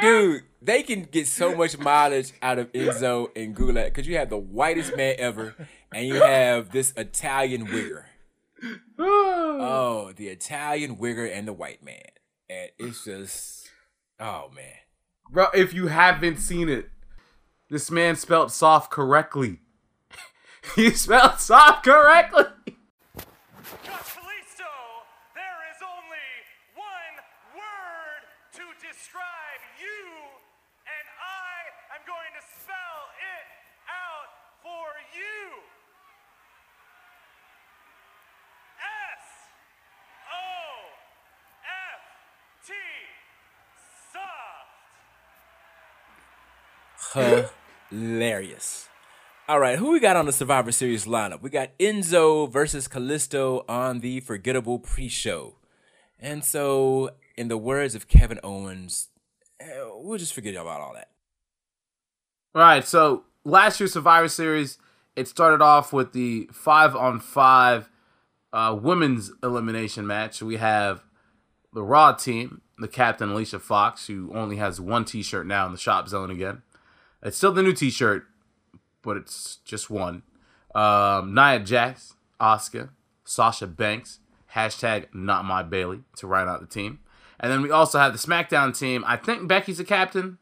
dude. 0.00 0.42
They 0.62 0.82
can 0.82 1.04
get 1.04 1.26
so 1.26 1.54
much 1.56 1.78
mileage 1.78 2.32
out 2.42 2.58
of 2.58 2.70
Enzo 2.72 3.28
and 3.34 3.56
Gulak 3.56 3.86
because 3.86 4.06
you 4.06 4.16
have 4.16 4.28
the 4.28 4.38
whitest 4.38 4.96
man 4.96 5.14
ever, 5.18 5.54
and 5.92 6.06
you 6.06 6.14
have 6.22 6.70
this 6.70 6.92
Italian 6.96 7.66
wigger. 7.66 8.04
Oh, 8.98 10.12
the 10.14 10.28
Italian 10.28 10.96
wigger 10.96 11.30
and 11.30 11.48
the 11.48 11.52
white 11.54 11.82
man, 11.82 12.02
and 12.50 12.70
it's 12.78 13.04
just, 13.04 13.70
oh 14.18 14.50
man. 14.54 14.74
Bro, 15.30 15.46
if 15.54 15.72
you 15.72 15.86
haven't 15.86 16.38
seen 16.38 16.68
it, 16.68 16.90
this 17.70 17.90
man 17.90 18.16
spelled 18.16 18.50
soft 18.50 18.90
correctly. 18.90 19.60
he 20.76 20.90
spelled 20.90 21.38
soft 21.38 21.84
correctly. 21.84 22.44
Josh 23.84 24.18
Kalisto, 24.18 24.72
there 25.34 25.60
is 25.70 25.78
only 25.80 26.30
one 26.74 27.14
word 27.54 28.22
to 28.58 28.64
describe 28.82 29.62
you, 29.78 30.02
and 30.82 31.06
I 31.22 31.94
am 31.94 32.02
going 32.02 32.34
to 32.34 32.42
spell 32.42 33.00
it 33.22 33.46
out 33.86 34.34
for 34.66 34.90
you. 35.14 35.62
S 38.82 39.22
O 40.26 40.90
F 41.62 42.02
T. 42.66 42.74
Soft. 44.10 44.70
Hilarious. 47.12 48.88
All 49.48 49.58
right, 49.58 49.78
who 49.78 49.90
we 49.90 49.98
got 49.98 50.16
on 50.16 50.26
the 50.26 50.32
Survivor 50.32 50.70
Series 50.70 51.06
lineup? 51.06 51.42
We 51.42 51.50
got 51.50 51.76
Enzo 51.78 52.48
versus 52.48 52.86
Kalisto 52.86 53.64
on 53.68 53.98
the 53.98 54.20
Forgettable 54.20 54.78
pre-show. 54.78 55.56
And 56.20 56.44
so, 56.44 57.10
in 57.36 57.48
the 57.48 57.56
words 57.56 57.96
of 57.96 58.06
Kevin 58.06 58.38
Owens, 58.44 59.08
eh, 59.58 59.66
we'll 59.92 60.18
just 60.18 60.34
forget 60.34 60.54
about 60.54 60.80
all 60.80 60.94
that. 60.94 61.08
All 62.54 62.62
right, 62.62 62.86
so 62.86 63.24
last 63.44 63.80
year's 63.80 63.92
Survivor 63.92 64.28
Series, 64.28 64.78
it 65.16 65.26
started 65.26 65.62
off 65.62 65.92
with 65.92 66.12
the 66.12 66.48
five 66.52 66.94
on 66.94 67.18
five 67.18 67.90
uh, 68.52 68.78
women's 68.80 69.32
elimination 69.42 70.06
match. 70.06 70.42
We 70.42 70.58
have 70.58 71.02
the 71.72 71.82
Raw 71.82 72.12
team, 72.12 72.60
the 72.78 72.88
captain 72.88 73.30
Alicia 73.30 73.58
Fox, 73.58 74.06
who 74.06 74.30
only 74.32 74.58
has 74.58 74.80
one 74.80 75.04
T-shirt 75.04 75.46
now 75.46 75.66
in 75.66 75.72
the 75.72 75.78
shop 75.78 76.08
zone 76.08 76.30
again. 76.30 76.62
It's 77.22 77.36
still 77.36 77.52
the 77.52 77.62
new 77.62 77.72
T-shirt, 77.72 78.24
but 79.02 79.16
it's 79.16 79.56
just 79.64 79.90
one. 79.90 80.22
Um, 80.74 81.34
Nia 81.34 81.60
Jax, 81.60 82.14
Asuka, 82.40 82.90
Sasha 83.24 83.66
Banks, 83.66 84.20
hashtag 84.54 85.06
Not 85.12 85.44
My 85.44 85.62
Bayley 85.62 86.00
to 86.16 86.26
round 86.26 86.48
out 86.48 86.60
the 86.60 86.66
team, 86.66 87.00
and 87.38 87.50
then 87.50 87.62
we 87.62 87.70
also 87.70 87.98
have 87.98 88.12
the 88.12 88.18
SmackDown 88.18 88.76
team. 88.76 89.04
I 89.06 89.16
think 89.16 89.48
Becky's 89.48 89.78
the 89.78 89.84
captain. 89.84 90.38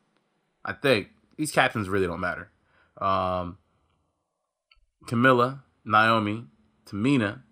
I 0.64 0.72
think 0.72 1.08
these 1.36 1.50
captains 1.50 1.88
really 1.88 2.06
don't 2.06 2.20
matter. 2.20 2.50
Um, 2.98 3.58
Carmella, 5.06 5.60
Naomi, 5.84 6.46
Tamina, 6.86 7.42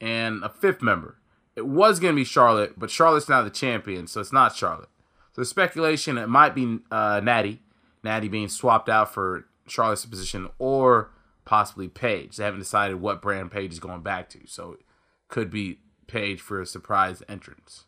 and 0.00 0.42
a 0.44 0.48
fifth 0.48 0.82
member. 0.82 1.16
It 1.56 1.66
was 1.66 1.98
going 1.98 2.14
to 2.14 2.16
be 2.16 2.24
Charlotte, 2.24 2.78
but 2.78 2.90
Charlotte's 2.90 3.28
now 3.28 3.42
the 3.42 3.50
champion, 3.50 4.06
so 4.06 4.20
it's 4.20 4.32
not 4.32 4.54
Charlotte. 4.54 4.90
So 5.32 5.42
speculation 5.42 6.18
it 6.18 6.28
might 6.28 6.54
be 6.54 6.80
uh, 6.90 7.20
Natty, 7.22 7.62
Natty 8.02 8.28
being 8.28 8.48
swapped 8.48 8.88
out 8.88 9.12
for 9.12 9.46
Charlotte's 9.66 10.06
position, 10.06 10.48
or 10.58 11.10
possibly 11.44 11.88
Paige. 11.88 12.36
They 12.36 12.44
haven't 12.44 12.60
decided 12.60 13.00
what 13.00 13.22
brand 13.22 13.50
Paige 13.50 13.72
is 13.72 13.80
going 13.80 14.02
back 14.02 14.28
to, 14.30 14.40
so 14.46 14.72
it 14.72 14.80
could 15.28 15.50
be 15.50 15.80
Paige 16.06 16.40
for 16.40 16.60
a 16.60 16.66
surprise 16.66 17.22
entrance. 17.28 17.84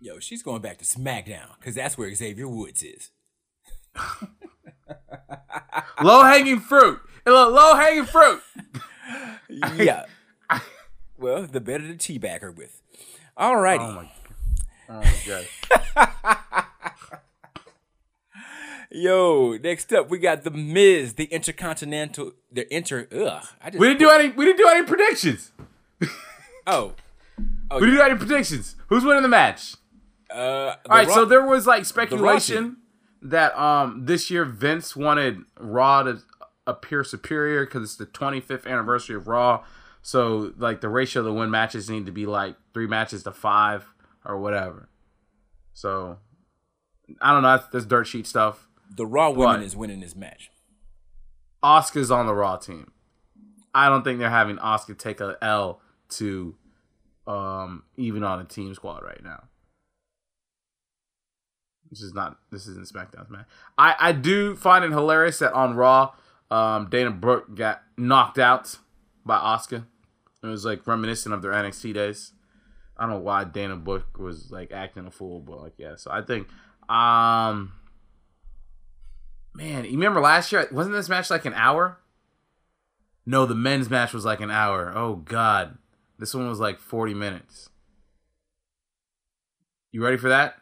Yo, 0.00 0.18
she's 0.18 0.42
going 0.42 0.62
back 0.62 0.78
to 0.78 0.84
SmackDown 0.84 1.56
because 1.58 1.74
that's 1.74 1.96
where 1.96 2.12
Xavier 2.14 2.48
Woods 2.48 2.82
is. 2.82 3.10
low 6.02 6.22
hanging 6.24 6.60
fruit, 6.60 7.00
low 7.26 7.74
hanging 7.76 8.04
fruit. 8.04 8.40
Yeah. 9.76 10.06
well, 11.18 11.42
the 11.46 11.60
better 11.60 11.86
to 11.86 11.94
teabag 11.94 12.40
her 12.40 12.50
with. 12.50 12.80
All 13.36 13.56
righty. 13.56 13.84
Oh 13.84 13.92
my, 13.92 14.10
oh 14.88 15.02
my 15.02 15.46
god. 15.94 16.64
Yo, 18.94 19.56
next 19.62 19.90
up 19.92 20.10
we 20.10 20.18
got 20.18 20.44
the 20.44 20.50
Miz, 20.50 21.14
the 21.14 21.24
Intercontinental, 21.24 22.32
the 22.50 22.72
Inter. 22.74 23.08
Ugh, 23.10 23.42
I 23.62 23.70
just 23.70 23.80
We 23.80 23.88
didn't 23.88 24.00
do 24.00 24.10
any. 24.10 24.28
We 24.28 24.44
didn't 24.44 24.58
do 24.58 24.68
any 24.68 24.86
predictions. 24.86 25.50
oh, 26.66 26.92
We 27.70 27.80
didn't 27.80 27.94
do 27.94 28.02
any 28.02 28.16
predictions. 28.16 28.76
Who's 28.88 29.04
winning 29.04 29.22
the 29.22 29.28
match? 29.28 29.76
uh, 30.30 30.34
All 30.36 30.96
right, 30.96 31.08
so 31.08 31.24
there 31.24 31.44
was 31.44 31.66
like 31.66 31.84
speculation 31.86 32.78
that 33.22 33.58
um 33.58 34.04
this 34.04 34.30
year 34.30 34.44
Vince 34.44 34.94
wanted 34.94 35.38
Raw 35.58 36.02
to 36.02 36.18
appear 36.66 37.02
superior 37.02 37.64
because 37.64 37.82
it's 37.82 37.96
the 37.96 38.06
25th 38.06 38.66
anniversary 38.66 39.16
of 39.16 39.26
Raw. 39.26 39.64
So 40.02 40.52
like 40.58 40.80
the 40.82 40.88
ratio 40.88 41.22
to 41.22 41.32
win 41.32 41.50
matches 41.50 41.88
need 41.88 42.06
to 42.06 42.12
be 42.12 42.26
like 42.26 42.56
three 42.74 42.86
matches 42.86 43.22
to 43.22 43.32
five 43.32 43.86
or 44.24 44.38
whatever. 44.38 44.88
So 45.72 46.18
I 47.20 47.32
don't 47.32 47.42
know. 47.42 47.56
That's, 47.56 47.68
that's 47.68 47.86
dirt 47.86 48.06
sheet 48.06 48.26
stuff. 48.26 48.68
The 48.96 49.06
Raw 49.06 49.30
woman 49.30 49.62
is 49.62 49.76
winning 49.76 50.00
this 50.00 50.14
match. 50.14 50.50
Asuka's 51.62 52.10
on 52.10 52.26
the 52.26 52.34
Raw 52.34 52.56
team. 52.56 52.92
I 53.74 53.88
don't 53.88 54.02
think 54.02 54.18
they're 54.18 54.30
having 54.30 54.56
Asuka 54.56 54.98
take 54.98 55.20
a 55.20 55.36
L 55.40 55.80
to 56.10 56.54
um 57.26 57.84
even 57.96 58.24
on 58.24 58.40
a 58.40 58.44
team 58.44 58.74
squad 58.74 59.02
right 59.02 59.22
now. 59.22 59.44
This 61.90 62.02
is 62.02 62.12
not 62.14 62.38
this 62.50 62.66
isn't 62.66 62.90
SmackDown's 62.92 63.30
match. 63.30 63.46
I 63.78 63.94
I 63.98 64.12
do 64.12 64.56
find 64.56 64.84
it 64.84 64.90
hilarious 64.90 65.38
that 65.38 65.52
on 65.52 65.76
Raw, 65.76 66.12
um 66.50 66.88
Dana 66.90 67.10
Brooke 67.10 67.54
got 67.54 67.82
knocked 67.96 68.38
out 68.38 68.76
by 69.24 69.38
Asuka. 69.38 69.86
It 70.42 70.46
was 70.46 70.64
like 70.64 70.86
reminiscent 70.86 71.34
of 71.34 71.40
their 71.42 71.52
NXT 71.52 71.94
days. 71.94 72.32
I 72.96 73.04
don't 73.04 73.10
know 73.10 73.20
why 73.20 73.44
Dana 73.44 73.76
Brooke 73.76 74.18
was 74.18 74.50
like 74.50 74.72
acting 74.72 75.06
a 75.06 75.10
fool, 75.10 75.40
but 75.40 75.62
like 75.62 75.74
yeah. 75.78 75.96
So 75.96 76.10
I 76.10 76.22
think 76.22 76.48
um 76.90 77.72
Man, 79.54 79.84
you 79.84 79.92
remember 79.92 80.20
last 80.20 80.50
year? 80.52 80.66
Wasn't 80.72 80.94
this 80.94 81.08
match 81.08 81.30
like 81.30 81.44
an 81.44 81.54
hour? 81.54 81.98
No, 83.26 83.46
the 83.46 83.54
men's 83.54 83.90
match 83.90 84.12
was 84.12 84.24
like 84.24 84.40
an 84.40 84.50
hour. 84.50 84.92
Oh 84.94 85.16
God, 85.16 85.78
this 86.18 86.34
one 86.34 86.48
was 86.48 86.58
like 86.58 86.78
forty 86.78 87.14
minutes. 87.14 87.68
You 89.92 90.02
ready 90.02 90.16
for 90.16 90.30
that? 90.30 90.54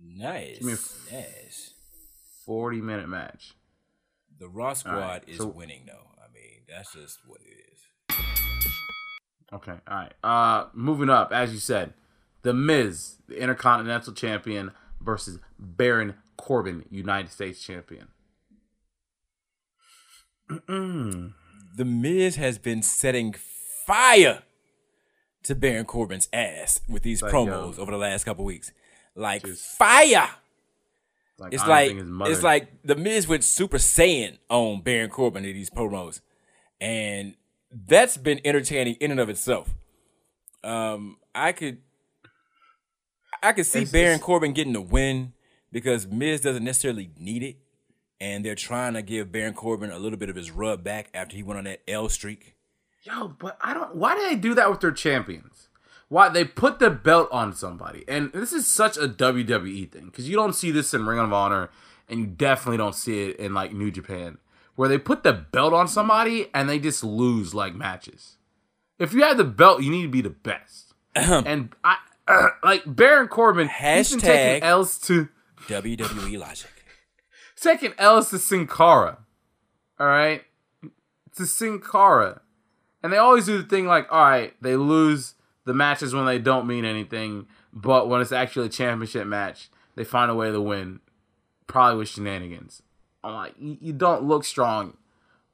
Nice, 0.00 0.62
me 0.62 0.72
a 0.72 0.74
f- 0.76 1.08
nice. 1.12 1.74
Forty 2.44 2.80
minute 2.80 3.08
match. 3.08 3.54
The 4.38 4.48
Raw 4.48 4.74
squad 4.74 4.98
right, 5.00 5.24
is 5.26 5.38
so- 5.38 5.48
winning 5.48 5.82
though. 5.86 6.10
I 6.18 6.32
mean, 6.32 6.60
that's 6.68 6.92
just 6.92 7.18
what 7.26 7.40
it 7.40 7.48
is. 7.48 8.16
Okay, 9.52 9.72
all 9.88 9.96
right. 9.96 10.12
Uh, 10.22 10.66
moving 10.74 11.08
up, 11.10 11.32
as 11.32 11.52
you 11.52 11.58
said, 11.58 11.94
The 12.42 12.52
Miz, 12.52 13.16
the 13.28 13.40
Intercontinental 13.40 14.12
Champion, 14.12 14.72
versus 15.00 15.38
Baron 15.58 16.14
Corbin, 16.36 16.84
United 16.90 17.30
States 17.32 17.60
Champion. 17.62 18.08
The 20.48 21.84
Miz 21.84 22.36
has 22.36 22.58
been 22.58 22.82
setting 22.82 23.34
fire 23.86 24.42
to 25.44 25.54
Baron 25.54 25.84
Corbin's 25.84 26.28
ass 26.32 26.80
with 26.88 27.02
these 27.02 27.22
Like, 27.22 27.32
promos 27.32 27.76
yo. 27.76 27.82
over 27.82 27.90
the 27.92 27.98
last 27.98 28.24
couple 28.24 28.44
weeks. 28.44 28.72
Like 29.14 29.46
fire. 29.46 30.30
Like, 31.38 31.52
It's 31.52 31.66
like 31.66 31.88
think 31.88 32.00
his 32.00 32.08
mother- 32.08 32.30
it's 32.32 32.42
like 32.42 32.82
the 32.82 32.96
Miz 32.96 33.28
went 33.28 33.44
Super 33.44 33.76
Saiyan 33.78 34.38
on 34.48 34.80
Baron 34.82 35.10
Corbin 35.10 35.44
in 35.44 35.52
these 35.54 35.68
promos, 35.68 36.20
and 36.80 37.34
that's 37.70 38.16
been 38.16 38.40
entertaining 38.44 38.94
in 39.00 39.10
and 39.10 39.20
of 39.20 39.28
itself. 39.28 39.74
Um, 40.64 41.18
I 41.34 41.52
could, 41.52 41.82
I 43.42 43.52
could 43.52 43.66
see 43.66 43.80
It's- 43.80 43.92
Baron 43.92 44.14
it's- 44.14 44.22
Corbin 44.24 44.54
getting 44.54 44.72
the 44.72 44.80
win 44.80 45.34
because 45.76 46.06
Miz 46.06 46.40
doesn't 46.40 46.64
necessarily 46.64 47.10
need 47.18 47.42
it, 47.42 47.56
and 48.18 48.42
they're 48.42 48.54
trying 48.54 48.94
to 48.94 49.02
give 49.02 49.30
Baron 49.30 49.52
Corbin 49.52 49.90
a 49.90 49.98
little 49.98 50.18
bit 50.18 50.30
of 50.30 50.34
his 50.34 50.50
rub 50.50 50.82
back 50.82 51.10
after 51.12 51.36
he 51.36 51.42
went 51.42 51.58
on 51.58 51.64
that 51.64 51.82
L 51.86 52.08
streak. 52.08 52.54
Yo, 53.02 53.28
but 53.28 53.58
I 53.60 53.74
don't. 53.74 53.94
Why 53.94 54.14
do 54.14 54.22
they 54.22 54.36
do 54.36 54.54
that 54.54 54.70
with 54.70 54.80
their 54.80 54.90
champions? 54.90 55.68
Why 56.08 56.30
they 56.30 56.44
put 56.46 56.78
the 56.78 56.88
belt 56.88 57.28
on 57.30 57.52
somebody? 57.52 58.06
And 58.08 58.32
this 58.32 58.54
is 58.54 58.66
such 58.66 58.96
a 58.96 59.06
WWE 59.06 59.92
thing 59.92 60.06
because 60.06 60.26
you 60.26 60.34
don't 60.34 60.54
see 60.54 60.70
this 60.70 60.94
in 60.94 61.04
Ring 61.04 61.18
of 61.18 61.30
Honor, 61.30 61.68
and 62.08 62.20
you 62.20 62.26
definitely 62.26 62.78
don't 62.78 62.94
see 62.94 63.24
it 63.24 63.36
in 63.36 63.52
like 63.52 63.74
New 63.74 63.90
Japan, 63.90 64.38
where 64.76 64.88
they 64.88 64.96
put 64.96 65.24
the 65.24 65.34
belt 65.34 65.74
on 65.74 65.88
somebody 65.88 66.48
and 66.54 66.70
they 66.70 66.78
just 66.78 67.04
lose 67.04 67.52
like 67.52 67.74
matches. 67.74 68.38
If 68.98 69.12
you 69.12 69.24
have 69.24 69.36
the 69.36 69.44
belt, 69.44 69.82
you 69.82 69.90
need 69.90 70.04
to 70.04 70.08
be 70.08 70.22
the 70.22 70.30
best. 70.30 70.94
and 71.14 71.74
I 71.84 71.98
like 72.64 72.82
Baron 72.86 73.28
Corbin. 73.28 73.68
Hashtag- 73.68 74.62
L's 74.62 74.98
to 75.00 75.28
WWE 75.68 76.38
logic. 76.38 76.70
taking 77.56 77.92
L's 77.98 78.30
to 78.30 78.38
Sin 78.38 78.66
Cara. 78.66 79.18
All 79.98 80.06
right, 80.06 80.42
It's 81.26 81.38
to 81.38 81.46
Sin 81.46 81.80
Cara, 81.80 82.42
and 83.02 83.12
they 83.12 83.16
always 83.16 83.46
do 83.46 83.56
the 83.56 83.68
thing 83.68 83.86
like, 83.86 84.06
all 84.10 84.22
right, 84.22 84.54
they 84.60 84.76
lose 84.76 85.34
the 85.64 85.74
matches 85.74 86.14
when 86.14 86.26
they 86.26 86.38
don't 86.38 86.66
mean 86.66 86.84
anything, 86.84 87.46
but 87.72 88.08
when 88.08 88.20
it's 88.20 88.32
actually 88.32 88.66
a 88.66 88.70
championship 88.70 89.26
match, 89.26 89.70
they 89.94 90.04
find 90.04 90.30
a 90.30 90.34
way 90.34 90.52
to 90.52 90.60
win, 90.60 91.00
probably 91.66 91.98
with 91.98 92.08
shenanigans. 92.08 92.82
I'm 93.24 93.34
like, 93.34 93.54
you 93.58 93.92
don't 93.92 94.24
look 94.24 94.44
strong. 94.44 94.96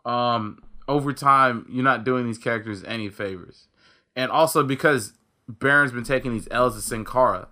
Um, 0.05 0.62
over 0.88 1.12
time, 1.12 1.66
you're 1.70 1.84
not 1.84 2.05
doing 2.05 2.26
these 2.26 2.38
characters 2.38 2.82
any 2.84 3.09
favors, 3.09 3.68
and 4.16 4.30
also 4.30 4.62
because 4.64 5.12
Baron's 5.48 5.92
been 5.92 6.05
taking 6.05 6.32
these 6.32 6.48
L's 6.50 6.74
to 6.74 6.82
Sin 6.82 7.05
Cara, 7.05 7.48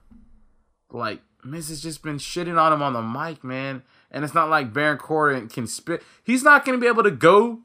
like 0.91 1.21
Miz 1.45 1.69
has 1.69 1.81
just 1.81 2.03
been 2.03 2.19
shitting 2.19 2.59
on 2.61 2.73
him 2.73 2.83
on 2.83 2.93
the 2.93 3.03
mic, 3.03 3.43
man. 3.45 3.83
And 4.11 4.25
it's 4.25 4.35
not 4.35 4.51
like 4.51 4.73
Baron 4.73 4.99
Corbin 4.99 5.49
can 5.49 5.67
spit. 5.67 6.03
He's 6.25 6.43
not 6.43 6.65
gonna 6.65 6.79
be 6.79 6.87
able 6.87 7.03
to 7.03 7.11
go. 7.11 7.61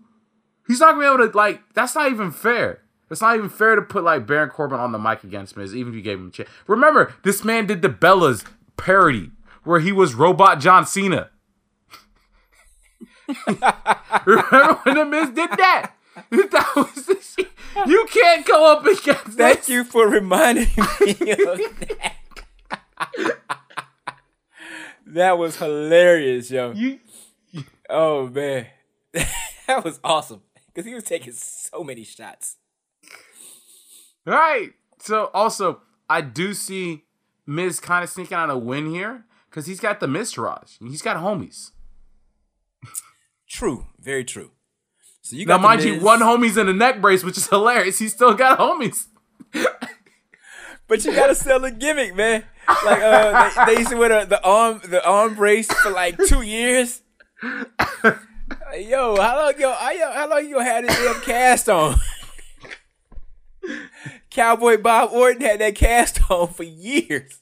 He's 0.67 0.79
not 0.79 0.93
gonna 0.93 1.01
be 1.07 1.13
able 1.23 1.31
to 1.31 1.37
like. 1.37 1.61
That's 1.73 1.95
not 1.95 2.11
even 2.11 2.31
fair. 2.31 2.81
It's 3.09 3.21
not 3.21 3.35
even 3.35 3.49
fair 3.49 3.75
to 3.75 3.81
put 3.81 4.03
like 4.03 4.25
Baron 4.25 4.49
Corbin 4.49 4.79
on 4.79 4.91
the 4.91 4.99
mic 4.99 5.23
against 5.23 5.55
Miz, 5.57 5.75
even 5.75 5.93
if 5.93 5.95
you 5.97 6.01
gave 6.01 6.19
him 6.19 6.27
a 6.27 6.31
chance. 6.31 6.49
Remember, 6.67 7.13
this 7.23 7.43
man 7.43 7.65
did 7.67 7.81
the 7.81 7.89
Bellas 7.89 8.45
parody 8.77 9.31
where 9.63 9.79
he 9.79 9.91
was 9.91 10.13
Robot 10.15 10.59
John 10.59 10.85
Cena. 10.85 11.29
Remember 14.25 14.79
when 14.83 14.95
the 14.95 15.05
Miz 15.05 15.29
did 15.29 15.49
that? 15.51 15.91
That 16.31 16.71
was 16.77 17.05
the 17.07 17.19
shit. 17.21 17.49
You 17.85 18.07
can't 18.09 18.45
go 18.45 18.71
up 18.71 18.85
against 18.85 19.37
Thank 19.37 19.59
this. 19.59 19.69
you 19.69 19.83
for 19.83 20.07
reminding 20.07 20.69
me 21.01 21.11
of 21.11 21.59
that. 21.99 22.13
that 25.07 25.37
was 25.37 25.57
hilarious, 25.57 26.49
yo. 26.51 26.71
You 26.71 26.99
Oh 27.89 28.27
man, 28.27 28.67
that 29.13 29.83
was 29.83 29.99
awesome 30.03 30.41
because 30.67 30.85
he 30.85 30.93
was 30.93 31.03
taking 31.03 31.33
so 31.33 31.83
many 31.83 32.03
shots. 32.03 32.57
Right. 34.25 34.73
So 34.99 35.29
also, 35.33 35.81
I 36.09 36.21
do 36.21 36.53
see 36.53 37.03
Miz 37.45 37.79
kind 37.79 38.03
of 38.03 38.09
sneaking 38.09 38.35
out 38.37 38.49
a 38.49 38.57
win 38.57 38.89
here 38.89 39.25
because 39.49 39.67
he's 39.67 39.79
got 39.79 39.99
the 39.99 40.07
Miztourage. 40.07 40.77
He's 40.79 41.01
got 41.01 41.17
homies. 41.17 41.71
True, 43.47 43.85
very 43.99 44.25
true. 44.25 44.51
So 45.21 45.35
you 45.35 45.45
Now, 45.45 45.57
mind 45.57 45.83
you, 45.83 45.99
one 45.99 46.19
homie's 46.19 46.57
in 46.57 46.67
a 46.67 46.73
neck 46.73 47.01
brace, 47.01 47.23
which 47.23 47.37
is 47.37 47.47
hilarious. 47.47 47.99
He's 47.99 48.13
still 48.13 48.33
got 48.33 48.59
homies. 48.59 49.07
but 50.87 51.03
you 51.05 51.13
gotta 51.13 51.35
sell 51.35 51.63
a 51.65 51.71
gimmick, 51.71 52.15
man. 52.15 52.43
Like 52.85 53.01
uh, 53.01 53.65
they, 53.65 53.73
they 53.73 53.79
used 53.79 53.91
to 53.91 53.97
wear 53.97 54.21
the, 54.21 54.25
the 54.27 54.43
arm 54.43 54.81
the 54.87 55.05
arm 55.05 55.35
brace 55.35 55.71
for 55.71 55.91
like 55.91 56.17
two 56.27 56.41
years. 56.41 57.01
Yo, 58.77 59.15
how 59.21 59.37
long 59.37 59.53
yo, 59.59 59.71
how, 59.73 59.91
yo- 59.91 60.11
how 60.11 60.29
long 60.29 60.45
you 60.45 60.53
gonna 60.55 60.65
this 60.85 60.97
damn 60.97 61.21
cast 61.21 61.69
on? 61.69 61.95
Cowboy 64.29 64.77
Bob 64.77 65.11
Orton 65.11 65.41
had 65.41 65.59
that 65.61 65.75
cast 65.75 66.29
on 66.29 66.47
for 66.49 66.63
years. 66.63 67.39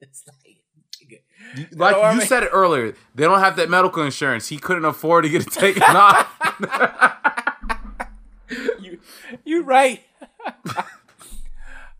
It's 0.00 0.24
like, 0.26 0.56
nigga. 1.02 1.78
Like 1.78 1.96
I 1.96 2.14
you 2.14 2.20
said 2.22 2.44
it 2.44 2.50
earlier, 2.52 2.94
they 3.14 3.24
don't 3.24 3.40
have 3.40 3.56
that 3.56 3.68
medical 3.68 4.02
insurance. 4.04 4.48
He 4.48 4.58
couldn't 4.58 4.84
afford 4.84 5.24
to 5.24 5.30
get 5.30 5.46
it 5.46 5.52
taken 5.52 5.82
off. 5.82 6.26
you 8.80 9.00
you 9.44 9.62
right. 9.62 10.02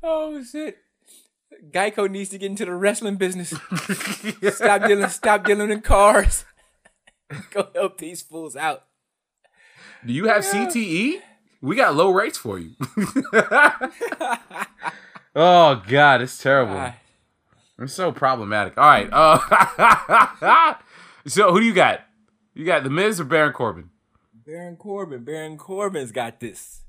oh 0.02 0.42
shit. 0.42 0.78
Geico 1.70 2.10
needs 2.10 2.30
to 2.30 2.38
get 2.38 2.50
into 2.50 2.64
the 2.64 2.74
wrestling 2.74 3.16
business. 3.16 3.50
stop 4.54 4.86
dealing 4.86 5.08
stop 5.08 5.44
dealing 5.44 5.70
in 5.70 5.80
cars. 5.80 6.44
Go 7.50 7.68
help 7.74 7.98
these 7.98 8.22
fools 8.22 8.56
out. 8.56 8.84
Do 10.04 10.12
you 10.12 10.26
have 10.26 10.42
CTE? 10.44 11.20
We 11.60 11.76
got 11.76 11.94
low 11.94 12.10
rates 12.10 12.38
for 12.38 12.58
you. 12.58 12.70
oh 15.36 15.82
God, 15.86 16.22
it's 16.22 16.38
terrible. 16.38 16.94
It's 17.78 17.92
so 17.92 18.10
problematic. 18.10 18.78
All 18.78 18.84
right. 18.84 19.08
Uh, 19.12 20.74
so 21.26 21.52
who 21.52 21.60
do 21.60 21.66
you 21.66 21.74
got? 21.74 22.00
You 22.54 22.64
got 22.64 22.82
the 22.82 22.90
Miz 22.90 23.20
or 23.20 23.24
Baron 23.24 23.52
Corbin? 23.52 23.90
Baron 24.46 24.76
Corbin. 24.76 25.22
Baron 25.22 25.58
Corbin's 25.58 26.12
got 26.12 26.40
this. 26.40 26.80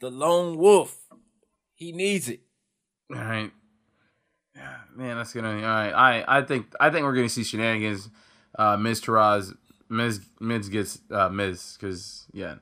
The 0.00 0.10
lone 0.10 0.58
wolf. 0.58 0.98
He 1.82 1.90
needs 1.90 2.28
it. 2.28 2.42
All 3.12 3.20
right. 3.20 3.50
Yeah, 4.54 4.76
Man, 4.94 5.16
that's 5.16 5.32
gonna. 5.32 5.54
All 5.56 5.60
right. 5.62 5.90
I 5.90 6.38
I 6.38 6.42
think 6.42 6.72
I 6.78 6.90
think 6.90 7.04
we're 7.04 7.14
gonna 7.16 7.28
see 7.28 7.42
shenanigans. 7.42 8.08
Uh, 8.56 8.76
Miztourage, 8.76 9.52
Miz 9.88 10.20
Miz 10.38 10.68
gets 10.68 11.00
uh, 11.10 11.28
Miz 11.28 11.76
because 11.76 12.26
yeah. 12.32 12.56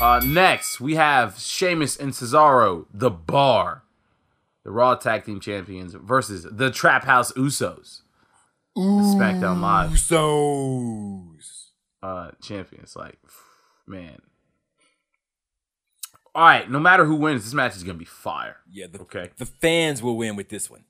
Uh, 0.00 0.20
next 0.24 0.80
we 0.80 0.94
have 0.94 1.36
Sheamus 1.40 1.96
and 1.96 2.12
Cesaro, 2.12 2.86
the 2.94 3.10
Bar, 3.10 3.82
the 4.62 4.70
Raw 4.70 4.94
Tag 4.94 5.24
Team 5.24 5.40
Champions 5.40 5.94
versus 5.94 6.46
the 6.48 6.70
Trap 6.70 7.02
House 7.02 7.32
Usos, 7.32 8.02
the 8.76 8.80
SmackDown 8.80 9.60
Live 9.60 9.90
Usos. 9.90 11.70
uh 12.00 12.30
champions. 12.40 12.94
Like, 12.94 13.18
man. 13.88 14.20
All 16.36 16.44
right, 16.44 16.70
no 16.70 16.78
matter 16.78 17.06
who 17.06 17.14
wins, 17.16 17.44
this 17.44 17.54
match 17.54 17.76
is 17.76 17.82
gonna 17.82 17.96
be 17.98 18.04
fire. 18.04 18.58
Yeah, 18.70 18.88
the, 18.88 19.00
Okay. 19.00 19.30
the 19.38 19.46
fans 19.46 20.02
will 20.02 20.18
win 20.18 20.36
with 20.36 20.50
this 20.50 20.68
one. 20.70 20.84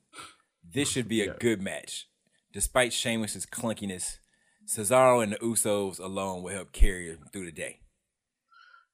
This 0.69 0.89
should 0.91 1.07
be 1.07 1.21
a 1.21 1.33
good 1.35 1.61
match. 1.61 2.09
Despite 2.51 2.91
Sheamus' 2.91 3.45
clunkiness, 3.45 4.17
Cesaro 4.67 5.23
and 5.23 5.31
the 5.31 5.37
Usos 5.37 5.99
alone 5.99 6.43
will 6.43 6.53
help 6.53 6.73
carry 6.73 7.07
him 7.09 7.19
through 7.31 7.45
the 7.45 7.53
day. 7.53 7.79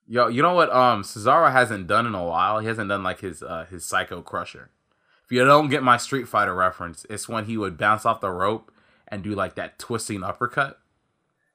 Yo, 0.06 0.28
you 0.28 0.44
know 0.44 0.54
what? 0.54 0.70
Um, 0.72 1.02
Cesaro 1.02 1.52
hasn't 1.52 1.88
done 1.88 2.06
in 2.06 2.14
a 2.14 2.24
while. 2.24 2.60
He 2.60 2.68
hasn't 2.68 2.90
done 2.90 3.02
like 3.02 3.22
his 3.22 3.42
uh 3.42 3.66
his 3.70 3.84
Psycho 3.84 4.22
Crusher. 4.22 4.70
If 5.26 5.32
you 5.32 5.44
don't 5.46 5.70
get 5.70 5.82
my 5.82 5.98
Street 5.98 6.28
Fighter 6.28 6.54
reference, 6.54 7.04
it's 7.10 7.28
when 7.28 7.46
he 7.46 7.58
would 7.58 7.78
bounce 7.80 8.06
off 8.06 8.22
the 8.22 8.30
rope 8.30 8.72
and 9.08 9.24
do 9.24 9.34
like 9.34 9.56
that 9.56 9.80
twisting 9.80 10.24
uppercut. 10.24 10.80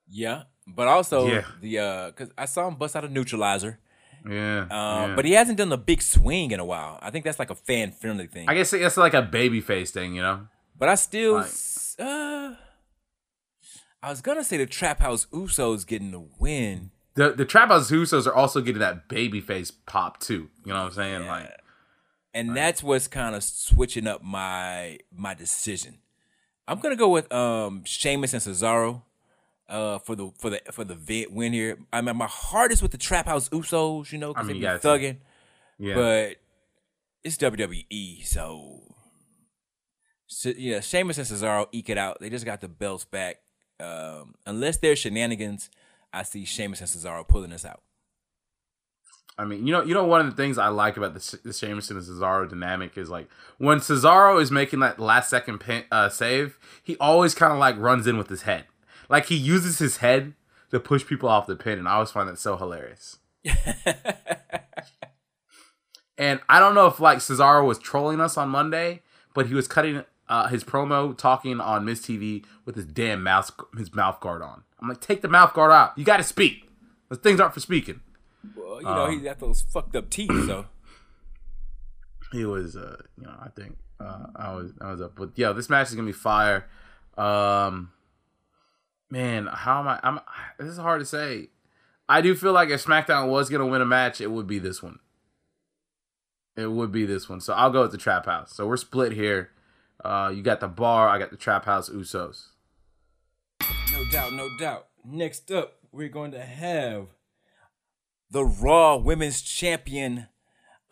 Yeah, 0.08 0.44
but 0.66 0.88
also 0.88 1.28
Yeah. 1.28 1.44
the 1.60 1.78
uh, 1.78 2.06
because 2.08 2.30
I 2.36 2.46
saw 2.46 2.66
him 2.66 2.74
bust 2.74 2.96
out 2.96 3.04
a 3.04 3.08
neutralizer. 3.08 3.78
Yeah, 4.28 4.62
Uh, 4.70 5.06
yeah. 5.08 5.14
But 5.16 5.24
he 5.24 5.32
hasn't 5.32 5.56
done 5.58 5.68
the 5.70 5.78
big 5.78 6.02
swing 6.02 6.50
in 6.50 6.60
a 6.60 6.64
while. 6.64 6.98
I 7.00 7.10
think 7.10 7.24
that's 7.24 7.38
like 7.38 7.50
a 7.50 7.54
fan 7.54 7.92
friendly 7.92 8.26
thing. 8.26 8.48
I 8.48 8.54
guess 8.54 8.72
it's 8.72 8.96
like 8.96 9.14
a 9.14 9.22
baby 9.22 9.60
face 9.60 9.90
thing, 9.90 10.14
you 10.14 10.22
know. 10.22 10.48
but 10.78 10.88
I 10.88 10.94
still, 10.96 11.34
Like- 11.34 11.50
uh, 11.98 12.54
I 14.02 14.10
was 14.10 14.20
gonna 14.20 14.44
say 14.44 14.56
the 14.58 14.66
Trap 14.66 15.00
House 15.00 15.26
Usos 15.32 15.86
getting 15.86 16.12
the 16.12 16.24
win. 16.38 16.90
The 17.14 17.30
the 17.32 17.44
Trap 17.44 17.68
House 17.70 17.90
Usos 17.90 18.26
are 18.26 18.34
also 18.34 18.60
getting 18.60 18.80
that 18.80 19.08
baby 19.08 19.40
face 19.40 19.70
pop 19.72 20.20
too. 20.20 20.50
You 20.64 20.72
know 20.72 20.80
what 20.84 20.86
I'm 20.86 20.92
saying? 20.92 21.26
Like, 21.26 21.50
and 22.32 22.56
that's 22.56 22.82
what's 22.82 23.08
kind 23.08 23.34
of 23.34 23.42
switching 23.42 24.06
up 24.06 24.22
my 24.22 24.98
my 25.10 25.34
decision. 25.34 25.98
I'm 26.68 26.78
gonna 26.80 26.94
go 26.96 27.08
with 27.08 27.32
um 27.32 27.82
Sheamus 27.84 28.34
and 28.34 28.42
Cesaro 28.42 29.02
uh 29.68 29.98
for 29.98 30.16
the 30.16 30.30
for 30.38 30.50
the 30.50 30.60
for 30.72 30.84
the 30.84 30.94
vi- 30.94 31.26
win 31.30 31.52
here. 31.52 31.78
I 31.92 32.00
mean, 32.00 32.16
my 32.16 32.26
heart 32.26 32.72
is 32.72 32.82
with 32.82 32.92
the 32.92 32.98
Trap 32.98 33.26
House 33.26 33.48
Usos, 33.50 34.12
you 34.12 34.18
know, 34.18 34.32
because 34.32 34.48
I 34.48 34.52
mean, 34.52 34.62
they 34.62 34.68
be 34.68 34.78
thugging. 34.78 35.16
Yeah. 35.78 35.94
But 35.94 36.36
it's 37.24 37.36
WWE, 37.36 38.26
so, 38.26 38.80
so 40.26 40.50
yeah, 40.56 40.80
Sheamus 40.80 41.18
and 41.18 41.26
Cesaro 41.26 41.66
eke 41.72 41.90
it 41.90 41.98
out. 41.98 42.18
They 42.20 42.30
just 42.30 42.44
got 42.44 42.60
the 42.60 42.68
belts 42.68 43.04
back. 43.04 43.40
Um, 43.80 44.34
unless 44.46 44.78
there's 44.78 44.98
shenanigans, 44.98 45.70
I 46.12 46.22
see 46.24 46.44
Sheamus 46.44 46.80
and 46.80 46.88
Cesaro 46.88 47.26
pulling 47.26 47.52
us 47.52 47.64
out. 47.64 47.82
I 49.40 49.44
mean, 49.44 49.66
you 49.66 49.72
know, 49.72 49.84
you 49.84 49.94
know, 49.94 50.04
one 50.04 50.20
of 50.20 50.26
the 50.26 50.40
things 50.40 50.58
I 50.58 50.66
like 50.66 50.96
about 50.96 51.14
the, 51.14 51.38
the 51.44 51.52
Sheamus 51.52 51.90
and 51.90 52.02
Cesaro 52.02 52.48
dynamic 52.50 52.98
is 52.98 53.08
like 53.08 53.28
when 53.58 53.78
Cesaro 53.78 54.40
is 54.42 54.50
making 54.50 54.80
that 54.80 54.98
last 54.98 55.30
second 55.30 55.58
pin, 55.58 55.84
uh, 55.92 56.08
save, 56.08 56.58
he 56.82 56.96
always 56.96 57.36
kind 57.36 57.52
of 57.52 57.58
like 57.60 57.78
runs 57.78 58.08
in 58.08 58.18
with 58.18 58.28
his 58.28 58.42
head, 58.42 58.64
like 59.08 59.26
he 59.26 59.36
uses 59.36 59.78
his 59.78 59.98
head 59.98 60.34
to 60.70 60.80
push 60.80 61.06
people 61.06 61.28
off 61.28 61.46
the 61.46 61.56
pin, 61.56 61.78
and 61.78 61.88
I 61.88 61.94
always 61.94 62.10
find 62.10 62.28
that 62.28 62.38
so 62.38 62.56
hilarious. 62.56 63.18
and 66.18 66.40
I 66.48 66.60
don't 66.60 66.74
know 66.74 66.86
if 66.86 67.00
like 67.00 67.18
Cesaro 67.18 67.66
was 67.66 67.78
trolling 67.78 68.20
us 68.20 68.36
on 68.36 68.48
Monday, 68.48 69.02
but 69.34 69.46
he 69.46 69.54
was 69.54 69.68
cutting 69.68 70.04
uh, 70.28 70.48
his 70.48 70.64
promo 70.64 71.16
talking 71.16 71.60
on 71.60 71.84
Miz 71.84 72.00
TV 72.00 72.44
with 72.64 72.76
his 72.76 72.84
damn 72.84 73.22
mouth 73.22 73.50
his 73.76 73.94
mouth 73.94 74.20
guard 74.20 74.42
on. 74.42 74.64
I'm 74.80 74.88
like, 74.88 75.00
take 75.00 75.22
the 75.22 75.28
mouth 75.28 75.54
guard 75.54 75.72
out. 75.72 75.96
You 75.96 76.04
got 76.04 76.18
to 76.18 76.22
speak. 76.22 76.68
Those 77.08 77.18
things 77.18 77.40
aren't 77.40 77.54
for 77.54 77.60
speaking. 77.60 78.00
Well, 78.54 78.80
you 78.80 78.86
know, 78.86 79.10
he's 79.10 79.22
got 79.22 79.40
those 79.40 79.62
fucked 79.62 79.96
up 79.96 80.10
teeth, 80.10 80.30
so. 80.46 80.66
he 82.32 82.44
was 82.44 82.76
uh 82.76 82.96
you 83.16 83.24
know 83.24 83.34
i 83.40 83.48
think 83.48 83.76
uh 84.00 84.26
i 84.36 84.54
was 84.54 84.72
i 84.80 84.90
was 84.90 85.00
up 85.00 85.12
but 85.16 85.30
yeah 85.34 85.52
this 85.52 85.70
match 85.70 85.88
is 85.88 85.94
gonna 85.94 86.06
be 86.06 86.12
fire 86.12 86.66
um 87.16 87.90
man 89.10 89.46
how 89.46 89.80
am 89.80 89.88
i 89.88 90.00
i'm 90.02 90.20
this 90.58 90.68
is 90.68 90.78
hard 90.78 91.00
to 91.00 91.06
say. 91.06 91.48
I 92.10 92.22
do 92.22 92.34
feel 92.34 92.52
like 92.52 92.70
if 92.70 92.84
smackdown 92.84 93.28
was 93.28 93.48
gonna 93.48 93.66
win 93.66 93.82
a 93.82 93.86
match 93.86 94.20
it 94.20 94.30
would 94.30 94.46
be 94.46 94.58
this 94.58 94.82
one. 94.82 94.98
It 96.56 96.70
would 96.72 96.90
be 96.90 97.06
this 97.06 97.28
one. 97.28 97.40
So 97.40 97.52
i'll 97.54 97.70
go 97.70 97.82
with 97.82 97.92
the 97.92 97.98
trap 97.98 98.26
house. 98.26 98.54
So 98.54 98.66
we're 98.66 98.76
split 98.76 99.12
here. 99.12 99.50
Uh 100.04 100.32
you 100.34 100.42
got 100.42 100.60
the 100.60 100.68
bar 100.68 101.08
i 101.08 101.18
got 101.18 101.30
the 101.30 101.36
trap 101.36 101.64
house 101.64 101.88
usos. 101.88 102.48
No 103.92 104.04
doubt, 104.10 104.32
no 104.32 104.48
doubt. 104.58 104.86
Next 105.04 105.50
up, 105.50 105.78
we're 105.90 106.08
going 106.08 106.32
to 106.32 106.40
have 106.40 107.08
the 108.30 108.44
Raw 108.44 108.96
Women's 108.96 109.40
Champion 109.40 110.28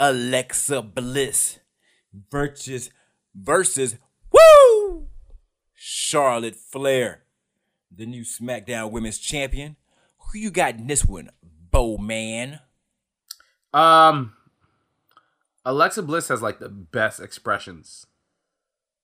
Alexa 0.01 0.83
Bliss 0.83 1.61
versus 2.31 2.91
versus 3.35 3.97
Woo! 4.33 5.09
Charlotte 5.75 6.57
Flair, 6.57 7.23
the 7.91 8.07
new 8.07 8.23
SmackDown 8.23 8.91
Women's 8.91 9.19
Champion. 9.19 9.77
Who 10.19 10.39
you 10.39 10.51
got 10.51 10.75
in 10.77 10.87
this 10.87 11.05
one, 11.05 11.31
Boman? 11.73 12.61
Um, 13.73 14.33
Alexa 15.65 16.03
Bliss 16.03 16.29
has 16.29 16.43
like 16.43 16.59
the 16.59 16.69
best 16.69 17.21
expressions. 17.21 18.07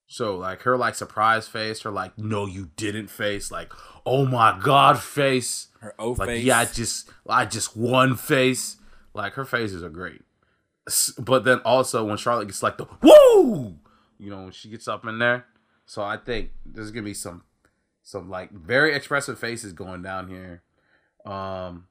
So 0.06 0.36
like 0.36 0.62
her 0.62 0.76
like 0.76 0.94
surprise 0.94 1.48
face, 1.48 1.80
her 1.82 1.90
like 1.90 2.18
no 2.18 2.46
you 2.46 2.70
didn't 2.76 3.08
face, 3.08 3.50
like 3.50 3.72
oh 4.04 4.26
my 4.26 4.58
god 4.62 4.98
face, 5.00 5.68
Her 5.80 5.94
O 5.98 6.12
like 6.12 6.28
face. 6.28 6.44
yeah 6.44 6.58
I 6.58 6.64
just 6.66 7.10
I 7.26 7.46
just 7.46 7.76
won 7.76 8.16
face. 8.16 8.76
Like 9.14 9.34
her 9.34 9.44
faces 9.46 9.82
are 9.82 9.88
great, 9.90 10.20
but 11.18 11.44
then 11.44 11.58
also 11.60 12.04
when 12.04 12.16
Charlotte 12.18 12.46
gets 12.46 12.62
like 12.62 12.76
the 12.78 12.86
woo, 13.02 13.76
you 14.18 14.30
know 14.30 14.42
when 14.44 14.52
she 14.52 14.68
gets 14.68 14.86
up 14.86 15.06
in 15.06 15.18
there. 15.18 15.46
So 15.86 16.02
I 16.02 16.16
think 16.18 16.50
there's 16.66 16.90
gonna 16.90 17.04
be 17.04 17.14
some 17.14 17.42
some 18.02 18.28
like 18.28 18.50
very 18.50 18.94
expressive 18.94 19.38
faces 19.38 19.72
going 19.72 20.02
down 20.02 20.28
here. 20.28 20.62
Um, 21.24 21.86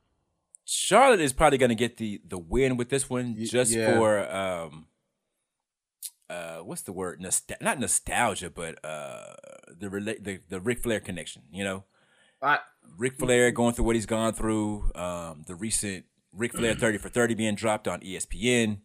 Charlotte 0.65 1.19
is 1.19 1.33
probably 1.33 1.57
going 1.57 1.69
to 1.69 1.75
get 1.75 1.97
the 1.97 2.21
the 2.27 2.37
win 2.37 2.77
with 2.77 2.89
this 2.89 3.09
one 3.09 3.35
just 3.37 3.71
yeah. 3.71 3.93
for 3.93 4.33
um 4.33 4.87
uh 6.29 6.59
what's 6.59 6.81
the 6.81 6.93
word? 6.93 7.19
Nostal- 7.19 7.61
not 7.61 7.79
nostalgia 7.79 8.49
but 8.49 8.83
uh 8.85 9.33
the 9.67 9.87
rela- 9.87 10.23
the 10.23 10.39
the 10.49 10.61
Ric 10.61 10.83
Flair 10.83 10.99
connection 10.99 11.43
you 11.51 11.63
know? 11.63 11.83
I 12.41 12.59
Ric 12.97 13.17
Flair 13.17 13.51
going 13.51 13.73
through 13.73 13.85
what 13.85 13.95
he's 13.95 14.05
gone 14.05 14.33
through 14.33 14.91
um 14.95 15.43
the 15.47 15.55
recent 15.55 16.05
Ric 16.31 16.53
Flair 16.53 16.75
30 16.75 16.99
for 16.99 17.09
30 17.09 17.33
being 17.33 17.55
dropped 17.55 17.87
on 17.87 17.99
ESPN 18.01 18.79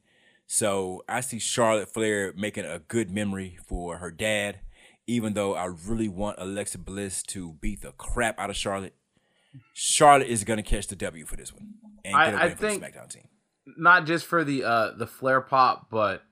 so 0.48 1.04
I 1.08 1.20
see 1.20 1.38
Charlotte 1.38 1.92
Flair 1.92 2.32
making 2.36 2.64
a 2.64 2.80
good 2.80 3.10
memory 3.10 3.58
for 3.64 3.98
her 3.98 4.10
dad 4.10 4.60
even 5.06 5.34
though 5.34 5.54
I 5.54 5.66
really 5.66 6.08
want 6.08 6.36
Alexa 6.38 6.78
Bliss 6.78 7.22
to 7.24 7.52
beat 7.60 7.82
the 7.82 7.92
crap 7.92 8.38
out 8.38 8.50
of 8.50 8.56
Charlotte 8.56 8.94
Charlotte 9.72 10.28
is 10.28 10.44
going 10.44 10.58
to 10.58 10.62
catch 10.62 10.86
the 10.88 10.96
W 10.96 11.24
for 11.24 11.36
this 11.36 11.52
one 11.52 11.74
and 12.04 12.14
get 12.14 12.34
a 12.34 12.42
I 12.42 12.48
for 12.50 12.56
think- 12.56 12.82
the 12.82 12.88
SmackDown 12.88 13.08
team. 13.10 13.28
not 13.78 14.04
just 14.06 14.26
for 14.26 14.44
the 14.44 14.64
uh 14.64 14.90
the 14.96 15.06
Flair 15.06 15.40
pop, 15.40 15.88
but 15.90 16.22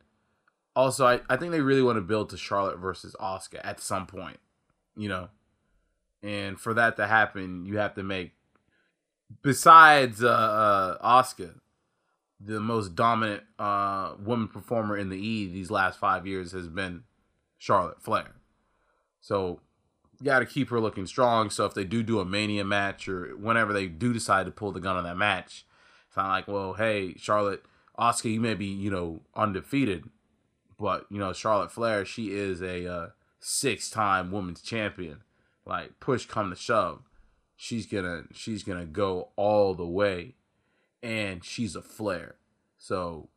also 0.77 1.07
I, 1.07 1.21
I 1.29 1.37
think 1.37 1.53
they 1.53 1.61
really 1.61 1.83
want 1.83 1.97
to 1.97 2.03
build 2.03 2.31
to 2.31 2.37
Charlotte 2.37 2.79
versus 2.79 3.15
Asuka 3.21 3.61
at 3.65 3.81
some 3.81 4.07
point, 4.07 4.39
you 4.97 5.09
know. 5.09 5.29
And 6.23 6.59
for 6.59 6.75
that 6.75 6.97
to 6.97 7.07
happen, 7.07 7.65
you 7.67 7.79
have 7.79 7.95
to 7.95 8.03
make 8.03 8.33
besides 9.43 10.23
uh, 10.23 10.29
uh 10.29 11.23
Asuka, 11.23 11.55
the 12.41 12.61
most 12.61 12.95
dominant 12.95 13.43
uh 13.59 14.15
woman 14.19 14.49
performer 14.49 14.97
in 14.97 15.09
the 15.09 15.17
E 15.19 15.47
these 15.47 15.71
last 15.71 15.99
five 15.99 16.27
years 16.27 16.53
has 16.53 16.69
been 16.69 17.05
Charlotte 17.59 18.03
Flair. 18.03 18.35
So 19.25 19.59
you 20.21 20.27
got 20.27 20.41
to 20.41 20.47
keep 20.47 20.69
her 20.69 20.79
looking 20.79 21.07
strong. 21.07 21.49
So 21.49 21.65
if 21.65 21.73
they 21.73 21.85
do 21.85 22.03
do 22.03 22.21
a 22.21 22.27
Mania 22.27 22.63
match 22.63 23.09
or 23.09 23.35
whenever 23.39 23.73
they 23.73 23.87
do 23.87 24.13
decide 24.13 24.45
to 24.45 24.53
pull 24.53 24.71
the 24.71 24.81
gun 24.81 24.97
on 24.97 25.05
that 25.05 25.17
match, 25.17 25.65
it's 26.07 26.17
not 26.19 26.29
like, 26.29 26.47
well, 26.47 26.75
hey, 26.75 27.15
Charlotte, 27.17 27.65
Asuka, 27.99 28.31
you 28.31 28.39
may 28.39 28.53
be, 28.53 28.67
you 28.67 28.91
know, 28.91 29.23
undefeated, 29.35 30.05
but 30.79 31.07
you 31.11 31.19
know, 31.19 31.33
Charlotte 31.33 31.73
Flair, 31.73 32.05
she 32.05 32.33
is 32.33 32.61
a 32.61 32.87
uh, 32.87 33.09
six-time 33.41 34.31
women's 34.31 34.61
champion. 34.61 35.23
Like 35.65 35.99
push 36.01 36.27
come 36.27 36.51
to 36.51 36.57
shove, 36.57 37.09
she's 37.57 37.87
gonna 37.87 38.25
she's 38.31 38.63
gonna 38.63 38.85
go 38.85 39.31
all 39.37 39.73
the 39.75 39.87
way, 39.87 40.35
and 41.03 41.43
she's 41.43 41.75
a 41.75 41.81
Flair. 41.81 42.35
So, 42.77 43.31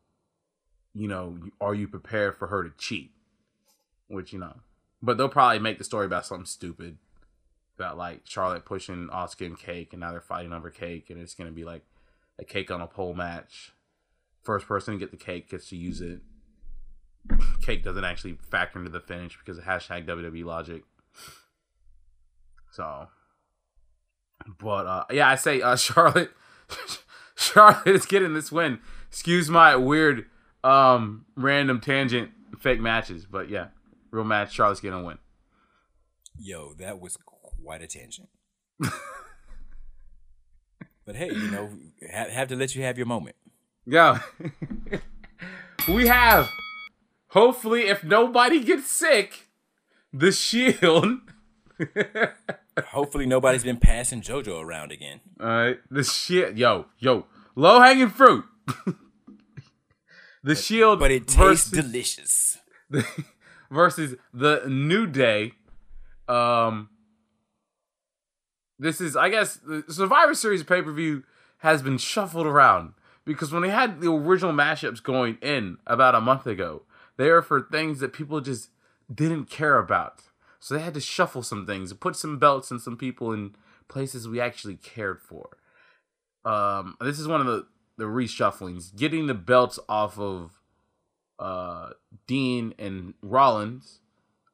you 0.94 1.08
know, 1.08 1.38
are 1.62 1.74
you 1.74 1.88
prepared 1.88 2.36
for 2.36 2.48
her 2.48 2.66
to 2.66 2.74
cheat? 2.78 3.12
Which 4.10 4.34
you 4.34 4.40
know, 4.40 4.58
but 5.02 5.18
they'll 5.18 5.30
probably 5.30 5.60
make 5.60 5.78
the 5.78 5.84
story 5.84 6.06
about 6.06 6.26
something 6.26 6.46
stupid, 6.46 6.98
about 7.78 7.98
like 7.98 8.22
Charlotte 8.26 8.66
pushing 8.66 9.10
Asuka 9.10 9.46
and 9.46 9.60
Cake, 9.60 9.94
and 9.94 10.00
now 10.00 10.12
they're 10.12 10.22
fighting 10.22 10.54
over 10.54 10.70
Cake, 10.70 11.10
and 11.10 11.20
it's 11.20 11.34
gonna 11.34 11.52
be 11.52 11.64
like 11.64 11.84
a 12.40 12.44
cake 12.46 12.72
on 12.72 12.82
a 12.82 12.88
pole 12.88 13.14
match. 13.14 13.74
First 14.44 14.68
person 14.68 14.94
to 14.94 15.00
get 15.00 15.12
the 15.12 15.18
cake 15.18 15.50
gets 15.50 15.70
to 15.70 15.76
use 15.76 16.02
it. 16.02 16.22
Cake 17.62 17.84
doesn't 17.84 18.06
actually 18.06 18.38
factor 18.50 18.80
into 18.80 18.92
the 18.92 19.02
finish 19.02 19.38
because 19.38 19.58
of 19.58 19.66
hashtag 19.66 20.08
WWE 20.08 20.46
logic. 20.46 20.84
So, 22.72 23.08
but 24.60 24.86
uh, 24.86 25.06
yeah, 25.12 25.30
I 25.30 25.36
say 25.36 25.62
uh, 25.62 25.76
Charlotte. 25.76 26.32
Charlotte 27.36 27.88
is 27.88 28.06
getting 28.06 28.34
this 28.34 28.52
win. 28.52 28.80
Excuse 29.10 29.50
my 29.50 29.76
weird, 29.76 30.26
um, 30.64 31.26
random 31.36 31.80
tangent, 31.80 32.32
fake 32.60 32.80
matches, 32.80 33.26
but 33.26 33.50
yeah, 33.50 33.68
real 34.12 34.24
match. 34.24 34.54
Charlotte's 34.54 34.82
gonna 34.82 35.04
win. 35.04 35.18
Yo, 36.40 36.74
that 36.76 37.00
was 37.00 37.18
quite 37.18 37.82
a 37.82 37.88
tangent. 37.88 38.30
but 41.06 41.16
hey, 41.16 41.28
you 41.30 41.52
know, 41.52 41.70
have, 42.12 42.30
have 42.30 42.48
to 42.50 42.56
let 42.56 42.76
you 42.76 42.84
have 42.84 42.98
your 42.98 43.08
moment. 43.08 43.36
Go. 43.90 44.20
we 45.88 46.08
have, 46.08 46.50
hopefully, 47.30 47.88
if 47.88 48.04
nobody 48.04 48.64
gets 48.64 48.90
sick, 48.90 49.48
the 50.14 50.32
Shield. 50.32 51.20
Hopefully, 52.90 53.26
nobody's 53.26 53.64
been 53.64 53.78
passing 53.78 54.22
JoJo 54.22 54.64
around 54.64 54.92
again. 54.92 55.20
All 55.40 55.48
right, 55.48 55.78
the 55.90 56.04
shit, 56.04 56.58
yo, 56.58 56.86
yo, 57.00 57.26
low 57.56 57.80
hanging 57.82 58.10
fruit. 58.10 58.46
the 60.44 60.56
Shield, 60.56 61.00
But 61.00 61.12
it 61.12 61.28
tastes 61.28 61.70
versus, 61.70 61.72
delicious. 61.72 62.58
Versus 63.70 64.16
the 64.34 64.64
New 64.68 65.08
Day. 65.08 65.54
Um, 66.28 66.90
this 68.80 69.02
is, 69.02 69.16
I 69.16 69.30
guess, 69.30 69.56
the 69.56 69.84
Survivor 69.90 70.34
Series 70.34 70.64
pay 70.64 70.82
per 70.82 70.92
view 70.92 71.24
has 71.60 71.82
been 71.82 71.98
shuffled 71.98 72.46
around 72.46 72.94
because 73.26 73.52
when 73.52 73.62
they 73.62 73.70
had 73.70 74.02
the 74.02 74.12
original 74.12 74.54
mashups 74.54 75.02
going 75.02 75.38
in 75.42 75.78
about 75.88 76.16
a 76.16 76.22
month 76.22 76.46
ago, 76.46 76.84
they 77.18 77.30
were 77.30 77.42
for 77.42 77.62
things 77.62 78.00
that 78.00 78.14
people 78.14 78.40
just 78.42 78.70
didn't 79.14 79.46
care 79.46 79.78
about. 79.80 80.22
So 80.60 80.76
they 80.76 80.82
had 80.82 80.94
to 80.96 81.02
shuffle 81.02 81.44
some 81.44 81.66
things, 81.66 81.94
put 81.94 82.16
some 82.16 82.40
belts 82.40 82.72
and 82.72 82.82
some 82.82 82.98
people 82.98 83.32
in 83.32 83.56
places 83.88 84.28
we 84.28 84.40
actually 84.40 84.76
cared 84.76 85.22
for. 85.22 85.58
Um, 86.46 86.96
this 87.02 87.20
is 87.20 87.28
one 87.28 87.42
of 87.42 87.48
the 87.48 87.68
the 87.98 88.06
reshufflings, 88.06 88.96
getting 88.96 89.26
the 89.26 89.34
belts 89.34 89.80
off 89.90 90.20
of 90.20 90.57
uh, 91.40 91.92
Dean 92.26 92.74
and 92.80 93.14
Rollins, 93.22 94.00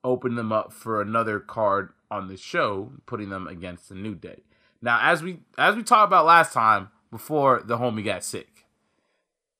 open 0.03 0.35
them 0.35 0.51
up 0.51 0.73
for 0.73 1.01
another 1.01 1.39
card 1.39 1.89
on 2.11 2.27
the 2.27 2.37
show, 2.37 2.91
putting 3.05 3.29
them 3.29 3.47
against 3.47 3.89
the 3.89 3.95
New 3.95 4.15
Day. 4.15 4.43
Now, 4.81 4.99
as 5.01 5.23
we 5.23 5.39
as 5.57 5.75
we 5.75 5.83
talked 5.83 6.09
about 6.09 6.25
last 6.25 6.53
time, 6.53 6.89
before 7.09 7.61
the 7.63 7.77
homie 7.77 8.03
got 8.03 8.23
sick, 8.23 8.65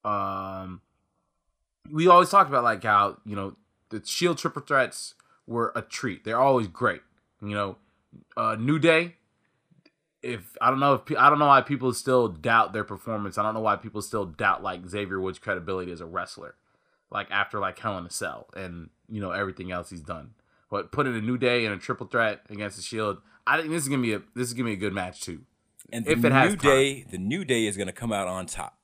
um, 0.03 0.81
we 1.89 2.07
always 2.07 2.29
talked 2.29 2.49
about 2.49 2.63
like 2.63 2.83
how 2.83 3.17
you 3.25 3.35
know 3.35 3.55
the 3.89 4.01
Shield 4.05 4.37
triple 4.37 4.61
threats 4.61 5.15
were 5.47 5.71
a 5.75 5.81
treat. 5.81 6.23
They're 6.23 6.39
always 6.39 6.67
great. 6.67 7.01
You 7.41 7.55
know, 7.55 7.77
uh, 8.35 8.55
New 8.59 8.79
Day. 8.79 9.15
If 10.21 10.57
I 10.61 10.69
don't 10.69 10.79
know 10.79 10.93
if 10.93 11.17
I 11.17 11.29
don't 11.29 11.39
know 11.39 11.47
why 11.47 11.61
people 11.61 11.93
still 11.93 12.29
doubt 12.29 12.71
their 12.73 12.85
performance. 12.85 13.37
I 13.37 13.43
don't 13.43 13.53
know 13.53 13.59
why 13.59 13.75
people 13.75 14.01
still 14.01 14.25
doubt 14.25 14.63
like 14.63 14.87
Xavier 14.87 15.19
Woods' 15.19 15.39
credibility 15.39 15.91
as 15.91 15.99
a 15.99 16.05
wrestler, 16.05 16.55
like 17.13 17.31
after 17.31 17.59
like 17.59 17.79
Hell 17.79 17.97
in 17.97 18.05
a 18.05 18.09
Cell 18.09 18.47
and 18.55 18.89
you 19.07 19.21
know 19.21 19.31
everything 19.31 19.71
else 19.71 19.89
he's 19.89 20.01
done. 20.01 20.31
But 20.69 20.91
putting 20.91 21.15
a 21.15 21.21
New 21.21 21.37
Day 21.37 21.65
in 21.65 21.71
a 21.71 21.77
triple 21.77 22.07
threat 22.07 22.41
against 22.49 22.75
the 22.77 22.81
Shield, 22.83 23.19
I 23.45 23.57
think 23.57 23.69
this 23.69 23.83
is 23.83 23.87
gonna 23.89 24.01
be 24.01 24.13
a 24.13 24.21
this 24.35 24.47
is 24.47 24.53
gonna 24.53 24.65
be 24.69 24.73
a 24.73 24.77
good 24.77 24.93
match 24.93 25.21
too. 25.21 25.41
And 25.91 26.03
the 26.03 26.11
If 26.11 26.25
it 26.25 26.31
has 26.31 26.51
new 26.51 26.57
time. 26.57 26.71
day, 26.71 27.03
the 27.09 27.17
new 27.19 27.45
day 27.45 27.67
is 27.67 27.77
gonna 27.77 27.93
come 27.93 28.11
out 28.11 28.27
on 28.27 28.47
top. 28.47 28.77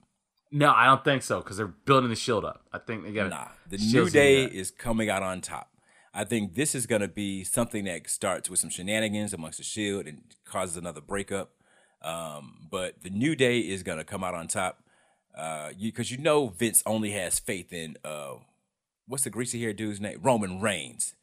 No, 0.51 0.71
I 0.71 0.85
don't 0.85 1.03
think 1.03 1.23
so 1.23 1.39
because 1.39 1.57
they're 1.57 1.67
building 1.67 2.09
the 2.09 2.15
Shield 2.15 2.45
up. 2.45 2.65
I 2.71 2.77
think 2.79 3.03
they 3.03 3.11
got 3.11 3.29
Nah, 3.29 3.47
the 3.67 3.77
new 3.77 4.09
day 4.09 4.43
is 4.45 4.71
coming 4.71 5.09
out 5.09 5.23
on 5.23 5.41
top. 5.41 5.71
I 6.13 6.23
think 6.23 6.55
this 6.55 6.73
is 6.75 6.85
gonna 6.85 7.07
be 7.07 7.43
something 7.43 7.85
that 7.85 8.09
starts 8.09 8.49
with 8.49 8.59
some 8.59 8.69
shenanigans 8.69 9.33
amongst 9.33 9.57
the 9.57 9.63
Shield 9.63 10.05
and 10.07 10.21
causes 10.45 10.77
another 10.77 11.01
breakup. 11.01 11.51
Um, 12.01 12.67
but 12.69 13.01
the 13.01 13.09
new 13.09 13.35
day 13.35 13.59
is 13.59 13.83
gonna 13.83 14.03
come 14.03 14.23
out 14.23 14.33
on 14.33 14.47
top. 14.47 14.83
Uh, 15.35 15.71
you 15.77 15.91
because 15.91 16.11
you 16.11 16.17
know 16.17 16.47
Vince 16.49 16.83
only 16.85 17.11
has 17.11 17.39
faith 17.39 17.71
in 17.71 17.97
uh, 18.03 18.33
what's 19.07 19.23
the 19.23 19.29
greasy 19.29 19.61
hair 19.61 19.73
dude's 19.73 20.01
name? 20.01 20.19
Roman 20.21 20.59
Reigns, 20.59 21.15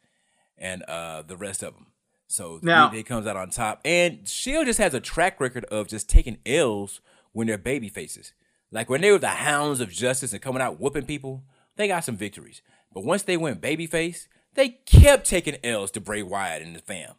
and 0.57 0.83
uh, 0.85 1.23
the 1.23 1.37
rest 1.37 1.63
of 1.63 1.75
them. 1.75 1.87
So 2.29 2.59
Now- 2.63 2.89
day 2.89 3.03
comes 3.03 3.27
out 3.27 3.37
on 3.37 3.51
top, 3.51 3.81
and 3.85 4.27
Shield 4.29 4.67
just 4.67 4.79
has 4.79 4.95
a 4.95 5.01
track 5.01 5.41
record 5.41 5.65
of 5.67 5.89
just 5.89 6.09
taking 6.09 6.39
L's 6.47 7.01
when 7.33 7.47
they're 7.47 7.59
baby 7.59 7.89
faces. 7.89 8.33
Like 8.73 8.91
when 8.91 9.01
they 9.01 9.13
were 9.13 9.19
the 9.19 9.29
hounds 9.29 9.81
of 9.81 9.91
justice 9.91 10.33
and 10.33 10.43
coming 10.43 10.61
out 10.63 10.81
whooping 10.81 11.07
people, 11.07 11.45
they 11.77 11.87
got 11.87 12.05
some 12.05 12.17
victories. 12.17 12.63
But 12.93 13.05
once 13.05 13.23
they 13.23 13.37
went 13.37 13.61
babyface, 13.61 14.27
they 14.55 14.71
kept 14.71 15.27
taking 15.27 15.59
L's 15.63 15.91
to 15.93 16.01
Bray 16.01 16.23
Wyatt 16.23 16.63
and 16.63 16.75
the 16.75 16.81
fam. 16.81 17.13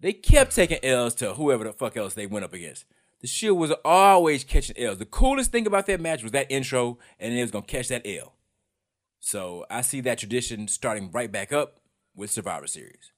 They 0.00 0.12
kept 0.14 0.54
taking 0.54 0.78
L's 0.82 1.14
to 1.16 1.34
whoever 1.34 1.64
the 1.64 1.72
fuck 1.72 1.96
else 1.96 2.14
they 2.14 2.26
went 2.26 2.44
up 2.44 2.54
against. 2.54 2.86
The 3.20 3.26
Shield 3.26 3.58
was 3.58 3.72
always 3.84 4.44
catching 4.44 4.78
L's. 4.78 4.98
The 4.98 5.04
coolest 5.04 5.52
thing 5.52 5.66
about 5.66 5.86
that 5.86 6.00
match 6.00 6.22
was 6.22 6.32
that 6.32 6.50
intro, 6.50 6.98
and 7.18 7.34
it 7.34 7.42
was 7.42 7.50
gonna 7.50 7.66
catch 7.66 7.88
that 7.88 8.06
L. 8.06 8.34
So 9.18 9.66
I 9.70 9.82
see 9.82 10.00
that 10.00 10.18
tradition 10.18 10.68
starting 10.68 11.10
right 11.10 11.30
back 11.30 11.52
up 11.52 11.80
with 12.14 12.30
Survivor 12.30 12.66
Series. 12.66 13.12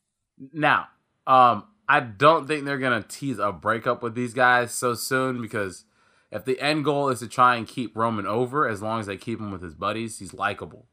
Now, 0.53 0.88
um, 1.26 1.64
I 1.88 2.00
don't 2.00 2.48
think 2.48 2.64
they're 2.64 2.78
gonna 2.78 3.05
tease 3.07 3.38
a 3.38 3.53
breakup 3.53 4.03
with 4.03 4.14
these 4.14 4.34
guys 4.34 4.72
so 4.72 4.94
soon 4.94 5.40
because 5.40 5.84
if 6.32 6.44
the 6.44 6.61
end 6.61 6.84
goal 6.84 7.09
is 7.11 7.20
to 7.20 7.28
try 7.28 7.57
and 7.57 7.68
keep 7.68 7.96
Roman 7.96 8.26
over, 8.26 8.66
as 8.66 8.82
long 8.82 8.98
as 8.98 9.07
they 9.07 9.16
keep 9.16 9.38
him 9.38 9.53
with 9.53 9.62
his 9.62 9.74
buddies, 9.74 10.18
he's 10.18 10.34
likable. 10.34 10.86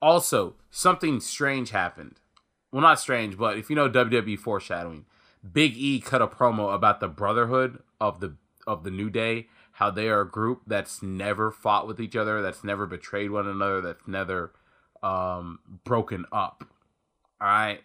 Also, 0.00 0.54
something 0.70 1.18
strange 1.18 1.70
happened. 1.70 2.20
Well, 2.70 2.82
not 2.82 3.00
strange, 3.00 3.36
but 3.36 3.58
if 3.58 3.68
you 3.68 3.76
know 3.76 3.88
WWE 3.88 4.38
foreshadowing, 4.38 5.06
Big 5.52 5.76
E 5.76 6.00
cut 6.00 6.22
a 6.22 6.26
promo 6.26 6.74
about 6.74 7.00
the 7.00 7.08
brotherhood 7.08 7.82
of 8.00 8.20
the 8.20 8.36
of 8.66 8.84
the 8.84 8.90
New 8.90 9.10
Day, 9.10 9.48
how 9.72 9.90
they 9.90 10.08
are 10.08 10.20
a 10.20 10.28
group 10.28 10.62
that's 10.66 11.02
never 11.02 11.50
fought 11.50 11.86
with 11.86 12.00
each 12.00 12.14
other, 12.14 12.42
that's 12.42 12.62
never 12.62 12.86
betrayed 12.86 13.30
one 13.30 13.46
another, 13.46 13.80
that's 13.80 14.06
never 14.06 14.52
um, 15.02 15.60
broken 15.84 16.26
up. 16.30 16.64
All 17.40 17.48
right. 17.48 17.80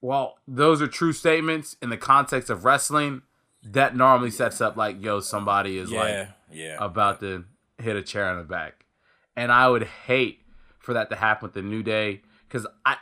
Well, 0.00 0.38
those 0.46 0.80
are 0.80 0.86
true 0.86 1.12
statements 1.12 1.76
in 1.82 1.90
the 1.90 1.96
context 1.96 2.50
of 2.50 2.64
wrestling. 2.64 3.22
That 3.64 3.96
normally 3.96 4.32
sets 4.32 4.60
up 4.60 4.76
like, 4.76 5.02
yo, 5.02 5.20
somebody 5.20 5.78
is 5.78 5.90
like 5.90 6.28
yeah. 6.50 6.76
about 6.80 7.20
to 7.20 7.44
hit 7.78 7.94
a 7.96 8.02
chair 8.02 8.28
on 8.28 8.38
the 8.38 8.42
back, 8.42 8.86
and 9.36 9.52
I 9.52 9.68
would 9.68 9.84
hate 9.84 10.40
for 10.80 10.94
that 10.94 11.10
to 11.10 11.16
happen 11.16 11.46
with 11.46 11.54
the 11.54 11.62
New 11.62 11.82
Day 11.84 12.22
because 12.48 12.66
I 12.84 12.96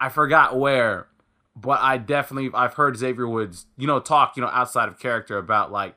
I 0.00 0.08
forgot 0.08 0.56
where, 0.58 1.08
but 1.56 1.80
I 1.80 1.98
definitely 1.98 2.50
I've 2.54 2.74
heard 2.74 2.96
Xavier 2.96 3.26
Woods 3.26 3.66
you 3.76 3.86
know 3.86 3.98
talk 3.98 4.36
you 4.36 4.42
know 4.42 4.50
outside 4.52 4.88
of 4.88 4.98
character 4.98 5.38
about 5.38 5.72
like 5.72 5.96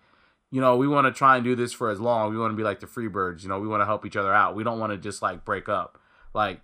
you 0.49 0.61
know 0.61 0.77
we 0.77 0.87
want 0.87 1.05
to 1.05 1.11
try 1.11 1.35
and 1.35 1.43
do 1.43 1.55
this 1.55 1.73
for 1.73 1.89
as 1.89 1.99
long 1.99 2.31
we 2.31 2.37
want 2.37 2.51
to 2.51 2.57
be 2.57 2.63
like 2.63 2.79
the 2.79 2.87
Freebirds 2.87 3.43
you 3.43 3.49
know 3.49 3.59
we 3.59 3.67
want 3.67 3.81
to 3.81 3.85
help 3.85 4.05
each 4.05 4.15
other 4.15 4.33
out 4.33 4.55
we 4.55 4.63
don't 4.63 4.79
want 4.79 4.91
to 4.91 4.97
just 4.97 5.21
like 5.21 5.45
break 5.45 5.69
up 5.69 5.99
like 6.33 6.61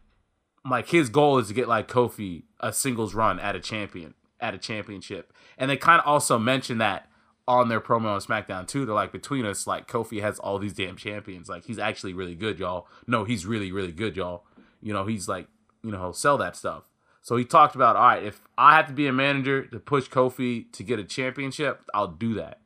like 0.70 0.90
his 0.90 1.10
goal 1.10 1.38
is 1.38 1.48
to 1.48 1.54
get 1.54 1.68
like 1.68 1.88
Kofi 1.88 2.44
a 2.60 2.74
singles 2.74 3.14
run 3.14 3.40
at 3.40 3.56
a 3.56 3.60
champion 3.60 4.16
at 4.40 4.54
a 4.54 4.58
championship, 4.58 5.34
and 5.58 5.70
they 5.70 5.78
kind 5.78 6.02
of 6.02 6.08
also 6.08 6.38
mentioned 6.38 6.82
that 6.82 7.10
on 7.48 7.70
their 7.70 7.80
promo 7.80 8.08
on 8.08 8.22
SmackDown 8.22 8.68
too. 8.68 8.86
They're 8.86 8.96
like 8.96 9.12
between 9.12 9.46
us, 9.46 9.68
like 9.68 9.88
Kofi 9.88 10.22
has 10.22 10.40
all 10.40 10.58
these 10.60 10.74
damn 10.74 10.98
champions. 10.98 11.48
Like 11.48 11.66
he's 11.66 11.80
actually 11.80 12.14
really 12.14 12.36
good, 12.36 12.60
y'all. 12.60 12.88
No, 13.08 13.24
he's 13.24 13.46
really 13.46 13.72
really 13.72 13.92
good, 13.92 14.18
y'all. 14.18 14.44
You 14.82 14.94
know 14.94 15.06
he's 15.06 15.28
like 15.28 15.48
you 15.84 15.92
know 15.92 16.12
sell 16.12 16.38
that 16.40 16.56
stuff. 16.56 16.90
So 17.26 17.38
he 17.38 17.44
talked 17.44 17.74
about 17.74 17.96
all 17.96 18.04
right, 18.04 18.24
if 18.24 18.40
I 18.56 18.76
have 18.76 18.86
to 18.86 18.94
be 18.94 19.08
a 19.08 19.12
manager 19.12 19.66
to 19.66 19.80
push 19.80 20.08
Kofi 20.08 20.72
to 20.74 20.84
get 20.84 21.00
a 21.00 21.04
championship, 21.04 21.82
I'll 21.92 22.08
do 22.08 22.36
that, 22.36 22.60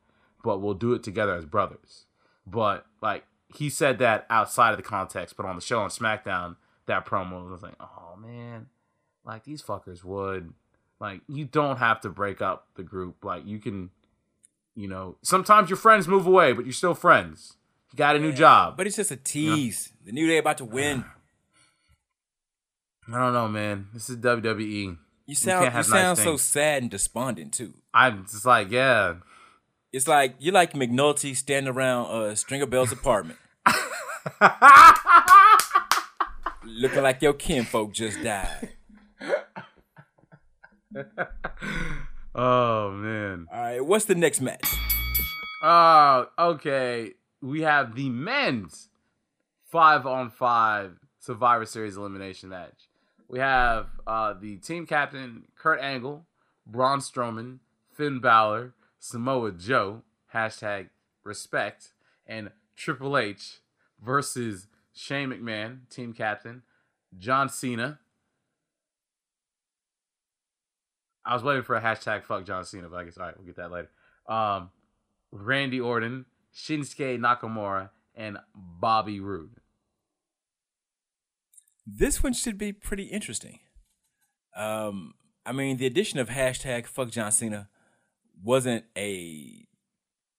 but 0.44 0.60
we'll 0.60 0.74
do 0.74 0.92
it 0.92 1.02
together 1.02 1.34
as 1.34 1.46
brothers. 1.46 2.08
But 2.46 2.86
like 3.02 3.24
he 3.56 3.70
said 3.70 4.00
that 4.00 4.26
outside 4.30 4.72
of 4.72 4.78
the 4.78 4.84
context, 4.84 5.38
but 5.38 5.46
on 5.46 5.56
the 5.56 5.62
show 5.62 5.80
on 5.80 5.90
SmackDown, 5.90 6.58
that 6.88 7.06
promo 7.06 7.50
was 7.50 7.62
like, 7.62 7.76
oh 7.80 8.18
man, 8.18 8.68
like 9.24 9.46
these 9.46 9.64
fuckers 9.64 10.04
would, 10.04 10.54
like 11.00 11.22
you 11.30 11.46
don't 11.46 11.78
have 11.78 12.02
to 12.02 12.10
break 12.10 12.42
up 12.42 12.68
the 12.76 12.84
group. 12.84 13.24
Like 13.24 13.46
you 13.46 13.60
can, 13.60 13.92
you 14.76 14.90
know, 14.90 15.16
sometimes 15.22 15.70
your 15.70 15.78
friends 15.78 16.06
move 16.06 16.28
away, 16.28 16.52
but 16.52 16.66
you're 16.66 16.74
still 16.74 16.96
friends. 16.96 17.56
You 17.94 17.98
got 17.98 18.18
a 18.18 18.20
new 18.20 18.34
job. 18.34 18.76
But 18.76 18.88
it's 18.88 18.98
just 18.98 19.12
a 19.12 19.16
tease. 19.16 19.94
The 20.04 20.12
New 20.12 20.28
Day 20.28 20.38
about 20.38 20.58
to 20.58 20.66
win. 20.66 21.06
I 23.12 23.18
don't 23.18 23.34
know, 23.34 23.48
man. 23.48 23.88
This 23.94 24.10
is 24.10 24.18
WWE. 24.18 24.98
You 25.26 25.36
sound 25.36 25.66
you, 25.66 25.72
nice 25.72 25.88
sound 25.88 26.18
so 26.18 26.38
sad 26.38 26.82
and 26.84 26.92
despondent 26.92 27.54
too. 27.54 27.74
I'm 27.94 28.26
just 28.26 28.46
like, 28.46 28.72
yeah. 28.72 29.16
It's 29.92 30.08
like 30.08 30.36
you're 30.40 30.54
like 30.54 30.74
McNulty 30.74 31.36
standing 31.36 31.74
around 31.74 32.08
uh, 32.12 32.36
Stringer 32.36 32.68
Bell's 32.68 32.92
apartment, 32.92 33.40
looking 36.64 37.02
like 37.02 37.22
your 37.22 37.34
kinfolk 37.34 37.94
just 37.94 38.22
died. 38.24 38.70
Oh 42.36 42.92
man. 42.92 43.48
All 43.52 43.60
right, 43.60 43.86
what's 43.86 44.06
the 44.06 44.16
next 44.16 44.40
match? 44.40 44.64
Oh, 45.64 46.28
okay. 46.38 47.14
We 47.42 47.62
have 47.64 47.96
the 47.96 48.10
men's 48.10 48.90
five 49.66 50.06
on 50.06 50.30
five 50.30 50.92
Survivor 51.20 51.66
Series 51.66 51.98
elimination 51.98 52.50
match. 52.50 52.89
We 53.30 53.38
have 53.40 53.88
uh, 54.08 54.34
the 54.34 54.58
team 54.58 54.88
captain 54.88 55.44
Kurt 55.56 55.80
Angle, 55.80 56.26
Braun 56.66 57.00
Strowman, 57.00 57.60
Finn 57.94 58.20
Balor, 58.20 58.74
Samoa 58.98 59.52
Joe, 59.52 60.02
hashtag 60.34 60.90
respect, 61.24 61.94
and 62.26 62.50
Triple 62.76 63.18
H 63.18 63.60
versus 64.04 64.68
Shane 64.94 65.30
McMahon, 65.30 65.88
team 65.90 66.12
captain, 66.12 66.64
John 67.18 67.50
Cena. 67.50 68.00
I 71.24 71.36
was 71.36 71.44
waiting 71.44 71.62
for 71.62 71.76
a 71.76 71.82
hashtag 71.82 72.24
fuck 72.24 72.46
John 72.46 72.66
Cena, 72.66 72.90
but 72.90 72.98
I 72.98 73.04
guess 73.04 73.18
all 73.18 73.28
right, 73.28 73.38
we'll 73.38 73.46
get 73.46 73.58
that 73.58 73.72
later. 73.72 73.92
Um, 74.28 74.72
Randy 75.32 75.80
Orton, 75.80 76.26
Shinsuke 76.56 77.20
Nakamura, 77.20 77.92
and 78.16 78.40
Bobby 78.56 79.20
Roode. 79.20 79.60
This 81.98 82.22
one 82.22 82.34
should 82.34 82.58
be 82.60 82.72
pretty 82.72 83.06
interesting. 83.06 83.60
Um, 84.56 85.16
I 85.46 85.52
mean, 85.52 85.78
the 85.78 85.88
addition 85.88 86.20
of 86.20 86.30
hashtag 86.30 86.86
fuck 86.86 87.10
John 87.10 87.32
Cena 87.32 87.70
wasn't 88.44 88.86
a, 88.96 89.66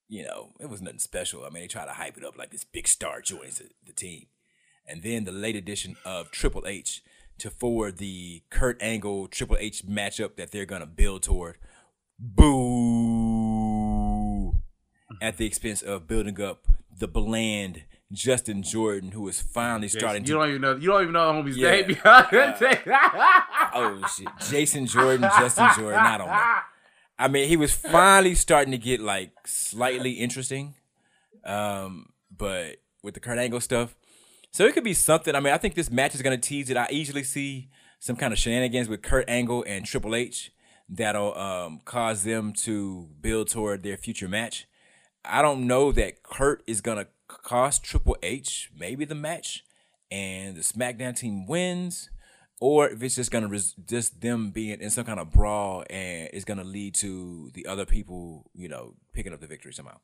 you 0.07 0.23
know, 0.23 0.53
it 0.59 0.69
was 0.69 0.81
nothing 0.81 0.99
special. 0.99 1.43
I 1.43 1.49
mean, 1.49 1.63
they 1.63 1.67
try 1.67 1.83
to 1.85 1.91
hype 1.91 2.17
it 2.17 2.23
up 2.23 2.37
like 2.37 2.51
this 2.51 2.63
big 2.63 2.87
star 2.87 3.19
joins 3.21 3.61
the, 3.85 3.91
team. 3.93 4.27
And 4.87 5.03
then 5.03 5.25
the 5.25 5.33
late 5.33 5.57
addition 5.57 5.97
of 6.05 6.31
Triple 6.31 6.63
H 6.65 7.03
to 7.39 7.49
forward 7.49 7.97
the 7.97 8.43
Kurt 8.49 8.81
Angle 8.81 9.27
Triple 9.27 9.57
H 9.59 9.85
matchup 9.85 10.37
that 10.37 10.51
they're 10.51 10.65
going 10.65 10.81
to 10.81 10.87
build 10.87 11.23
toward. 11.23 11.57
Boo! 12.17 12.51
At 15.21 15.35
the 15.37 15.45
expense 15.45 15.81
of 15.81 16.07
building 16.07 16.39
up 16.41 16.67
the 16.97 17.09
bland 17.09 17.83
Justin 18.11 18.61
Jordan, 18.63 19.11
who 19.11 19.27
is 19.27 19.41
finally 19.41 19.87
starting 19.87 20.23
you 20.23 20.27
to 20.27 20.33
don't 20.33 20.49
even 20.49 20.61
know. 20.61 20.75
You 20.75 20.87
don't 20.89 21.01
even 21.03 21.13
know 21.13 21.33
the 21.43 21.49
homie's 21.49 21.57
Yeah. 21.57 21.71
name 21.71 21.97
that. 22.03 22.81
oh 23.73 24.01
shit, 24.17 24.27
Jason 24.49 24.85
Jordan, 24.85 25.29
Justin 25.39 25.69
Jordan. 25.77 25.99
I 25.99 26.17
don't 26.17 26.27
know. 26.27 26.43
I 27.19 27.27
mean, 27.27 27.47
he 27.47 27.55
was 27.57 27.71
finally 27.71 28.35
starting 28.35 28.71
to 28.71 28.77
get 28.77 28.99
like 28.99 29.31
slightly 29.45 30.11
interesting, 30.13 30.75
um, 31.45 32.07
but 32.35 32.77
with 33.03 33.13
the 33.13 33.19
Kurt 33.19 33.37
Angle 33.37 33.61
stuff, 33.61 33.95
so 34.51 34.65
it 34.65 34.73
could 34.73 34.83
be 34.83 34.93
something. 34.93 35.35
I 35.35 35.39
mean, 35.39 35.53
I 35.53 35.57
think 35.57 35.75
this 35.75 35.91
match 35.91 36.15
is 36.15 36.21
gonna 36.21 36.37
tease 36.37 36.69
it. 36.69 36.77
I 36.77 36.87
easily 36.91 37.23
see 37.23 37.69
some 37.99 38.15
kind 38.15 38.33
of 38.33 38.39
shenanigans 38.39 38.89
with 38.89 39.01
Kurt 39.01 39.29
Angle 39.29 39.63
and 39.67 39.85
Triple 39.85 40.15
H 40.15 40.51
that'll 40.89 41.37
um, 41.37 41.79
cause 41.85 42.23
them 42.23 42.51
to 42.53 43.07
build 43.21 43.47
toward 43.49 43.83
their 43.83 43.95
future 43.97 44.27
match. 44.27 44.67
I 45.23 45.41
don't 45.43 45.67
know 45.67 45.91
that 45.93 46.23
Kurt 46.23 46.63
is 46.67 46.81
gonna 46.81 47.07
cost 47.43 47.83
Triple 47.83 48.17
H 48.23 48.71
maybe 48.77 49.05
the 49.05 49.15
match, 49.15 49.63
and 50.09 50.55
the 50.55 50.61
SmackDown 50.61 51.15
team 51.15 51.47
wins, 51.47 52.09
or 52.59 52.89
if 52.89 53.01
it's 53.01 53.15
just 53.15 53.31
gonna 53.31 53.47
res- 53.47 53.73
just 53.73 54.21
them 54.21 54.51
being 54.51 54.81
in 54.81 54.89
some 54.89 55.05
kind 55.05 55.19
of 55.19 55.31
brawl 55.31 55.83
and 55.89 56.29
it's 56.33 56.45
gonna 56.45 56.63
lead 56.63 56.93
to 56.95 57.49
the 57.53 57.65
other 57.65 57.85
people, 57.85 58.49
you 58.53 58.67
know, 58.67 58.95
picking 59.13 59.33
up 59.33 59.39
the 59.39 59.47
victory 59.47 59.73
somehow. 59.73 59.97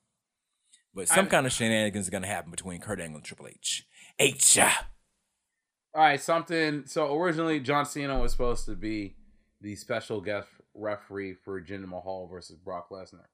But 0.94 1.08
some 1.08 1.28
kind 1.28 1.46
of 1.46 1.52
shenanigans 1.52 2.06
is 2.06 2.10
gonna 2.10 2.28
happen 2.28 2.50
between 2.50 2.82
Kurt 2.82 3.00
Angle 3.00 3.18
and 3.18 3.26
Triple 3.26 3.48
H. 3.48 3.86
H. 4.18 4.58
All 4.58 6.04
right, 6.04 6.22
something. 6.22 6.84
So 6.86 7.16
originally, 7.16 7.60
John 7.60 7.86
Cena 7.86 8.18
was 8.18 8.32
supposed 8.32 8.66
to 8.66 8.76
be 8.76 9.16
the 9.62 9.76
special 9.76 10.22
guest 10.22 10.48
referee 10.74 11.36
for 11.44 11.62
Jinder 11.62 11.88
Mahal 11.88 12.28
versus 12.28 12.58
Brock 12.58 12.90
Lesnar. 12.90 13.26